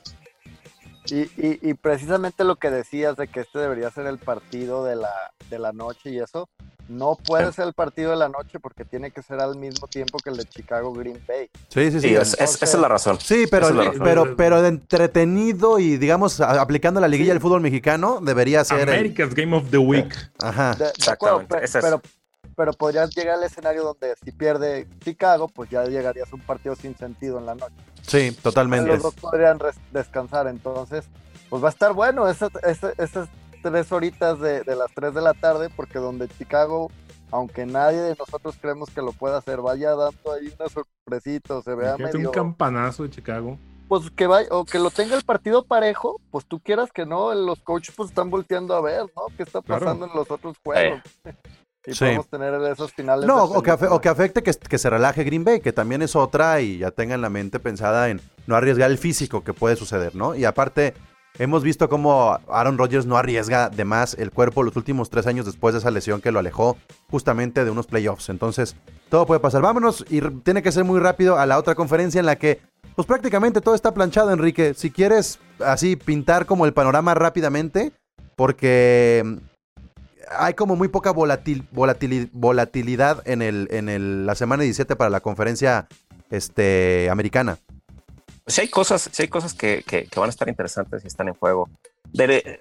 Y, 1.10 1.22
y, 1.22 1.60
y 1.62 1.74
precisamente 1.74 2.44
lo 2.44 2.56
que 2.56 2.70
decías 2.72 3.18
de 3.18 3.28
que 3.28 3.42
este 3.42 3.60
debería 3.60 3.92
ser 3.92 4.06
el 4.08 4.18
partido 4.18 4.86
de 4.86 4.96
la, 4.96 5.12
de 5.50 5.60
la 5.60 5.74
noche 5.74 6.10
y 6.12 6.20
eso, 6.20 6.48
no 6.88 7.16
puede 7.16 7.52
ser 7.52 7.68
el 7.68 7.74
partido 7.74 8.12
de 8.12 8.18
la 8.18 8.30
noche 8.30 8.60
porque 8.60 8.86
tiene 8.86 9.12
que 9.12 9.22
ser 9.22 9.40
al 9.42 9.58
mismo 9.58 9.88
tiempo 9.88 10.18
que 10.20 10.30
el 10.30 10.38
de 10.38 10.46
Chicago 10.46 10.94
Green 10.94 11.20
Bay. 11.28 11.50
Sí, 11.70 11.92
sí, 11.92 12.00
sí. 12.00 12.08
Sí, 12.10 12.16
es- 12.16 12.34
es- 12.40 12.56
esa 12.62 12.66
es 12.66 12.76
la 12.82 12.88
razón. 12.88 13.20
Sí, 13.20 13.46
pero, 13.52 13.68
es 13.70 13.76
razón. 13.76 14.02
pero, 14.04 14.36
pero 14.38 14.62
de 14.62 14.70
entretenido 14.70 15.80
y 15.80 15.98
digamos 15.98 16.40
aplicando 16.40 17.00
la 17.02 17.08
liguilla 17.08 17.34
del 17.34 17.42
fútbol 17.42 17.62
mexicano, 17.62 18.20
debería 18.22 18.64
ser. 18.64 18.88
el- 18.88 18.96
America's 18.96 19.34
Game 19.34 19.56
of 19.56 19.70
the 19.72 19.78
Week. 19.78 20.14
Ajá. 20.42 20.76
De- 20.76 20.86
de 20.86 20.90
Exactamente, 20.92 21.12
acuerdo, 21.12 21.48
pe- 21.48 21.66
es 21.66 21.76
eso. 21.76 21.80
pero, 21.82 22.02
pero 22.56 22.74
podrías 22.74 23.10
llegar 23.16 23.36
al 23.36 23.44
escenario 23.44 23.84
donde 23.84 24.16
si 24.24 24.32
pierde 24.32 24.88
Chicago, 25.00 25.48
pues 25.48 25.70
ya 25.70 25.84
llegarías 25.86 26.32
a 26.32 26.36
un 26.36 26.42
partido 26.42 26.76
sin 26.76 26.96
sentido 26.98 27.40
en 27.40 27.46
la 27.46 27.56
noche. 27.56 27.76
Sí, 28.02 28.32
totalmente. 28.42 28.90
Los 28.90 29.04
dos 29.04 29.16
podrían 29.16 29.60
descansar, 29.92 30.48
entonces, 30.48 31.06
pues 31.50 31.64
va 31.64 31.68
a 31.68 31.72
estar 31.72 31.94
bueno 31.94 32.28
esas, 32.28 32.52
esas, 32.64 32.98
esas 33.00 33.30
tres 33.62 33.92
horitas 33.92 34.40
de, 34.40 34.64
de 34.64 34.76
las 34.76 34.92
3 34.94 35.14
de 35.14 35.22
la 35.22 35.34
tarde, 35.34 35.70
porque 35.76 35.98
donde 36.00 36.28
Chicago, 36.28 36.92
aunque 37.32 37.66
nadie 37.66 38.02
de 38.02 38.16
nosotros 38.20 38.58
creemos 38.60 38.90
que 38.90 39.02
lo 39.02 39.14
pueda 39.14 39.38
hacer, 39.38 39.62
vaya 39.62 39.96
dando 39.96 40.34
ahí 40.34 40.54
una 40.60 40.68
sorpresita, 40.70 41.56
o 41.56 41.62
se 41.62 41.74
vea 41.74 41.90
Imagínate 41.92 42.18
medio... 42.18 42.30
un 42.30 42.34
campanazo 42.34 43.04
de 43.04 43.10
Chicago. 43.10 43.58
Pues 43.88 44.10
que 44.12 44.28
vaya, 44.28 44.48
o 44.52 44.66
que 44.66 44.80
lo 44.80 44.90
tenga 44.90 45.16
el 45.16 45.24
partido 45.24 45.64
parejo, 45.66 46.20
pues 46.32 46.46
tú 46.46 46.60
quieras 46.60 46.92
que 46.92 47.06
no, 47.06 47.34
los 47.34 47.60
coaches 47.62 47.94
pues 47.96 48.10
están 48.10 48.30
volteando 48.30 48.74
a 48.76 48.82
ver, 48.82 49.02
¿no? 49.16 49.24
¿Qué 49.38 49.44
está 49.44 49.62
Claro. 49.62 49.86
pasando 49.86 50.08
en 50.08 50.14
los 50.14 50.30
otros 50.32 50.58
juegos? 50.64 51.02
Y 51.86 51.94
Sí. 51.94 52.00
podemos 52.06 52.28
tener 52.30 52.54
esos 52.72 52.94
finales. 52.94 53.26
No, 53.26 53.44
o 53.44 53.62
que, 53.62 53.72
o 53.72 54.00
que 54.02 54.10
afecte 54.10 54.42
que, 54.44 54.52
que 54.54 54.78
se 54.78 54.90
relaje 54.90 55.24
Green 55.24 55.44
Bay, 55.44 55.60
que 55.60 55.74
también 55.74 56.02
es 56.02 56.16
otra 56.16 56.62
y 56.62 56.78
ya 56.80 56.92
tengan 56.92 57.22
la 57.22 57.30
mente 57.30 57.60
pensada 57.60 58.10
en 58.10 58.22
no 58.48 58.56
arriesgar 58.56 58.90
el 58.90 58.98
físico 58.98 59.44
que 59.44 59.54
puede 59.54 59.76
suceder, 59.76 60.16
¿no? 60.16 60.34
Y 60.36 60.46
aparte, 60.46 60.94
hemos 61.40 61.62
visto 61.64 61.90
cómo 61.90 62.40
Aaron 62.48 62.78
Rodgers 62.78 63.06
no 63.06 63.18
arriesga 63.18 63.70
de 63.70 63.84
más 63.86 64.14
el 64.14 64.32
cuerpo 64.32 64.64
los 64.64 64.76
últimos 64.78 65.10
tres 65.10 65.28
años 65.28 65.46
después 65.46 65.74
de 65.74 65.80
esa 65.80 65.92
lesión 65.92 66.22
que 66.22 66.32
lo 66.32 66.40
alejó 66.40 66.78
justamente 67.10 67.66
de 67.66 67.72
unos 67.72 67.88
playoffs. 67.88 68.30
Entonces, 68.30 68.76
todo 69.10 69.26
puede 69.26 69.40
pasar. 69.42 69.62
Vámonos 69.62 70.06
y 70.10 70.22
tiene 70.22 70.62
que 70.64 70.72
ser 70.72 70.84
muy 70.86 71.00
rápido 71.00 71.38
a 71.38 71.46
la 71.46 71.58
otra 71.58 71.76
conferencia 71.76 72.20
en 72.20 72.26
la 72.28 72.38
que, 72.38 72.62
pues 72.96 73.06
prácticamente 73.08 73.60
todo 73.60 73.76
está 73.76 73.94
planchado, 73.94 74.32
Enrique. 74.32 74.74
Si 74.74 74.90
quieres 74.90 75.40
así 75.60 75.96
pintar 75.98 76.46
como 76.46 76.66
el 76.66 76.74
panorama 76.74 77.14
rápidamente, 77.14 77.92
porque 78.36 79.38
hay 80.32 80.54
como 80.54 80.76
muy 80.76 80.88
poca 80.88 81.12
volatil, 81.12 81.68
volatil- 81.74 82.30
volatilidad 82.34 83.22
en, 83.28 83.42
el, 83.42 83.68
en 83.72 83.90
el- 83.90 84.26
la 84.26 84.36
semana 84.36 84.64
17 84.64 84.96
para 84.96 85.10
la 85.10 85.20
conferencia 85.20 85.88
este, 86.30 87.10
americana. 87.10 87.58
Sí 88.48 88.62
hay 88.62 88.68
cosas, 88.70 89.10
sí 89.12 89.22
hay 89.24 89.28
cosas 89.30 89.54
que, 89.54 89.84
que- 89.88 90.08
van 90.16 90.28
a 90.28 90.30
estar 90.30 90.50
interesantes 90.50 91.04
y 91.04 91.08
están 91.08 91.28
en 91.30 91.34
juego. 91.36 91.70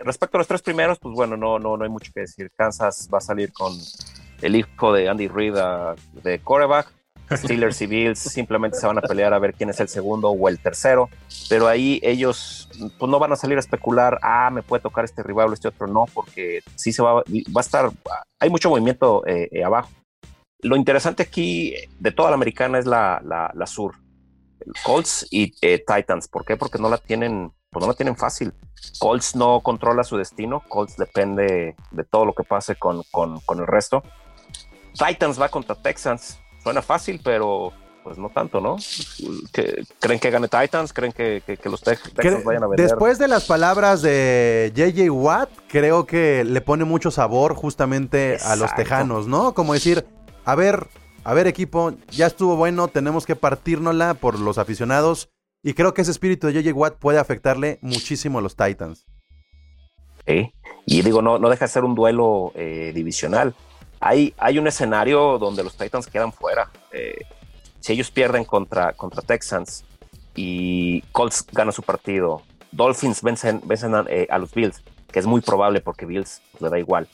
Respecto 0.05 0.37
a 0.37 0.39
los 0.39 0.47
tres 0.47 0.63
primeros, 0.63 0.99
pues 0.99 1.15
bueno, 1.15 1.37
no, 1.37 1.59
no, 1.59 1.77
no 1.77 1.85
hay 1.85 1.91
mucho 1.91 2.11
que 2.15 2.21
decir. 2.21 2.51
Kansas 2.57 3.09
va 3.13 3.19
a 3.19 3.21
salir 3.21 3.53
con 3.53 3.73
el 4.41 4.57
hijo 4.57 4.93
de 4.93 5.09
Andy 5.09 5.29
Reid 5.29 5.57
ah, 5.57 5.95
de 6.23 6.39
quarterback. 6.41 6.93
Steelers 7.37 7.81
y 7.83 7.87
Bills 7.87 8.19
simplemente 8.19 8.79
se 8.79 8.87
van 8.87 8.99
a 8.99 9.03
pelear 9.03 9.35
a 9.35 9.39
ver 9.39 9.55
quién 9.55 9.71
es 9.71 9.81
el 9.81 9.89
segundo 9.89 10.31
o 10.31 10.49
el 10.49 10.59
tercero, 10.59 11.09
pero 11.49 11.69
ahí 11.69 12.01
ellos 12.03 12.69
pues 12.99 13.11
no 13.11 13.19
van 13.19 13.33
a 13.33 13.37
salir 13.37 13.57
a 13.57 13.61
especular, 13.61 14.19
ah, 14.23 14.51
me 14.51 14.63
puede 14.63 14.83
tocar 14.83 15.05
este 15.05 15.23
rival 15.23 15.51
o 15.51 15.53
este 15.53 15.69
otro, 15.69 15.87
no, 15.87 16.07
porque 16.13 16.61
sí 16.75 16.93
se 16.93 17.03
va, 17.03 17.21
a 17.21 17.61
estar, 17.61 17.91
hay 18.41 18.51
mucho 18.51 18.71
movimiento 18.71 19.27
eh, 19.27 19.49
eh, 19.53 19.65
abajo. 19.65 19.91
Lo 20.61 20.77
interesante 20.77 21.25
aquí 21.25 21.75
de 21.99 22.13
toda 22.13 22.31
la 22.31 22.37
americana 22.37 22.79
es 22.79 22.87
la, 22.87 23.21
la, 23.25 23.51
la 23.55 23.67
sur, 23.67 23.97
Colts 24.85 25.27
y 25.31 25.55
eh, 25.61 25.85
Titans. 25.85 26.29
¿Por 26.29 26.45
qué? 26.45 26.57
Porque 26.57 26.79
no 26.79 26.89
la 26.89 26.99
tienen, 26.99 27.53
pues 27.71 27.83
no 27.83 27.91
la 27.91 27.97
tienen 27.97 28.17
fácil. 28.17 28.53
Colts 28.99 29.37
no 29.37 29.61
controla 29.61 30.05
su 30.05 30.17
destino. 30.17 30.63
Colts 30.69 30.97
depende 30.97 31.77
de 31.91 32.05
todo 32.05 32.25
lo 32.25 32.33
que 32.33 32.45
pase 32.45 32.77
con, 32.77 33.03
con, 33.11 33.41
con 33.41 33.61
el 33.61 33.67
resto. 33.67 34.03
Titans 34.95 35.41
va 35.41 35.49
contra 35.49 35.75
Texans. 35.75 36.39
Suena 36.63 36.83
fácil, 36.83 37.21
pero 37.23 37.73
pues 38.05 38.19
no 38.19 38.31
tanto, 38.31 38.61
¿no? 38.61 38.77
¿Que- 39.53 39.85
¿Creen 40.01 40.19
que 40.19 40.31
gane 40.31 40.49
Titans? 40.49 40.93
¿Creen 40.93 41.13
que, 41.13 41.41
que- 41.47 41.57
que 41.57 41.69
los 41.69 41.83
Tex- 41.83 42.03
Texans 42.15 42.41
Cre- 42.43 42.45
vayan 42.45 42.65
a 42.65 42.67
vender? 42.67 42.89
Después 42.89 43.19
de 43.19 43.29
las 43.29 43.45
palabras 43.45 44.03
de 44.03 44.73
JJ 44.75 45.09
Watt, 45.11 45.51
creo 45.69 46.05
que 46.05 46.43
le 46.45 46.61
pone 46.61 46.85
mucho 46.85 47.11
sabor 47.13 47.55
justamente 47.55 48.39
a 48.45 48.57
los 48.57 48.75
tejanos, 48.75 49.29
¿no? 49.29 49.55
Como 49.55 49.73
decir, 49.75 50.05
a 50.45 50.55
ver, 50.57 50.89
a 51.23 51.33
ver 51.35 51.47
equipo, 51.47 51.93
ya 52.11 52.27
estuvo 52.27 52.57
bueno, 52.57 52.89
tenemos 52.89 53.25
que 53.25 53.37
partírnosla 53.37 54.15
por 54.15 54.39
los 54.41 54.59
aficionados. 54.59 55.29
Y 55.63 55.75
creo 55.75 55.95
que 55.95 56.03
ese 56.03 56.11
espíritu 56.11 56.49
de 56.49 56.55
JJ 56.61 56.73
Watt 56.75 56.95
puede 56.99 57.21
afectarle 57.21 57.79
muchísimo 57.83 58.41
a 58.41 58.43
los 58.43 58.57
Titans. 58.57 59.07
Sí. 60.27 60.53
Y 60.87 61.03
digo, 61.03 61.23
no, 61.23 61.39
no 61.39 61.49
deja 61.51 61.67
de 61.67 61.71
ser 61.71 61.85
un 61.85 61.95
duelo 61.95 62.51
eh, 62.57 62.91
divisional. 62.93 63.55
Hay, 64.03 64.35
hay 64.37 64.59
un 64.59 64.67
escenario 64.67 65.39
donde 65.39 65.63
los 65.63 65.77
Titans 65.77 66.09
quedan 66.09 66.33
fuera. 66.33 66.69
Eh, 66.91 67.25
si 67.79 67.93
ellos 67.93 68.11
pierden 68.11 68.45
contra, 68.45 68.93
contra 68.95 69.23
Texans 69.23 69.85
y 70.35 71.03
Colts 71.13 71.47
gana 71.53 71.71
su 71.71 71.83
partido, 71.83 72.43
Dolphins 72.73 73.23
vencen, 73.23 73.61
vencen 73.65 73.95
a, 73.95 74.05
eh, 74.09 74.27
a 74.29 74.39
los 74.39 74.53
Bills, 74.53 74.83
que 75.11 75.21
es 75.21 75.27
muy 75.27 75.41
probable 75.41 75.81
porque 75.81 76.05
Bills 76.05 76.43
le 76.59 76.69
da 76.69 76.81
igual, 76.81 77.09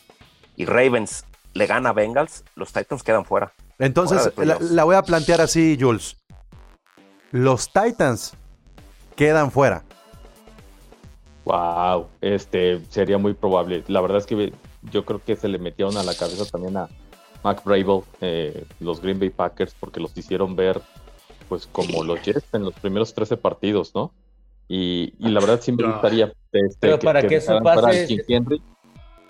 y 0.56 0.64
Ravens 0.64 1.24
le 1.52 1.66
gana 1.66 1.90
a 1.90 1.92
Bengals, 1.92 2.42
los 2.54 2.72
Titans 2.72 3.02
quedan 3.02 3.26
fuera. 3.26 3.52
Entonces, 3.78 4.32
Fuera 4.34 4.58
la, 4.58 4.66
la 4.66 4.84
voy 4.84 4.96
a 4.96 5.02
plantear 5.02 5.42
así, 5.42 5.76
Jules. 5.78 6.16
Los 7.32 7.70
Titans 7.70 8.32
quedan 9.14 9.50
fuera. 9.50 9.84
Wow, 11.44 12.08
este 12.22 12.80
sería 12.88 13.18
muy 13.18 13.34
probable. 13.34 13.84
La 13.88 14.00
verdad 14.00 14.18
es 14.18 14.26
que 14.26 14.52
yo 14.92 15.04
creo 15.04 15.20
que 15.24 15.36
se 15.36 15.48
le 15.48 15.58
metieron 15.58 15.96
a 15.96 16.02
la 16.02 16.14
cabeza 16.14 16.44
también 16.44 16.76
a 16.76 16.88
Mac 17.44 17.62
Brable, 17.64 18.02
eh, 18.20 18.64
los 18.80 19.00
Green 19.00 19.18
Bay 19.18 19.30
Packers, 19.30 19.74
porque 19.78 20.00
los 20.00 20.16
hicieron 20.16 20.56
ver 20.56 20.80
pues 21.48 21.66
como 21.66 22.04
los 22.04 22.20
Jets 22.22 22.52
en 22.52 22.62
los 22.64 22.74
primeros 22.74 23.14
13 23.14 23.36
partidos, 23.38 23.94
¿no? 23.94 24.12
Y, 24.68 25.14
y 25.18 25.28
la 25.30 25.40
verdad 25.40 25.60
sí 25.62 25.72
me 25.72 25.82
gustaría 25.90 26.26
este, 26.52 26.76
Pero 26.80 26.98
para 26.98 27.22
que 27.26 27.36
eso 27.36 27.58
pase, 27.62 28.06
King 28.06 28.18
Henry, 28.28 28.62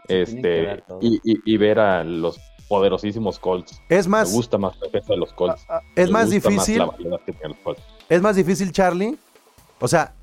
este, 0.09 0.83
y, 1.01 1.17
y- 1.23 1.41
y 1.45 1.57
ver 1.59 1.79
a 1.79 2.03
los 2.03 2.39
poderosísimos 2.69 3.39
Colts. 3.39 3.81
Es 3.89 4.07
más, 4.09 4.29
me 4.31 4.35
gusta 4.35 4.59
más 4.59 4.77
la 4.79 4.87
defensa 4.87 5.13
de 5.13 5.19
los 5.19 5.33
Colts. 5.33 5.65
Es 5.97 6.07
Me 6.09 6.13
más 6.13 6.31
difícil, 6.31 6.79
la 6.79 7.19
que 7.25 7.33
tienen 7.33 7.51
los 7.53 7.59
Colts. 7.63 7.83
es 8.09 8.21
más 8.23 8.37
difícil, 8.37 8.73
Charlie. 8.73 9.17
O 9.81 9.87
sea, 9.89 10.15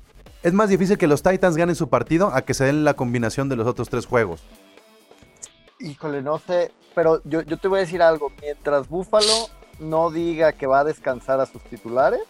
es 0.42 0.52
más 0.52 0.68
difícil 0.68 0.98
que 0.98 1.06
los 1.06 1.22
Titans 1.22 1.56
ganen 1.56 1.74
su 1.76 1.88
partido 1.88 2.28
a 2.32 2.42
que 2.42 2.52
se 2.54 2.64
den 2.64 2.84
la 2.84 2.94
combinación 2.94 3.48
de 3.48 3.56
los 3.56 3.66
otros 3.66 3.88
tres 3.88 4.06
juegos. 4.06 4.42
Híjole, 5.80 6.22
no 6.22 6.38
sé, 6.38 6.72
pero 6.94 7.20
yo, 7.24 7.42
yo 7.42 7.56
te 7.58 7.68
voy 7.68 7.78
a 7.78 7.80
decir 7.80 8.02
algo. 8.02 8.32
Mientras 8.40 8.88
Buffalo 8.88 9.48
no 9.78 10.10
diga 10.10 10.52
que 10.52 10.66
va 10.66 10.80
a 10.80 10.84
descansar 10.84 11.38
a 11.40 11.46
sus 11.46 11.62
titulares, 11.64 12.20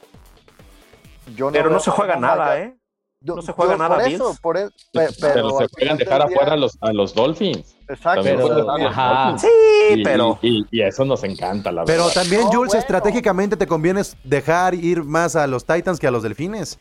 yo 1.37 1.47
no 1.47 1.53
Pero 1.53 1.71
no 1.71 1.81
se 1.81 1.91
juega 1.91 2.17
nada, 2.17 2.59
¿eh? 2.61 2.77
yo- 3.21 3.37
no 3.37 3.43
se 3.43 3.53
juega 3.53 3.73
yo 3.73 3.79
nada, 3.79 3.97
Por 3.97 4.07
eso, 4.09 4.37
por 4.43 4.57
eso, 4.57 4.71
pe- 4.93 5.09
Pero, 5.21 5.33
pero, 5.35 5.59
se 5.59 5.69
pueden 5.69 5.97
dejar 5.97 6.27
día- 6.27 6.37
afuera 6.37 6.53
a 6.53 6.57
los, 6.57 6.77
a 6.81 6.93
los 6.93 7.15
Dolphins. 7.15 7.77
Exacto. 7.89 8.23
También 8.25 8.37
Pero, 8.37 8.71
ajá. 8.89 9.25
Dolphins. 9.31 9.41
Sí, 9.43 9.95
Y- 10.01 10.03
pero 10.05 10.39
Y, 10.43 10.59
y- 10.61 10.67
y 10.71 10.83
eso 10.83 11.05
nos 11.05 11.23
encanta, 11.25 11.71
la 11.71 11.85
Pero 11.85 12.07
verdad. 12.07 12.23
también, 12.23 12.43
No, 12.43 12.47
Jules, 12.49 12.69
bueno. 12.69 12.81
estratégicamente 12.81 13.57
te 13.57 13.67
conviene 13.69 14.03
dejar 14.25 14.75
ir 14.75 15.05
más 15.05 15.37
a 15.37 15.47
los 15.47 15.65
Titans 15.65 15.99
que 16.01 16.07
a 16.09 16.11
los 16.11 16.23
Delfines. 16.25 16.79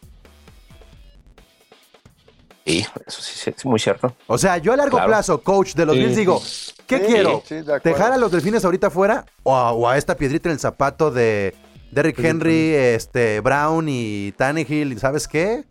Sí, 2.65 2.85
eso 3.05 3.21
sí, 3.21 3.31
sí, 3.39 3.53
es 3.55 3.65
muy 3.65 3.79
cierto. 3.79 4.15
O 4.27 4.37
sea, 4.37 4.57
yo 4.57 4.73
a 4.73 4.77
largo 4.77 4.97
Claro. 4.97 5.07
plazo, 5.11 5.41
coach 5.41 5.73
de 5.75 5.85
los 5.85 5.95
Sí, 5.95 6.01
Bills, 6.01 6.15
digo, 6.15 6.41
¿qué 6.87 6.97
Sí, 6.99 7.03
quiero? 7.05 7.43
sí, 7.45 7.55
de 7.55 7.61
acuerdo. 7.61 7.81
¿Dejar 7.83 8.11
a 8.13 8.17
los 8.17 8.31
Delfines 8.31 8.65
ahorita 8.65 8.89
fuera 8.89 9.25
o 9.43 9.55
a, 9.55 9.71
o 9.71 9.87
a 9.87 9.97
esta 9.97 10.15
piedrita 10.15 10.49
en 10.49 10.53
el 10.53 10.59
zapato 10.59 11.11
de 11.11 11.55
Derrick 11.91 12.19
Henry, 12.19 12.73
este, 12.73 13.39
Brown 13.41 13.85
y 13.87 14.33
Tannehill? 14.37 14.93
¿y 14.93 14.99
¿Sabes 14.99 15.27
qué? 15.27 15.63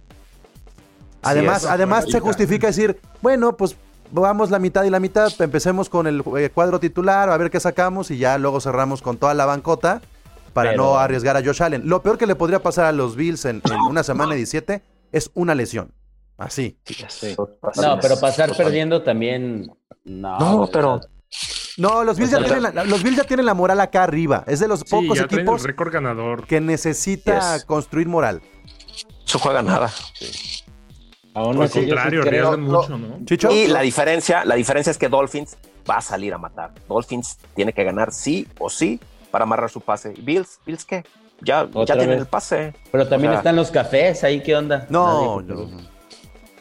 Además, 1.22 1.62
eso, 1.62 1.70
además 1.70 2.04
se 2.10 2.20
justifica 2.20 2.66
decir, 2.66 3.00
bueno, 3.22 3.56
pues 3.56 3.76
vamos 4.10 4.50
la 4.50 4.58
mitad 4.58 4.84
y 4.84 4.90
la 4.90 5.00
mitad, 5.00 5.32
empecemos 5.40 5.88
con 5.88 6.06
el 6.06 6.22
eh, 6.38 6.50
cuadro 6.54 6.78
titular, 6.78 7.30
a 7.30 7.36
ver 7.38 7.50
qué 7.50 7.58
sacamos 7.60 8.10
y 8.10 8.18
ya 8.18 8.36
luego 8.38 8.60
cerramos 8.60 9.00
con 9.02 9.16
toda 9.16 9.32
la 9.34 9.46
bancota 9.46 10.02
para 10.52 10.70
Pero- 10.70 10.82
no 10.82 10.98
arriesgar 10.98 11.36
a 11.36 11.42
Josh 11.42 11.62
Allen. 11.62 11.88
Lo 11.88 12.02
peor 12.02 12.18
que 12.18 12.26
le 12.26 12.34
podría 12.36 12.62
pasar 12.62 12.84
a 12.84 12.92
los 12.92 13.16
Bills 13.16 13.44
en, 13.46 13.62
en 13.64 13.80
una 13.88 14.02
semana 14.04 14.34
17 14.34 14.82
es 15.12 15.30
una 15.34 15.54
lesión. 15.54 15.92
Así. 16.36 16.78
Sí. 17.08 17.34
No, 17.76 17.98
pero 18.00 18.18
pasar 18.18 18.56
perdiendo 18.56 19.02
también. 19.02 19.70
No, 20.04 20.38
No, 20.38 20.68
pero- 20.72 21.00
No, 21.76 22.04
los 22.04 22.18
Bills, 22.18 22.30
ya 22.30 22.38
tienen 22.44 22.62
la, 22.62 22.84
los 22.84 23.02
Bills 23.02 23.16
ya 23.16 23.24
tienen 23.24 23.46
la 23.46 23.54
moral 23.54 23.80
acá 23.80 24.04
arriba. 24.04 24.44
Es 24.46 24.60
de 24.60 24.68
los 24.68 24.80
Sí, 24.80 24.86
pocos 24.90 25.18
ya 25.18 25.26
traen 25.26 25.32
el 25.32 25.38
equipos 25.40 25.62
récord 25.64 25.92
ganador. 25.92 26.46
que 26.46 26.60
necesita 26.60 27.54
Yes. 27.56 27.64
construir 27.64 28.06
moral. 28.08 28.42
No 29.32 29.40
juega 29.40 29.62
nada. 29.62 29.90
Aún 31.34 31.56
yo 31.56 31.66
sí 31.66 31.80
contrario, 31.80 32.22
creo- 32.22 32.52
lo- 32.52 32.58
mucho, 32.58 32.96
¿no? 32.96 33.18
Chicho. 33.24 33.50
Y 33.50 33.66
la 33.66 33.80
diferencia, 33.80 34.44
la 34.44 34.54
diferencia 34.54 34.90
es 34.92 34.98
que 34.98 35.08
Dolphins 35.08 35.56
va 35.88 35.96
a 35.96 36.00
salir 36.00 36.32
a 36.32 36.38
matar. 36.38 36.72
Dolphins 36.88 37.38
tiene 37.56 37.72
que 37.72 37.82
ganar 37.82 38.12
sí 38.12 38.46
o 38.60 38.70
sí 38.70 39.00
para 39.32 39.42
amarrar 39.42 39.68
su 39.68 39.80
pase. 39.80 40.14
Bills, 40.18 40.60
Bills 40.64 40.84
qué? 40.84 41.04
Ya, 41.40 41.68
ya 41.86 41.96
tienen 41.96 42.20
el 42.20 42.26
pase. 42.26 42.72
Pero 42.92 43.08
también 43.08 43.30
O 43.30 43.34
sea, 43.34 43.40
están 43.40 43.56
los 43.56 43.72
cafés 43.72 44.22
ahí, 44.22 44.40
¿qué 44.44 44.54
onda? 44.54 44.86
No, 44.88 45.40
Nadie- 45.40 45.54
no, 45.54 45.66
no. 45.66 45.93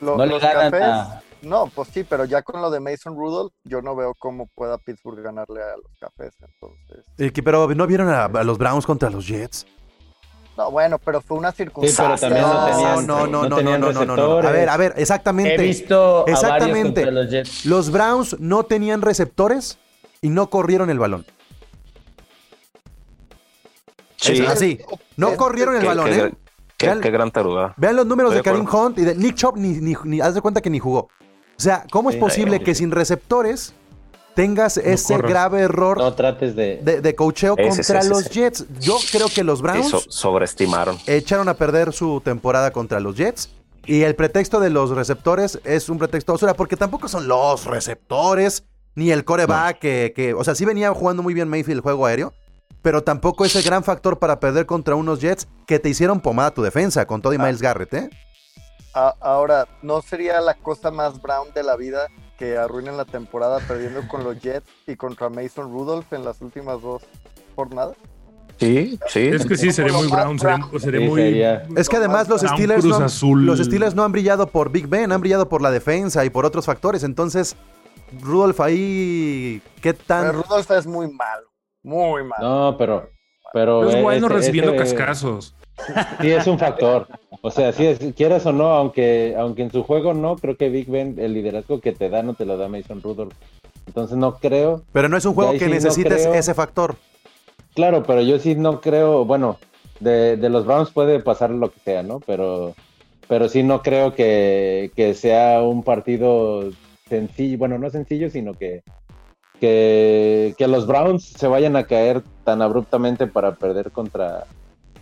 Lo- 0.03 0.17
No 0.17 0.25
los 0.25 0.41
ganan 0.41 0.71
cafés, 0.71 0.83
a- 0.87 1.21
No, 1.41 1.67
pues 1.67 1.89
sí, 1.89 2.03
pero 2.03 2.23
ya 2.25 2.41
con 2.41 2.61
lo 2.61 2.69
de 2.71 2.79
Mason 2.79 3.15
Rudolph, 3.15 3.53
yo 3.63 3.81
no 3.81 3.95
veo 3.95 4.13
cómo 4.17 4.47
pueda 4.55 4.77
Pittsburgh 4.77 5.21
ganarle 5.21 5.61
a 5.61 5.75
los 5.75 5.91
cafés. 5.99 6.33
Entonces, 6.41 7.05
Eh, 7.17 7.31
que- 7.31 7.43
pero 7.43 7.67
¿no 7.75 7.85
vieron 7.87 8.09
a, 8.09 8.25
a 8.25 8.43
los 8.43 8.57
Browns 8.57 8.85
contra 8.85 9.09
los 9.09 9.27
Jets? 9.27 9.65
no, 10.55 10.69
bueno, 10.71 10.99
pero 10.99 11.19
fue 11.19 11.37
una 11.37 11.51
Sí, 11.51 11.65
pero 11.65 11.71
circunstancia. 11.71 12.29
también 12.29 12.45
no 12.47 12.53
No, 12.53 12.65
tenían, 12.65 13.07
no, 13.07 13.27
no, 13.27 13.49
no, 13.49 13.55
tenían 13.57 13.81
no, 13.81 13.91
no, 13.91 14.05
no. 14.05 14.37
A 14.37 14.51
ver, 14.51 14.69
a 14.69 14.77
ver, 14.77 14.93
He 14.95 15.01
exactamente. 15.01 15.61
visto 15.63 15.95
a 16.19 16.21
varios 16.21 16.43
Exactamente. 16.43 17.01
contra 17.03 17.11
los 17.11 17.29
Jets. 17.31 17.65
Los 17.65 17.91
Browns 17.91 18.39
no 18.39 18.63
tenían 18.63 19.01
receptores 19.01 19.79
y 20.21 20.29
no 20.29 20.49
corrieron 20.49 20.89
el 20.89 20.99
balón. 20.99 21.25
Sí. 24.15 24.33
Es 24.41 24.47
así. 24.47 24.79
No 25.17 25.35
corrieron 25.35 25.75
el 25.75 25.85
balón, 25.85 26.13
¿eh? 26.13 26.31
Qué, 26.77 26.87
Vean- 26.87 27.01
qué 27.01 27.11
gran 27.11 27.31
taruda. 27.31 27.73
Vean 27.77 27.95
los 27.95 28.05
números 28.05 28.31
de 28.33 28.39
Estoy 28.39 28.59
de 28.59 28.65
Karim. 28.65 28.75
Hunt 28.85 28.97
y 28.99 29.01
de 29.03 29.15
Nick 29.15 29.35
Chubb, 29.35 29.57
ni, 29.57 29.69
ni, 29.79 29.95
ni- 30.03 30.21
haz 30.21 30.33
de 30.35 30.41
cuenta 30.41 30.61
que 30.61 30.69
ni 30.69 30.79
jugó. 30.79 30.99
O 30.99 31.09
sea, 31.63 31.85
¿cómo 31.91 32.09
es 32.09 32.15
Sí, 32.15 32.19
posible 32.19 32.59
que 32.61 32.73
sí. 32.73 32.79
sin 32.79 32.91
receptores 32.91 33.73
tengas 34.33 34.77
ese 34.77 35.13
corras. 35.15 35.29
grave 35.31 35.59
error 35.61 35.97
No 35.99 36.13
trates 36.13 36.55
de... 36.55 36.77
de, 36.83 37.01
de 37.01 37.15
cocheo 37.15 37.53
Ese, 37.57 37.77
contra 37.77 37.99
ese, 37.99 38.09
los 38.09 38.21
ese. 38.21 38.29
Jets? 38.31 38.65
Yo 38.79 38.97
creo 39.11 39.27
que 39.29 39.43
los 39.43 39.61
Browns 39.61 39.89
so- 39.89 40.01
sobreestimaron. 40.09 40.97
echaron 41.05 41.47
a 41.49 41.53
perder 41.53 41.93
su 41.93 42.19
temporada 42.21 42.71
contra 42.71 42.99
los 42.99 43.15
Jets. 43.15 43.49
Y 43.85 44.01
el 44.03 44.15
pretexto 44.15 44.59
de 44.61 44.69
los 44.69 44.89
receptores 44.91 45.59
es 45.65 45.89
un 45.89 45.99
pretexto 45.99 46.31
basura, 46.31 46.53
porque 46.55 46.77
tampoco 46.77 47.07
son 47.09 47.27
los 47.27 47.65
receptores, 47.65 48.63
ni 48.95 49.11
el 49.11 49.25
coreback, 49.25 49.77
que, 49.79 50.13
que, 50.15 50.33
o 50.33 50.43
sea, 50.43 50.55
sí 50.55 50.63
venía 50.65 50.91
jugando 50.93 51.21
muy 51.21 51.33
bien 51.33 51.49
Mayfield 51.49 51.77
el 51.79 51.81
juego 51.81 52.05
aéreo, 52.05 52.33
pero 52.83 53.03
tampoco 53.03 53.45
es 53.45 53.55
el 53.55 53.63
gran 53.63 53.83
factor 53.83 54.19
para 54.19 54.39
perder 54.39 54.67
contra 54.67 54.93
unos 54.93 55.19
Jets 55.19 55.47
que 55.65 55.79
te 55.79 55.89
hicieron 55.89 56.19
pomada 56.21 56.51
tu 56.53 56.61
defensa 56.61 57.07
con 57.07 57.21
todo 57.23 57.33
y 57.33 57.39
Miles 57.39 57.61
Garrett, 57.61 57.93
¿eh? 57.95 58.09
A- 58.93 59.15
ahora, 59.21 59.67
¿no 59.81 60.03
sería 60.03 60.39
la 60.41 60.53
cosa 60.53 60.91
más 60.91 61.19
brown 61.19 61.51
de 61.55 61.63
la 61.63 61.75
vida 61.75 62.07
que 62.37 62.57
arruinen 62.57 62.95
la 62.97 63.05
temporada 63.05 63.59
perdiendo 63.67 64.07
con 64.07 64.23
los 64.23 64.39
Jets 64.39 64.67
y 64.85 64.95
contra 64.95 65.29
Mason 65.29 65.71
Rudolph 65.71 66.11
en 66.13 66.23
las 66.23 66.41
últimas 66.41 66.79
dos 66.81 67.01
jornadas? 67.55 67.95
Sí, 68.59 68.99
sí. 69.07 69.19
Es 69.27 69.45
que 69.47 69.57
sí, 69.57 69.71
sería 69.71 69.93
muy 69.93 70.07
brown, 70.07 70.37
sería, 70.37 70.59
sería 70.79 70.99
Sí, 71.01 71.07
muy... 71.07 71.21
sería. 71.21 71.67
Es 71.75 71.89
que 71.89 71.97
además 71.97 72.29
los 72.29 72.41
Steelers, 72.41 72.81
Cruz 72.81 72.99
no, 72.99 73.05
Azul. 73.05 73.45
los 73.47 73.59
Steelers 73.59 73.95
no 73.95 74.03
han 74.03 74.11
brillado 74.11 74.45
por 74.47 74.71
Big 74.71 74.87
Ben, 74.87 75.11
han 75.11 75.21
brillado 75.21 75.49
por 75.49 75.61
la 75.61 75.71
defensa 75.71 76.23
y 76.23 76.29
por 76.29 76.45
otros 76.45 76.65
factores. 76.65 77.03
Entonces, 77.03 77.55
Rudolph 78.21 78.59
ahí, 78.61 79.61
¿qué 79.81 79.93
Pero 79.93 80.05
tan...? 80.05 80.33
Rudolph 80.33 80.69
es 80.69 80.85
muy 80.85 81.11
malo, 81.11 81.47
muy 81.83 82.23
malo. 82.23 82.41
No, 82.71 82.77
pero... 82.77 83.09
pero 83.53 83.87
Es 83.89 84.01
bueno 84.01 84.27
ese- 84.27 84.35
recibiendo 84.35 84.71
ese- 84.73 84.95
cascazos. 84.95 85.53
Sí, 86.21 86.31
es 86.31 86.45
un 86.47 86.59
factor. 86.59 87.07
O 87.41 87.49
sea, 87.51 87.73
sí, 87.73 87.85
es, 87.85 87.99
quieras 88.15 88.45
o 88.45 88.51
no, 88.53 88.67
aunque, 88.73 89.35
aunque 89.37 89.63
en 89.63 89.71
su 89.71 89.83
juego 89.83 90.13
no, 90.13 90.37
creo 90.37 90.55
que 90.55 90.69
Big 90.69 90.87
Ben, 90.89 91.15
el 91.19 91.33
liderazgo 91.33 91.79
que 91.81 91.91
te 91.91 92.09
da, 92.09 92.21
no 92.23 92.35
te 92.35 92.45
lo 92.45 92.57
da 92.57 92.67
Mason 92.69 93.01
Rudolph. 93.01 93.33
Entonces 93.87 94.15
no 94.17 94.35
creo. 94.37 94.83
Pero 94.93 95.09
no 95.09 95.17
es 95.17 95.25
un 95.25 95.33
juego 95.33 95.51
que 95.53 95.59
sí 95.59 95.69
necesites 95.69 96.25
ese 96.27 96.53
factor. 96.53 96.95
Claro, 97.75 98.03
pero 98.03 98.21
yo 98.21 98.37
sí 98.39 98.55
no 98.55 98.79
creo, 98.81 99.25
bueno, 99.25 99.57
de, 99.99 100.37
de 100.37 100.49
los 100.49 100.65
Browns 100.65 100.91
puede 100.91 101.19
pasar 101.19 101.49
lo 101.49 101.71
que 101.71 101.79
sea, 101.79 102.03
¿no? 102.03 102.19
Pero, 102.25 102.75
pero 103.27 103.49
sí 103.49 103.63
no 103.63 103.81
creo 103.81 104.13
que, 104.13 104.91
que 104.95 105.15
sea 105.15 105.61
un 105.63 105.83
partido 105.83 106.69
sencillo, 107.09 107.57
bueno, 107.57 107.77
no 107.79 107.89
sencillo, 107.89 108.29
sino 108.29 108.53
que, 108.53 108.83
que, 109.63 110.55
que 110.57 110.67
los 110.67 110.85
Browns 110.87 111.23
se 111.23 111.47
vayan 111.47 111.77
a 111.77 111.85
caer 111.85 112.21
tan 112.43 112.61
abruptamente 112.61 113.27
para 113.27 113.55
perder 113.55 113.91
contra, 113.91 114.43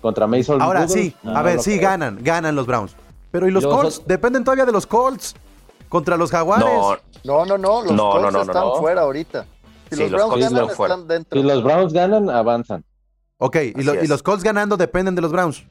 contra 0.01 0.27
Mason 0.27 0.61
Ahora 0.61 0.87
sí, 0.87 1.15
No, 1.23 1.35
a 1.35 1.41
ver, 1.41 1.59
sí 1.61 1.77
creo. 1.79 1.89
ganan, 1.89 2.19
ganan 2.21 2.55
los 2.55 2.67
Browns. 2.67 2.95
Pero 3.31 3.47
¿y 3.47 3.51
los 3.51 3.65
Colts? 3.65 4.03
Dependen 4.05 4.43
todavía 4.43 4.65
de 4.67 4.71
los 4.71 4.85
Colts 4.85 5.33
contra 5.89 6.15
los 6.15 6.29
Jaguares. 6.29 6.67
No, 6.67 6.95
No, 7.23 7.43
no, 7.47 7.57
no, 7.57 7.81
los 7.81 7.91
No, 7.91 8.11
Colts 8.11 8.21
no, 8.21 8.31
no, 8.31 8.37
no, 8.37 8.41
están 8.43 8.63
no. 8.65 8.75
fuera 8.75 9.01
ahorita. 9.01 9.45
Si 9.89 9.95
Sí, 9.95 10.01
los 10.03 10.11
los 10.11 10.19
Browns 10.21 10.43
ganan, 10.43 10.61
están 10.61 10.75
fuera. 10.75 10.93
están 10.93 11.07
dentro. 11.07 11.41
Si 11.41 11.47
los 11.47 11.63
Browns 11.63 11.93
ganan, 11.93 12.29
avanzan. 12.29 12.83
Ok, 13.39 13.55
y, 13.75 13.81
lo- 13.81 13.95
los 13.95 14.21
Colts 14.21 14.43
ganando 14.43 14.77
dependen 14.77 15.15
de 15.15 15.21
los 15.23 15.31
Browns. 15.31 15.63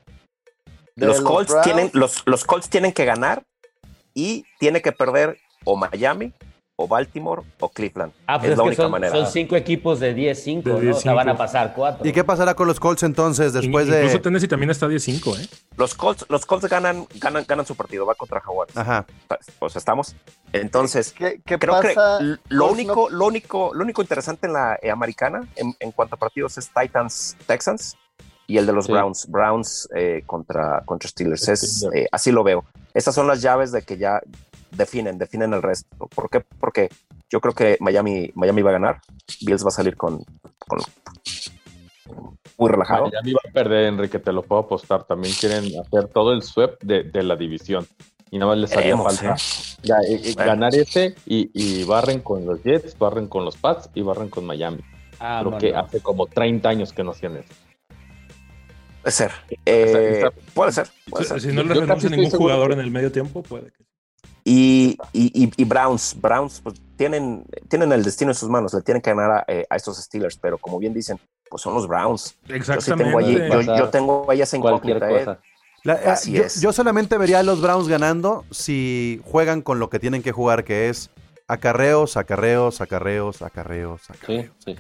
De 0.96 1.06
los 1.06 1.20
los 1.20 1.24
Colts 1.30 1.50
Browns. 1.52 1.64
tienen, 1.64 1.90
los, 1.94 2.22
los 2.26 2.44
Colts 2.44 2.68
tienen 2.68 2.92
que 2.92 3.04
ganar 3.04 3.44
y 4.14 4.44
tiene 4.58 4.82
que 4.82 4.90
perder 4.90 5.38
o 5.64 5.76
Miami 5.76 6.32
o 6.82 6.88
Baltimore 6.88 7.42
o 7.60 7.68
Cleveland. 7.68 8.12
Ah, 8.26 8.38
pues 8.38 8.48
es 8.48 8.52
es, 8.52 8.58
la 8.58 8.62
que 8.64 8.68
única 8.68 8.82
son, 8.84 8.90
manera. 8.92 9.12
son 9.14 9.26
cinco 9.26 9.54
equipos 9.56 10.00
de 10.00 10.16
10-5, 10.16 10.62
De 10.62 10.72
¿no? 10.84 10.96
O 10.96 10.98
sea, 10.98 11.12
10-5. 11.12 11.16
van 11.16 11.28
a 11.28 11.36
pasar 11.36 11.74
cuatro. 11.74 12.06
¿Y 12.08 12.12
qué 12.12 12.24
pasará 12.24 12.54
con 12.54 12.66
los 12.66 12.80
Colts 12.80 13.02
entonces 13.02 13.52
después 13.52 13.86
Incluso 13.86 14.14
de... 14.14 14.18
Tennessee 14.20 14.48
también 14.48 14.70
está 14.70 14.86
10-5, 14.86 15.38
¿eh? 15.40 15.48
Los 15.76 15.94
Colts, 15.94 16.24
los 16.30 16.46
Colts 16.46 16.66
ganan, 16.68 17.06
ganan, 17.16 17.44
ganan 17.46 17.66
su 17.66 17.74
partido, 17.74 18.06
va 18.06 18.14
contra 18.14 18.40
Jaguares. 18.40 18.76
Ajá. 18.76 19.04
Pues 19.58 19.76
estamos. 19.76 20.16
Entonces, 20.52 21.12
¿Qué, 21.12 21.40
qué 21.44 21.58
creo 21.58 21.74
pasa? 21.74 22.18
que 22.18 22.36
lo 22.48 22.70
único, 22.70 23.10
lo 23.10 23.26
único, 23.26 23.72
lo 23.74 23.84
único 23.84 24.00
interesante 24.02 24.46
en 24.46 24.54
la 24.54 24.78
eh, 24.82 24.90
americana, 24.90 25.46
en, 25.56 25.74
en 25.78 25.92
cuanto 25.92 26.14
a 26.14 26.18
partidos, 26.18 26.56
es 26.58 26.70
Titans 26.72 27.36
Texans 27.46 27.96
y 28.46 28.58
el 28.58 28.66
de 28.66 28.72
los 28.72 28.86
Sí. 28.86 28.92
Browns, 28.92 29.26
Browns 29.28 29.88
eh, 29.94 30.22
contra, 30.26 30.82
contra 30.84 31.08
Steelers. 31.08 31.46
Es, 31.48 31.60
Steelers. 31.60 31.96
eh, 31.96 32.08
así 32.10 32.32
lo 32.32 32.42
veo. 32.42 32.64
Estas 32.94 33.14
son 33.14 33.26
las 33.28 33.40
llaves 33.42 33.70
de 33.70 33.82
que 33.82 33.96
ya 33.96 34.20
definen, 34.72 35.18
definen 35.18 35.52
el 35.54 35.62
resto. 35.62 36.08
¿Por 36.14 36.28
qué? 36.30 36.40
Porque 36.58 36.88
yo 37.30 37.40
creo 37.40 37.54
que 37.54 37.76
Miami, 37.80 38.30
Miami 38.34 38.62
va 38.62 38.70
a 38.70 38.74
ganar. 38.74 39.00
Bills 39.42 39.64
va 39.64 39.68
a 39.68 39.72
salir 39.72 39.96
con, 39.96 40.24
con- 40.58 40.80
muy 42.58 42.70
relajado. 42.70 43.04
Miami 43.06 43.32
va 43.32 43.40
a 43.48 43.52
perder, 43.52 43.84
Enrique, 43.86 44.18
te 44.18 44.32
lo 44.32 44.42
puedo 44.42 44.62
apostar. 44.62 45.04
También 45.04 45.34
quieren 45.38 45.64
hacer 45.80 46.08
todo 46.12 46.32
el 46.32 46.42
sweep 46.42 46.78
de, 46.82 47.04
de 47.04 47.22
la 47.22 47.36
división. 47.36 47.86
Y 48.32 48.38
nada 48.38 48.50
más 48.52 48.58
les 48.58 48.76
haría 48.76 48.96
falta 48.96 49.34
¿eh? 49.34 49.36
ya, 49.82 49.96
eh, 50.08 50.20
eh, 50.22 50.32
Bueno. 50.36 50.50
ganar 50.52 50.74
ese 50.74 51.16
y, 51.26 51.50
y 51.52 51.82
barren 51.84 52.20
con 52.20 52.46
los 52.46 52.62
Jets, 52.62 52.96
barren 52.96 53.26
con 53.26 53.44
los 53.44 53.56
Pats 53.56 53.90
y 53.94 54.02
barren 54.02 54.28
con 54.28 54.44
Miami. 54.46 54.78
Ah, 55.18 55.38
Creo 55.40 55.50
bueno. 55.50 55.58
que 55.58 55.74
hace 55.74 56.00
como 56.00 56.26
30 56.26 56.68
años 56.68 56.92
que 56.92 57.02
no 57.02 57.10
hacían 57.10 57.38
eso. 57.38 57.48
Puede 59.02 59.12
ser. 59.12 59.32
Eh, 59.66 60.24
puede 60.54 60.72
ser. 60.72 60.86
puede 61.08 61.24
Si, 61.24 61.28
ser. 61.30 61.40
si 61.40 61.48
no 61.48 61.62
le 61.64 61.74
renuncia 61.74 62.08
ningún 62.10 62.30
jugador 62.30 62.68
que- 62.68 62.74
en 62.74 62.80
el 62.80 62.90
medio 62.90 63.10
tiempo, 63.10 63.42
puede 63.42 63.72
que. 63.72 63.84
Y, 64.44 64.96
y, 65.12 65.64
Browns, 65.64 66.16
Browns 66.20 66.60
pues, 66.62 66.80
tienen, 66.96 67.44
tienen 67.68 67.92
el 67.92 68.02
destino 68.02 68.30
en 68.30 68.34
sus 68.34 68.48
manos, 68.48 68.72
le 68.74 68.82
tienen 68.82 69.02
que 69.02 69.10
ganar 69.10 69.30
a, 69.30 69.44
eh, 69.46 69.66
a 69.68 69.76
estos 69.76 69.98
Steelers, 69.98 70.36
pero 70.36 70.56
como 70.58 70.78
bien 70.78 70.94
dicen, 70.94 71.18
pues 71.48 71.62
son 71.62 71.74
los 71.74 71.86
Browns. 71.86 72.36
Yo 72.44 72.48
sí 72.48 72.54
Exactamente. 72.54 73.04
tengo 73.04 73.18
allí, 73.18 73.34
yo, 73.36 73.60
yo 73.76 73.88
tengo 73.90 74.26
ahí 74.30 74.40
esa 74.40 74.58
Cualquier 74.58 74.96
incógnita. 74.96 75.20
¿eh? 75.22 75.24
cosa. 75.24 75.40
La- 75.82 75.94
eh, 75.94 76.08
Así 76.10 76.32
yo, 76.32 76.44
es. 76.44 76.60
yo 76.60 76.72
solamente 76.72 77.16
vería 77.18 77.38
a 77.40 77.42
los 77.42 77.60
Browns 77.62 77.88
ganando 77.88 78.44
si 78.50 79.20
juegan 79.24 79.62
con 79.62 79.78
lo 79.78 79.88
que 79.90 79.98
tienen 79.98 80.22
que 80.22 80.32
jugar, 80.32 80.64
que 80.64 80.88
es 80.88 81.10
acarreos, 81.48 82.16
acarreos, 82.16 82.80
acarreos, 82.80 83.42
acarreos, 83.42 84.02
Sí, 84.02 84.12
acarreos. 84.12 84.50
sí. 84.64 84.76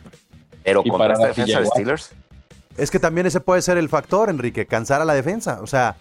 Pero 0.62 0.82
Y 0.84 0.90
contra 0.90 1.08
para 1.08 1.14
esta 1.14 1.26
defensa 1.28 1.60
de. 1.60 1.66
Steelers, 1.66 2.10
Es 2.76 2.90
que 2.90 2.98
también 2.98 3.26
ese 3.26 3.40
puede 3.40 3.62
ser 3.62 3.76
el 3.78 3.88
factor, 3.88 4.28
Enrique, 4.30 4.66
cansar 4.66 5.00
a 5.00 5.04
la 5.04 5.14
defensa. 5.14 5.60
O 5.62 5.66
sea, 5.66 5.96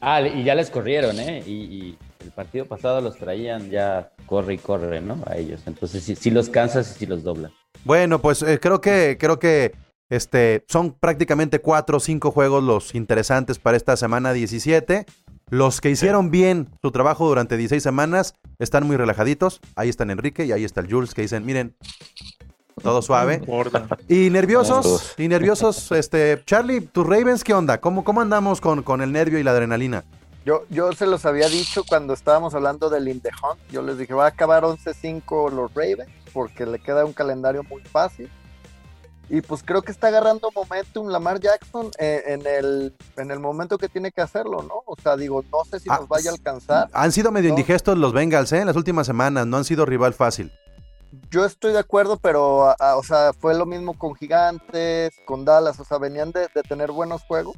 Ah, 0.00 0.20
y 0.20 0.44
ya 0.44 0.54
les 0.54 0.68
corrieron, 0.70 1.18
¿eh? 1.18 1.42
Y, 1.46 1.52
y 1.52 1.98
el 2.20 2.30
partido 2.30 2.66
pasado 2.66 3.00
los 3.00 3.16
traían 3.16 3.70
ya 3.70 4.12
corre 4.26 4.54
y 4.54 4.58
corre, 4.58 5.00
¿no? 5.00 5.22
A 5.26 5.36
ellos. 5.36 5.62
Entonces 5.66 6.02
sí, 6.02 6.16
sí 6.16 6.30
los 6.30 6.48
cansas 6.48 6.90
y 6.90 6.98
sí 6.98 7.06
los 7.06 7.22
doblan. 7.22 7.52
bueno, 7.84 8.20
pues 8.20 8.42
eh, 8.42 8.58
creo 8.60 8.80
que, 8.80 9.16
creo 9.18 9.38
que 9.38 9.72
este, 10.08 10.64
son 10.68 10.92
prácticamente 10.92 11.60
cuatro 11.60 11.96
o 11.96 12.00
cinco 12.00 12.30
juegos 12.30 12.62
los 12.62 12.94
interesantes 12.94 13.58
para 13.58 13.76
esta 13.76 13.96
semana 13.96 14.32
17. 14.32 15.06
Los 15.48 15.80
que 15.80 15.90
hicieron 15.90 16.30
bien 16.30 16.68
su 16.82 16.90
trabajo 16.90 17.28
durante 17.28 17.56
16 17.56 17.80
semanas 17.80 18.34
están 18.58 18.86
muy 18.86 18.96
relajaditos. 18.96 19.60
Ahí 19.76 19.88
están 19.88 20.10
Enrique 20.10 20.44
y 20.44 20.52
ahí 20.52 20.64
está 20.64 20.80
el 20.80 20.90
Jules 20.90 21.14
que 21.14 21.22
dicen, 21.22 21.44
miren, 21.44 21.76
todo 22.82 23.00
suave. 23.00 23.42
Y 24.08 24.30
nerviosos, 24.30 25.14
y 25.18 25.28
nerviosos, 25.28 25.92
este, 25.92 26.42
Charlie, 26.44 26.80
tus 26.80 27.06
Ravens, 27.06 27.44
¿qué 27.44 27.54
onda? 27.54 27.80
¿Cómo, 27.80 28.04
cómo 28.04 28.20
andamos 28.20 28.60
con, 28.60 28.82
con 28.82 29.02
el 29.02 29.12
nervio 29.12 29.38
y 29.38 29.42
la 29.42 29.52
adrenalina? 29.52 30.04
Yo, 30.46 30.64
yo 30.70 30.92
se 30.92 31.06
los 31.06 31.26
había 31.26 31.48
dicho 31.48 31.82
cuando 31.84 32.14
estábamos 32.14 32.54
hablando 32.54 32.88
del 32.88 33.08
In 33.08 33.20
the 33.20 33.30
Hunt. 33.42 33.58
Yo 33.72 33.82
les 33.82 33.98
dije, 33.98 34.14
va 34.14 34.26
a 34.26 34.28
acabar 34.28 34.62
11-5 34.62 35.50
los 35.50 35.74
Ravens 35.74 36.08
porque 36.32 36.64
le 36.64 36.78
queda 36.78 37.04
un 37.04 37.12
calendario 37.12 37.64
muy 37.64 37.82
fácil. 37.82 38.30
Y 39.28 39.40
pues 39.40 39.64
creo 39.64 39.82
que 39.82 39.90
está 39.90 40.06
agarrando 40.06 40.48
momentum 40.54 41.08
Lamar 41.08 41.40
Jackson 41.40 41.90
eh, 41.98 42.22
en, 42.26 42.46
el, 42.46 42.94
en 43.16 43.32
el 43.32 43.40
momento 43.40 43.76
que 43.76 43.88
tiene 43.88 44.12
que 44.12 44.20
hacerlo, 44.20 44.62
¿no? 44.62 44.84
O 44.86 44.94
sea, 45.02 45.16
digo, 45.16 45.42
no 45.50 45.64
sé 45.68 45.80
si 45.80 45.88
Ah, 45.90 45.96
nos 45.98 46.08
vaya 46.08 46.30
a 46.30 46.34
alcanzar. 46.34 46.88
Han 46.92 47.10
sido 47.10 47.32
medio 47.32 47.48
No. 47.48 47.54
indigestos 47.54 47.98
los 47.98 48.12
Bengals, 48.12 48.52
¿eh? 48.52 48.60
En 48.60 48.68
las 48.68 48.76
últimas 48.76 49.04
semanas, 49.04 49.44
no 49.48 49.56
han 49.56 49.64
sido 49.64 49.84
rival 49.84 50.14
fácil. 50.14 50.52
Yo 51.28 51.44
estoy 51.44 51.72
de 51.72 51.80
acuerdo, 51.80 52.18
pero, 52.18 52.68
a- 52.68 52.76
a- 52.78 52.96
o 52.96 53.02
sea, 53.02 53.32
fue 53.32 53.52
lo 53.58 53.66
mismo 53.66 53.98
con 53.98 54.14
Gigantes, 54.14 55.12
con 55.24 55.44
Dallas, 55.44 55.80
o 55.80 55.84
sea, 55.84 55.98
venían 55.98 56.30
de, 56.30 56.42
de 56.54 56.62
tener 56.62 56.92
buenos 56.92 57.24
juegos. 57.24 57.56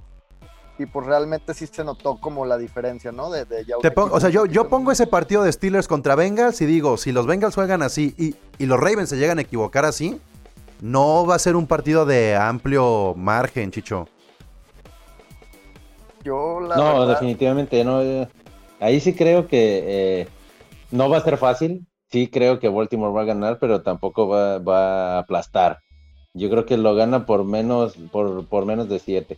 Y 0.79 0.87
pues 0.87 1.07
realmente 1.07 1.55
sí 1.55 1.67
se 1.67 1.83
notó 1.83 2.19
como 2.21 2.47
la 2.47 2.57
diferencia, 2.57 3.11
¿no? 3.11 3.31
De, 3.31 3.45
de 3.45 3.65
ya 3.65 3.77
Te 3.83 3.93
o 4.01 4.21
sea, 4.21 4.31
yo, 4.31 4.47
yo 4.47 4.69
pongo 4.69 4.93
ese 4.93 5.07
partido 5.09 5.43
de 5.43 5.51
Steelers 5.53 5.89
contra 5.89 6.15
Bengals 6.15 6.61
y 6.61 6.67
digo, 6.67 6.97
si 6.97 7.11
los 7.11 7.27
Bengals 7.27 7.57
juegan 7.57 7.83
así 7.83 8.15
y, 8.17 8.37
y 8.63 8.67
los 8.67 8.79
Ravens 8.79 9.09
se 9.09 9.17
llegan 9.17 9.39
a 9.39 9.43
equivocar 9.43 9.85
así, 9.85 10.21
no 10.81 11.27
va 11.27 11.35
a 11.35 11.39
ser 11.41 11.57
un 11.57 11.67
partido 11.67 12.07
de 12.07 12.37
amplio 12.37 13.15
margen, 13.17 13.73
Chicho. 13.73 14.07
Yo 16.25 16.61
la 16.61 16.77
No, 16.77 17.01
verdad- 17.01 17.09
definitivamente 17.15 17.85
no. 17.85 18.03
eh, 18.03 18.29
Ahí 18.81 19.01
sí 19.01 19.13
creo 19.15 19.49
que 19.49 20.21
eh, 20.21 20.29
no 20.93 21.09
va 21.11 21.19
a 21.19 21.23
ser 21.25 21.37
fácil. 21.39 21.87
Sí 22.11 22.29
creo 22.29 22.59
que 22.61 22.69
Baltimore 22.69 23.13
va 23.13 23.23
a 23.23 23.27
ganar, 23.27 23.59
pero 23.59 23.83
tampoco 23.83 24.29
va, 24.29 24.59
va 24.59 25.17
a 25.17 25.19
aplastar. 25.19 25.81
Yo 26.35 26.49
creo 26.49 26.65
que 26.65 26.77
lo 26.77 26.95
gana 26.95 27.27
por 27.27 27.45
menos, 27.45 27.95
por, 28.13 28.47
por 28.47 28.65
menos 28.67 28.89
de 28.89 28.99
7. 29.01 29.37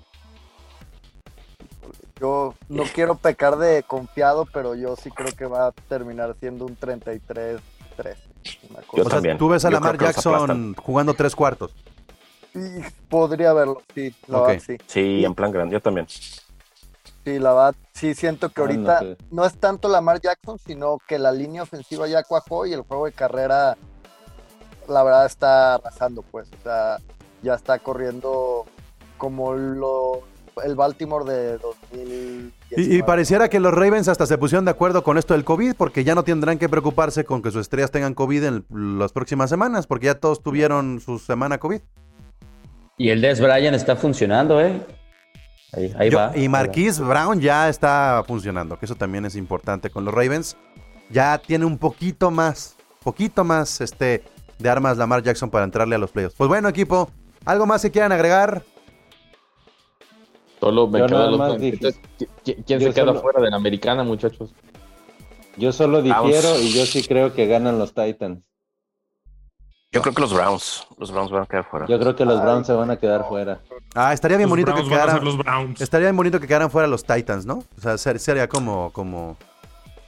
Yo 2.21 2.55
no 2.69 2.83
quiero 2.85 3.15
pecar 3.17 3.57
de 3.57 3.83
confiado, 3.83 4.47
pero 4.53 4.75
yo 4.75 4.95
sí 4.97 5.11
creo 5.11 5.35
que 5.35 5.47
va 5.47 5.69
a 5.69 5.73
terminar 5.73 6.37
siendo 6.39 6.67
un 6.67 6.77
33-3. 6.77 7.61
Una 8.69 8.81
Yo. 8.81 8.87
O 8.93 8.97
sea, 9.05 9.05
también. 9.09 9.39
tú 9.39 9.49
ves 9.49 9.65
a 9.65 9.69
Yo 9.69 9.75
Lamar 9.75 9.99
Jackson 9.99 10.75
jugando 10.75 11.15
tres 11.15 11.35
cuartos. 11.35 11.75
Y 12.55 12.83
podría 13.09 13.53
verlo, 13.53 13.83
sí, 13.95 14.15
la 14.27 14.39
Ok. 14.39 14.49
verdad, 14.49 14.63
sí. 14.67 14.77
Sí, 14.87 15.25
en 15.25 15.35
plan 15.35 15.51
grande, 15.53 15.73
yo 15.75 15.81
también. 15.81 16.07
Sí, 16.09 17.39
la 17.39 17.53
verdad, 17.55 17.75
sí 17.95 18.15
siento 18.15 18.49
que 18.49 18.61
Ah, 18.61 18.65
no 18.65 18.71
ahorita 18.73 18.99
sé. 19.01 19.17
no 19.31 19.45
es 19.45 19.55
tanto 19.59 19.89
Lamar 19.89 20.21
Jackson, 20.21 20.59
sino 20.59 20.99
que 21.07 21.19
la 21.19 21.33
línea 21.33 21.63
ofensiva 21.63 22.07
ya 22.09 22.23
cuajó 22.25 22.67
y 22.67 22.73
el 22.73 22.81
juego 22.83 23.07
de 23.07 23.13
carrera, 23.13 23.77
la 24.89 25.03
verdad, 25.05 25.27
está 25.27 25.75
arrasando, 25.75 26.23
pues. 26.23 26.49
O 26.59 26.63
sea, 26.63 26.99
ya 27.43 27.55
está 27.55 27.79
corriendo 27.79 28.65
como 29.17 29.53
lo, 29.53 30.23
el 30.65 30.75
Baltimore 30.77 31.25
de 31.25 31.59
2019. 31.59 32.53
Y, 32.77 32.97
y 32.99 33.03
pareciera 33.03 33.49
que 33.49 33.61
los 33.61 33.73
Ravens 33.73 34.09
hasta 34.09 34.27
se 34.27 34.39
pusieron 34.39 34.65
de 34.65 34.71
acuerdo 34.71 35.03
con 35.03 35.19
esto 35.19 35.35
del 35.35 35.45
COVID, 35.45 35.75
porque 35.77 36.05
ya 36.05 36.15
no 36.15 36.23
tendrán 36.25 36.59
que 36.59 36.69
preocuparse 36.69 37.25
con 37.25 37.43
que 37.43 37.51
sus 37.51 37.63
estrellas 37.63 37.91
tengan 37.91 38.15
COVID 38.15 38.45
en 38.45 38.65
las 38.99 39.13
próximas 39.13 39.51
semanas, 39.51 39.87
porque 39.87 40.07
ya 40.07 40.15
todos 40.17 40.43
tuvieron 40.43 41.01
su 41.01 41.19
semana 41.19 41.59
COVID. 41.59 41.81
Y 42.97 43.11
el 43.11 43.21
Des 43.21 43.41
Bryant 43.41 43.75
está 43.75 43.97
funcionando, 43.97 44.61
¿eh? 44.61 44.85
Ahí, 45.73 45.95
ahí 45.99 46.11
Yo- 46.11 46.19
va. 46.19 46.37
y. 46.37 46.49
Marquise 46.49 47.03
Brown 47.03 47.41
ya 47.41 47.69
está 47.69 48.23
funcionando, 48.27 48.79
que 48.79 48.87
eso 48.87 48.95
también 48.95 49.25
es 49.25 49.37
importante 49.37 49.89
con 49.91 50.05
los 50.05 50.13
Ravens. 50.13 50.57
Ya 51.11 51.39
tiene 51.39 51.65
un 51.65 51.79
poquito 51.79 52.31
más, 52.31 52.77
poquito 53.03 53.43
más 53.45 53.81
este 53.81 54.23
de 54.59 54.69
armas 54.69 54.99
Lamar 54.99 55.23
Jackson 55.23 55.49
para 55.51 55.65
entrarle 55.65 55.95
a 55.95 55.99
los 55.99 56.11
playoffs. 56.11 56.37
Pues 56.37 56.49
bueno, 56.49 56.69
equipo, 56.69 57.11
¿algo 57.47 57.67
más 57.67 57.81
que 57.83 57.91
quieran 57.91 58.13
agregar? 58.13 58.63
Solo 60.61 60.87
me 60.89 61.01
nada 61.01 61.31
los 61.31 61.59
dije- 61.59 61.79
¿qui- 62.45 62.65
¿Quién 62.67 62.81
se 62.81 62.93
queda 62.93 63.07
solo- 63.07 63.21
fuera 63.23 63.41
de 63.41 63.51
la 63.51 63.57
americana, 63.57 64.05
muchachos? 64.05 64.51
Yo 65.57 65.73
solo 65.73 66.03
Vamos. 66.03 66.27
difiero 66.31 66.61
y 66.61 66.73
yo 66.73 66.85
sí 66.87 67.03
creo 67.03 67.33
que 67.35 67.47
ganan 67.47 67.79
los 67.79 67.95
Titans. 67.95 68.41
Yo 69.93 70.03
creo 70.03 70.15
que 70.15 70.21
los 70.21 70.33
Browns, 70.33 70.87
los 70.99 71.11
Browns 71.11 71.33
van 71.33 71.43
a 71.43 71.47
quedar 71.47 71.65
fuera. 71.69 71.87
Yo 71.89 71.99
creo 71.99 72.15
que 72.15 72.25
los 72.25 72.37
Ay, 72.39 72.43
Browns 72.45 72.67
se 72.67 72.73
van 72.75 72.91
a 72.91 72.97
quedar 72.97 73.27
fuera. 73.29 73.61
Ah, 73.95 74.13
estaría 74.13 74.37
bien 74.37 74.49
Los 74.49 74.51
bonito 74.53 74.71
Browns 74.73 74.89
que 74.89 74.95
quedaran, 74.95 75.25
los 75.25 75.37
Browns. 75.37 75.81
estaría 75.81 76.07
bien 76.09 76.17
bonito 76.17 76.39
que 76.39 76.47
quedaran 76.47 76.71
fuera 76.71 76.87
los 76.87 77.03
Titans, 77.05 77.45
¿no? 77.45 77.65
O 77.77 77.81
sea, 77.81 77.99
ser- 77.99 78.21
sería 78.21 78.49
como, 78.49 78.93
como 78.93 79.37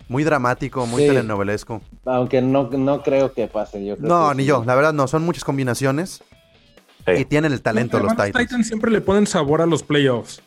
muy 0.08 0.22
dramático, 0.22 0.86
muy 0.86 1.02
Sí. 1.02 1.08
telenovelesco. 1.08 1.80
Aunque 2.04 2.40
no, 2.42 2.68
no 2.70 3.02
creo 3.02 3.32
que 3.32 3.48
pase. 3.48 3.84
Yo 3.84 3.96
creo 3.96 4.08
No, 4.08 4.28
que 4.28 4.36
ni 4.36 4.42
sí. 4.44 4.48
yo, 4.50 4.62
la 4.64 4.74
verdad 4.76 4.92
no, 4.92 5.08
son 5.08 5.24
muchas 5.24 5.42
combinaciones 5.42 6.22
Sí. 7.06 7.12
y 7.12 7.24
tienen 7.24 7.52
el 7.52 7.62
talento 7.62 7.98
los 7.98 8.12
Además, 8.12 8.42
Titans. 8.42 8.66
siempre 8.66 8.90
le 8.90 9.00
ponen 9.00 9.26
sabor 9.26 9.60
a 9.62 9.66
los 9.66 9.82
playoffs. 9.82 10.40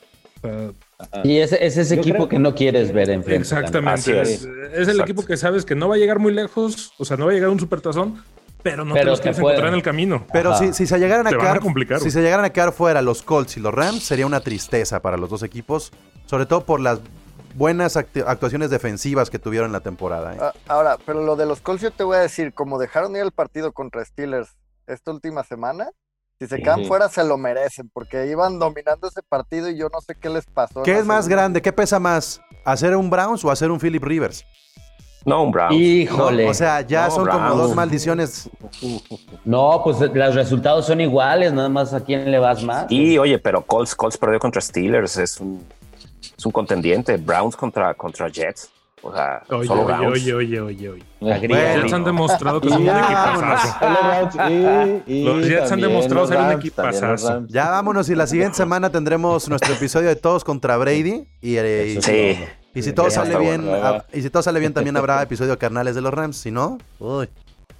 O 0.43 0.47
sea, 0.47 1.21
Y 1.23 1.37
es 1.39 1.51
ese 1.51 1.95
equipo 1.95 2.15
creo- 2.17 2.29
que 2.29 2.39
no 2.39 2.53
quieres 2.55 2.93
ver 2.93 3.09
enfrente. 3.09 3.41
exactamente. 3.41 3.91
Así 3.93 4.11
Es, 4.11 4.29
es. 4.29 4.43
es 4.43 4.45
el 4.45 4.73
Exacto. 4.81 5.01
equipo 5.03 5.25
que 5.25 5.37
sabes 5.37 5.65
que 5.65 5.75
no 5.75 5.89
va 5.89 5.95
a 5.95 5.97
llegar 5.97 6.19
muy 6.19 6.33
lejos, 6.33 6.93
o 6.97 7.05
sea, 7.05 7.17
no 7.17 7.25
va 7.25 7.31
a 7.31 7.33
llegar 7.33 7.49
a 7.49 7.51
un 7.51 7.59
supertazón, 7.59 8.23
pero 8.63 8.85
no 8.85 8.93
te 8.93 8.99
Pero 8.99 9.11
los 9.11 9.19
que 9.19 9.23
quieres 9.23 9.39
puede. 9.41 9.55
encontrar 9.55 9.73
en 9.73 9.75
el 9.77 9.83
camino. 9.83 10.25
Pero 10.31 10.55
si, 10.57 10.73
si 10.73 10.85
se 10.87 10.97
llegaran 10.99 11.27
a 11.27 11.29
Te 11.31 11.35
a 11.35 11.39
quedar, 11.39 11.59
complicar, 11.59 11.99
si 11.99 12.11
se 12.11 12.21
llegaran 12.21 12.45
a 12.45 12.51
quedar 12.51 12.71
fuera 12.71 13.01
los 13.01 13.21
Colts 13.23 13.57
y 13.57 13.59
los 13.59 13.73
Rams, 13.73 14.03
sería 14.03 14.25
una 14.25 14.39
tristeza 14.39 15.01
para 15.01 15.17
los 15.17 15.29
dos 15.29 15.43
equipos, 15.43 15.91
sobre 16.27 16.45
todo 16.45 16.63
por 16.65 16.79
las 16.79 16.99
buenas 17.55 17.95
actuaciones 17.97 18.69
defensivas 18.69 19.29
que 19.29 19.39
tuvieron 19.39 19.67
en 19.67 19.73
la 19.73 19.79
temporada. 19.81 20.35
¿eh? 20.35 20.37
Ah, 20.41 20.53
Ahora, 20.67 20.97
pero 21.05 21.23
lo 21.23 21.35
de 21.35 21.45
los 21.45 21.59
Colts 21.61 21.81
yo 21.81 21.91
te 21.91 22.03
voy 22.03 22.17
a 22.17 22.19
decir, 22.21 22.53
como 22.53 22.77
dejaron 22.79 23.15
ir 23.15 23.21
el 23.23 23.31
partido 23.31 23.71
contra 23.71 24.03
Steelers 24.05 24.49
esta 24.87 25.11
última 25.11 25.43
semana, 25.43 25.89
si 26.39 26.47
se 26.47 26.61
quedan 26.61 26.86
fuera 26.86 27.07
se 27.09 27.23
lo 27.23 27.38
merecen, 27.38 27.89
porque 27.93 28.27
iban 28.27 28.59
dominando 28.59 29.07
ese 29.07 29.21
partido 29.23 29.69
y 29.69 29.77
yo 29.77 29.88
no 29.89 30.01
sé 30.01 30.15
qué 30.15 30.29
les 30.29 30.45
pasó. 30.45 30.83
¿Qué 30.83 30.97
es 30.97 31.05
más 31.05 31.25
segunda. 31.25 31.36
grande? 31.43 31.61
¿Qué 31.61 31.71
pesa 31.71 31.99
más? 31.99 32.41
¿Hacer 32.65 32.95
un 32.95 33.09
Browns 33.09 33.45
o 33.45 33.51
hacer 33.51 33.71
un 33.71 33.79
Philip 33.79 34.03
Rivers? 34.03 34.43
No, 35.23 35.43
un 35.43 35.51
Browns. 35.51 35.73
¿no? 35.73 35.79
Híjole. 35.79 36.49
O 36.49 36.53
sea, 36.53 36.81
ya 36.81 37.05
No, 37.07 37.11
son 37.15 37.27
como 37.27 37.55
dos 37.55 37.73
maldiciones. 37.73 38.49
no, 39.43 39.81
pues 39.83 39.99
los 39.99 40.36
resultados 40.36 40.86
son 40.86 41.01
iguales, 41.01 41.51
nada 41.53 41.69
más 41.69 41.93
a 41.93 42.03
quién 42.03 42.29
le 42.29 42.38
vas 42.38 42.61
más. 42.63 42.86
Y 42.91 43.17
oye, 43.17 43.39
pero 43.39 43.65
Colts, 43.65 43.95
Colts 43.95 44.17
perdió 44.17 44.38
contra 44.39 44.61
Steelers, 44.61 45.17
es 45.17 45.39
un, 45.39 45.65
es 46.38 46.45
un 46.45 46.51
contendiente. 46.51 47.17
Browns 47.17 47.55
contra, 47.55 47.93
contra 47.93 48.27
Jets. 48.29 48.69
O 49.07 49.13
sea, 49.13 49.43
Oye, 49.49 49.67
solo 49.67 49.81
oye, 49.85 49.93
Browns. 49.97 50.13
oye, 50.13 50.33
oye, 50.33 50.59
oye. 50.89 51.03
Los 51.21 51.39
Jets 51.41 51.93
han 51.93 52.03
demostrado 52.03 52.59
que 52.59 52.69
son 52.69 52.79
un 52.79 52.85
Ya, 52.85 53.01
equipazazo. 53.03 53.77
Los 55.07 55.45
Jets 55.47 55.71
han 55.71 55.81
demostrado 55.81 56.27
ser 56.27 56.37
un 56.39 56.51
equipazazo. 56.53 57.45
Ya 57.47 57.69
vámonos 57.69 58.09
y 58.09 58.15
la 58.15 58.25
siguiente 58.27 58.55
semana 58.57 58.89
tendremos 58.89 59.47
nuestro 59.47 59.73
episodio 59.73 60.09
de 60.09 60.15
todos 60.15 60.43
contra 60.43 60.77
Brady. 60.77 61.27
Y, 61.41 61.57
eh, 61.57 61.95
y- 61.97 62.01
Sí. 62.01 62.37
y 62.73 62.81
si 62.81 62.93
todo 62.93 63.09
sale 63.11 63.37
bien, 63.37 63.63
bueno. 63.65 63.79
ah, 63.85 64.03
y 64.11 64.21
si 64.23 64.29
todo 64.31 64.41
sale 64.41 64.59
bien, 64.59 64.73
también 64.73 64.97
habrá 64.97 65.21
episodio 65.23 65.51
de 65.51 65.57
carnales 65.57 65.93
de 65.95 66.01
los 66.01 66.11
Rams. 66.13 66.37
Si 66.37 66.49
no, 66.49 66.77
uy, 66.99 67.29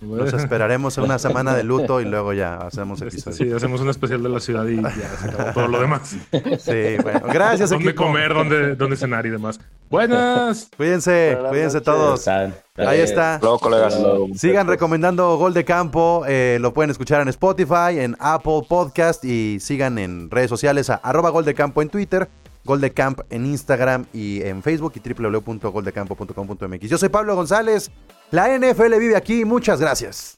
nos 0.06 0.34
esperaremos 0.34 0.98
una 0.98 1.20
semana 1.20 1.54
de 1.56 1.64
luto 1.64 2.02
y 2.02 2.06
luego 2.06 2.34
ya 2.34 2.58
hacemos 2.58 3.02
episodio. 3.02 3.36
Sí, 3.38 3.52
hacemos 3.52 3.82
un 3.82 3.90
especial 3.90 4.22
de 4.24 4.30
la 4.30 4.40
ciudad 4.40 4.66
y 4.66 4.82
ya 4.82 4.90
se 4.92 5.30
acabó 5.30 5.52
todo 5.54 5.68
lo 5.68 5.82
demás. 5.82 6.10
Sí, 6.10 6.98
bueno, 7.04 7.22
gracias 7.32 7.70
Dónde 7.70 7.90
equipo. 7.90 8.04
comer, 8.06 8.34
dónde, 8.34 8.76
dónde 8.76 8.96
cenar 8.96 9.26
y 9.26 9.30
demás. 9.30 9.60
Buenas. 9.90 10.70
Cuídense, 10.76 11.34
Buenas 11.36 11.50
cuídense 11.52 11.78
noches. 11.78 11.86
todos. 11.86 12.20
Están- 12.20 12.54
Ahí 12.78 13.00
está. 13.00 13.40
Luego, 13.42 13.60
colegas. 13.60 13.98
Sigan 14.36 14.68
recomendando 14.68 15.38
Gol 15.38 15.54
de 15.54 15.64
Campo, 15.64 16.24
eh, 16.28 16.58
lo 16.60 16.74
pueden 16.74 16.90
escuchar 16.92 17.22
en 17.22 17.30
Spotify, 17.30 18.00
en 18.00 18.18
Apple 18.20 18.64
Podcast 18.68 19.24
y 19.24 19.60
sigan 19.62 19.98
en 19.98 20.30
redes 20.30 20.50
sociales 20.50 20.90
a 20.90 20.96
arroba 20.96 21.30
Gol 21.30 21.46
de 21.46 21.54
Campo 21.54 21.82
en 21.82 21.88
Twitter, 21.90 22.28
Gol 22.66 22.82
de 22.82 22.92
Camp 22.92 23.22
en 23.30 23.46
Instagram 23.46 24.08
y 24.12 24.42
en 24.42 24.62
Facebook 24.62 24.94
y 24.96 25.14
www.goldecampo.com.mx. 25.14 26.90
Yo 26.90 26.98
soy 26.98 27.10
Pablo 27.10 27.36
González, 27.36 27.92
la 28.32 28.48
NFL 28.58 28.98
vive 29.00 29.16
aquí, 29.16 29.46
muchas 29.46 29.80
gracias. 29.80 30.36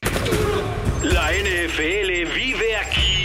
La 1.01 1.31
NFL 1.31 2.35
vive 2.35 2.75
aquí. 2.75 3.17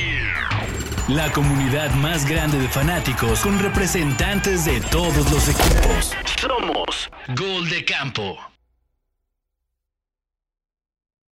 La 1.08 1.32
comunidad 1.32 1.90
más 1.96 2.28
grande 2.28 2.58
de 2.58 2.68
fanáticos 2.68 3.40
con 3.40 3.58
representantes 3.58 4.64
de 4.64 4.80
todos 4.82 5.30
los 5.30 5.48
equipos. 5.48 6.14
Somos 6.40 7.10
Gol 7.36 7.68
de 7.68 7.84
Campo. 7.84 8.51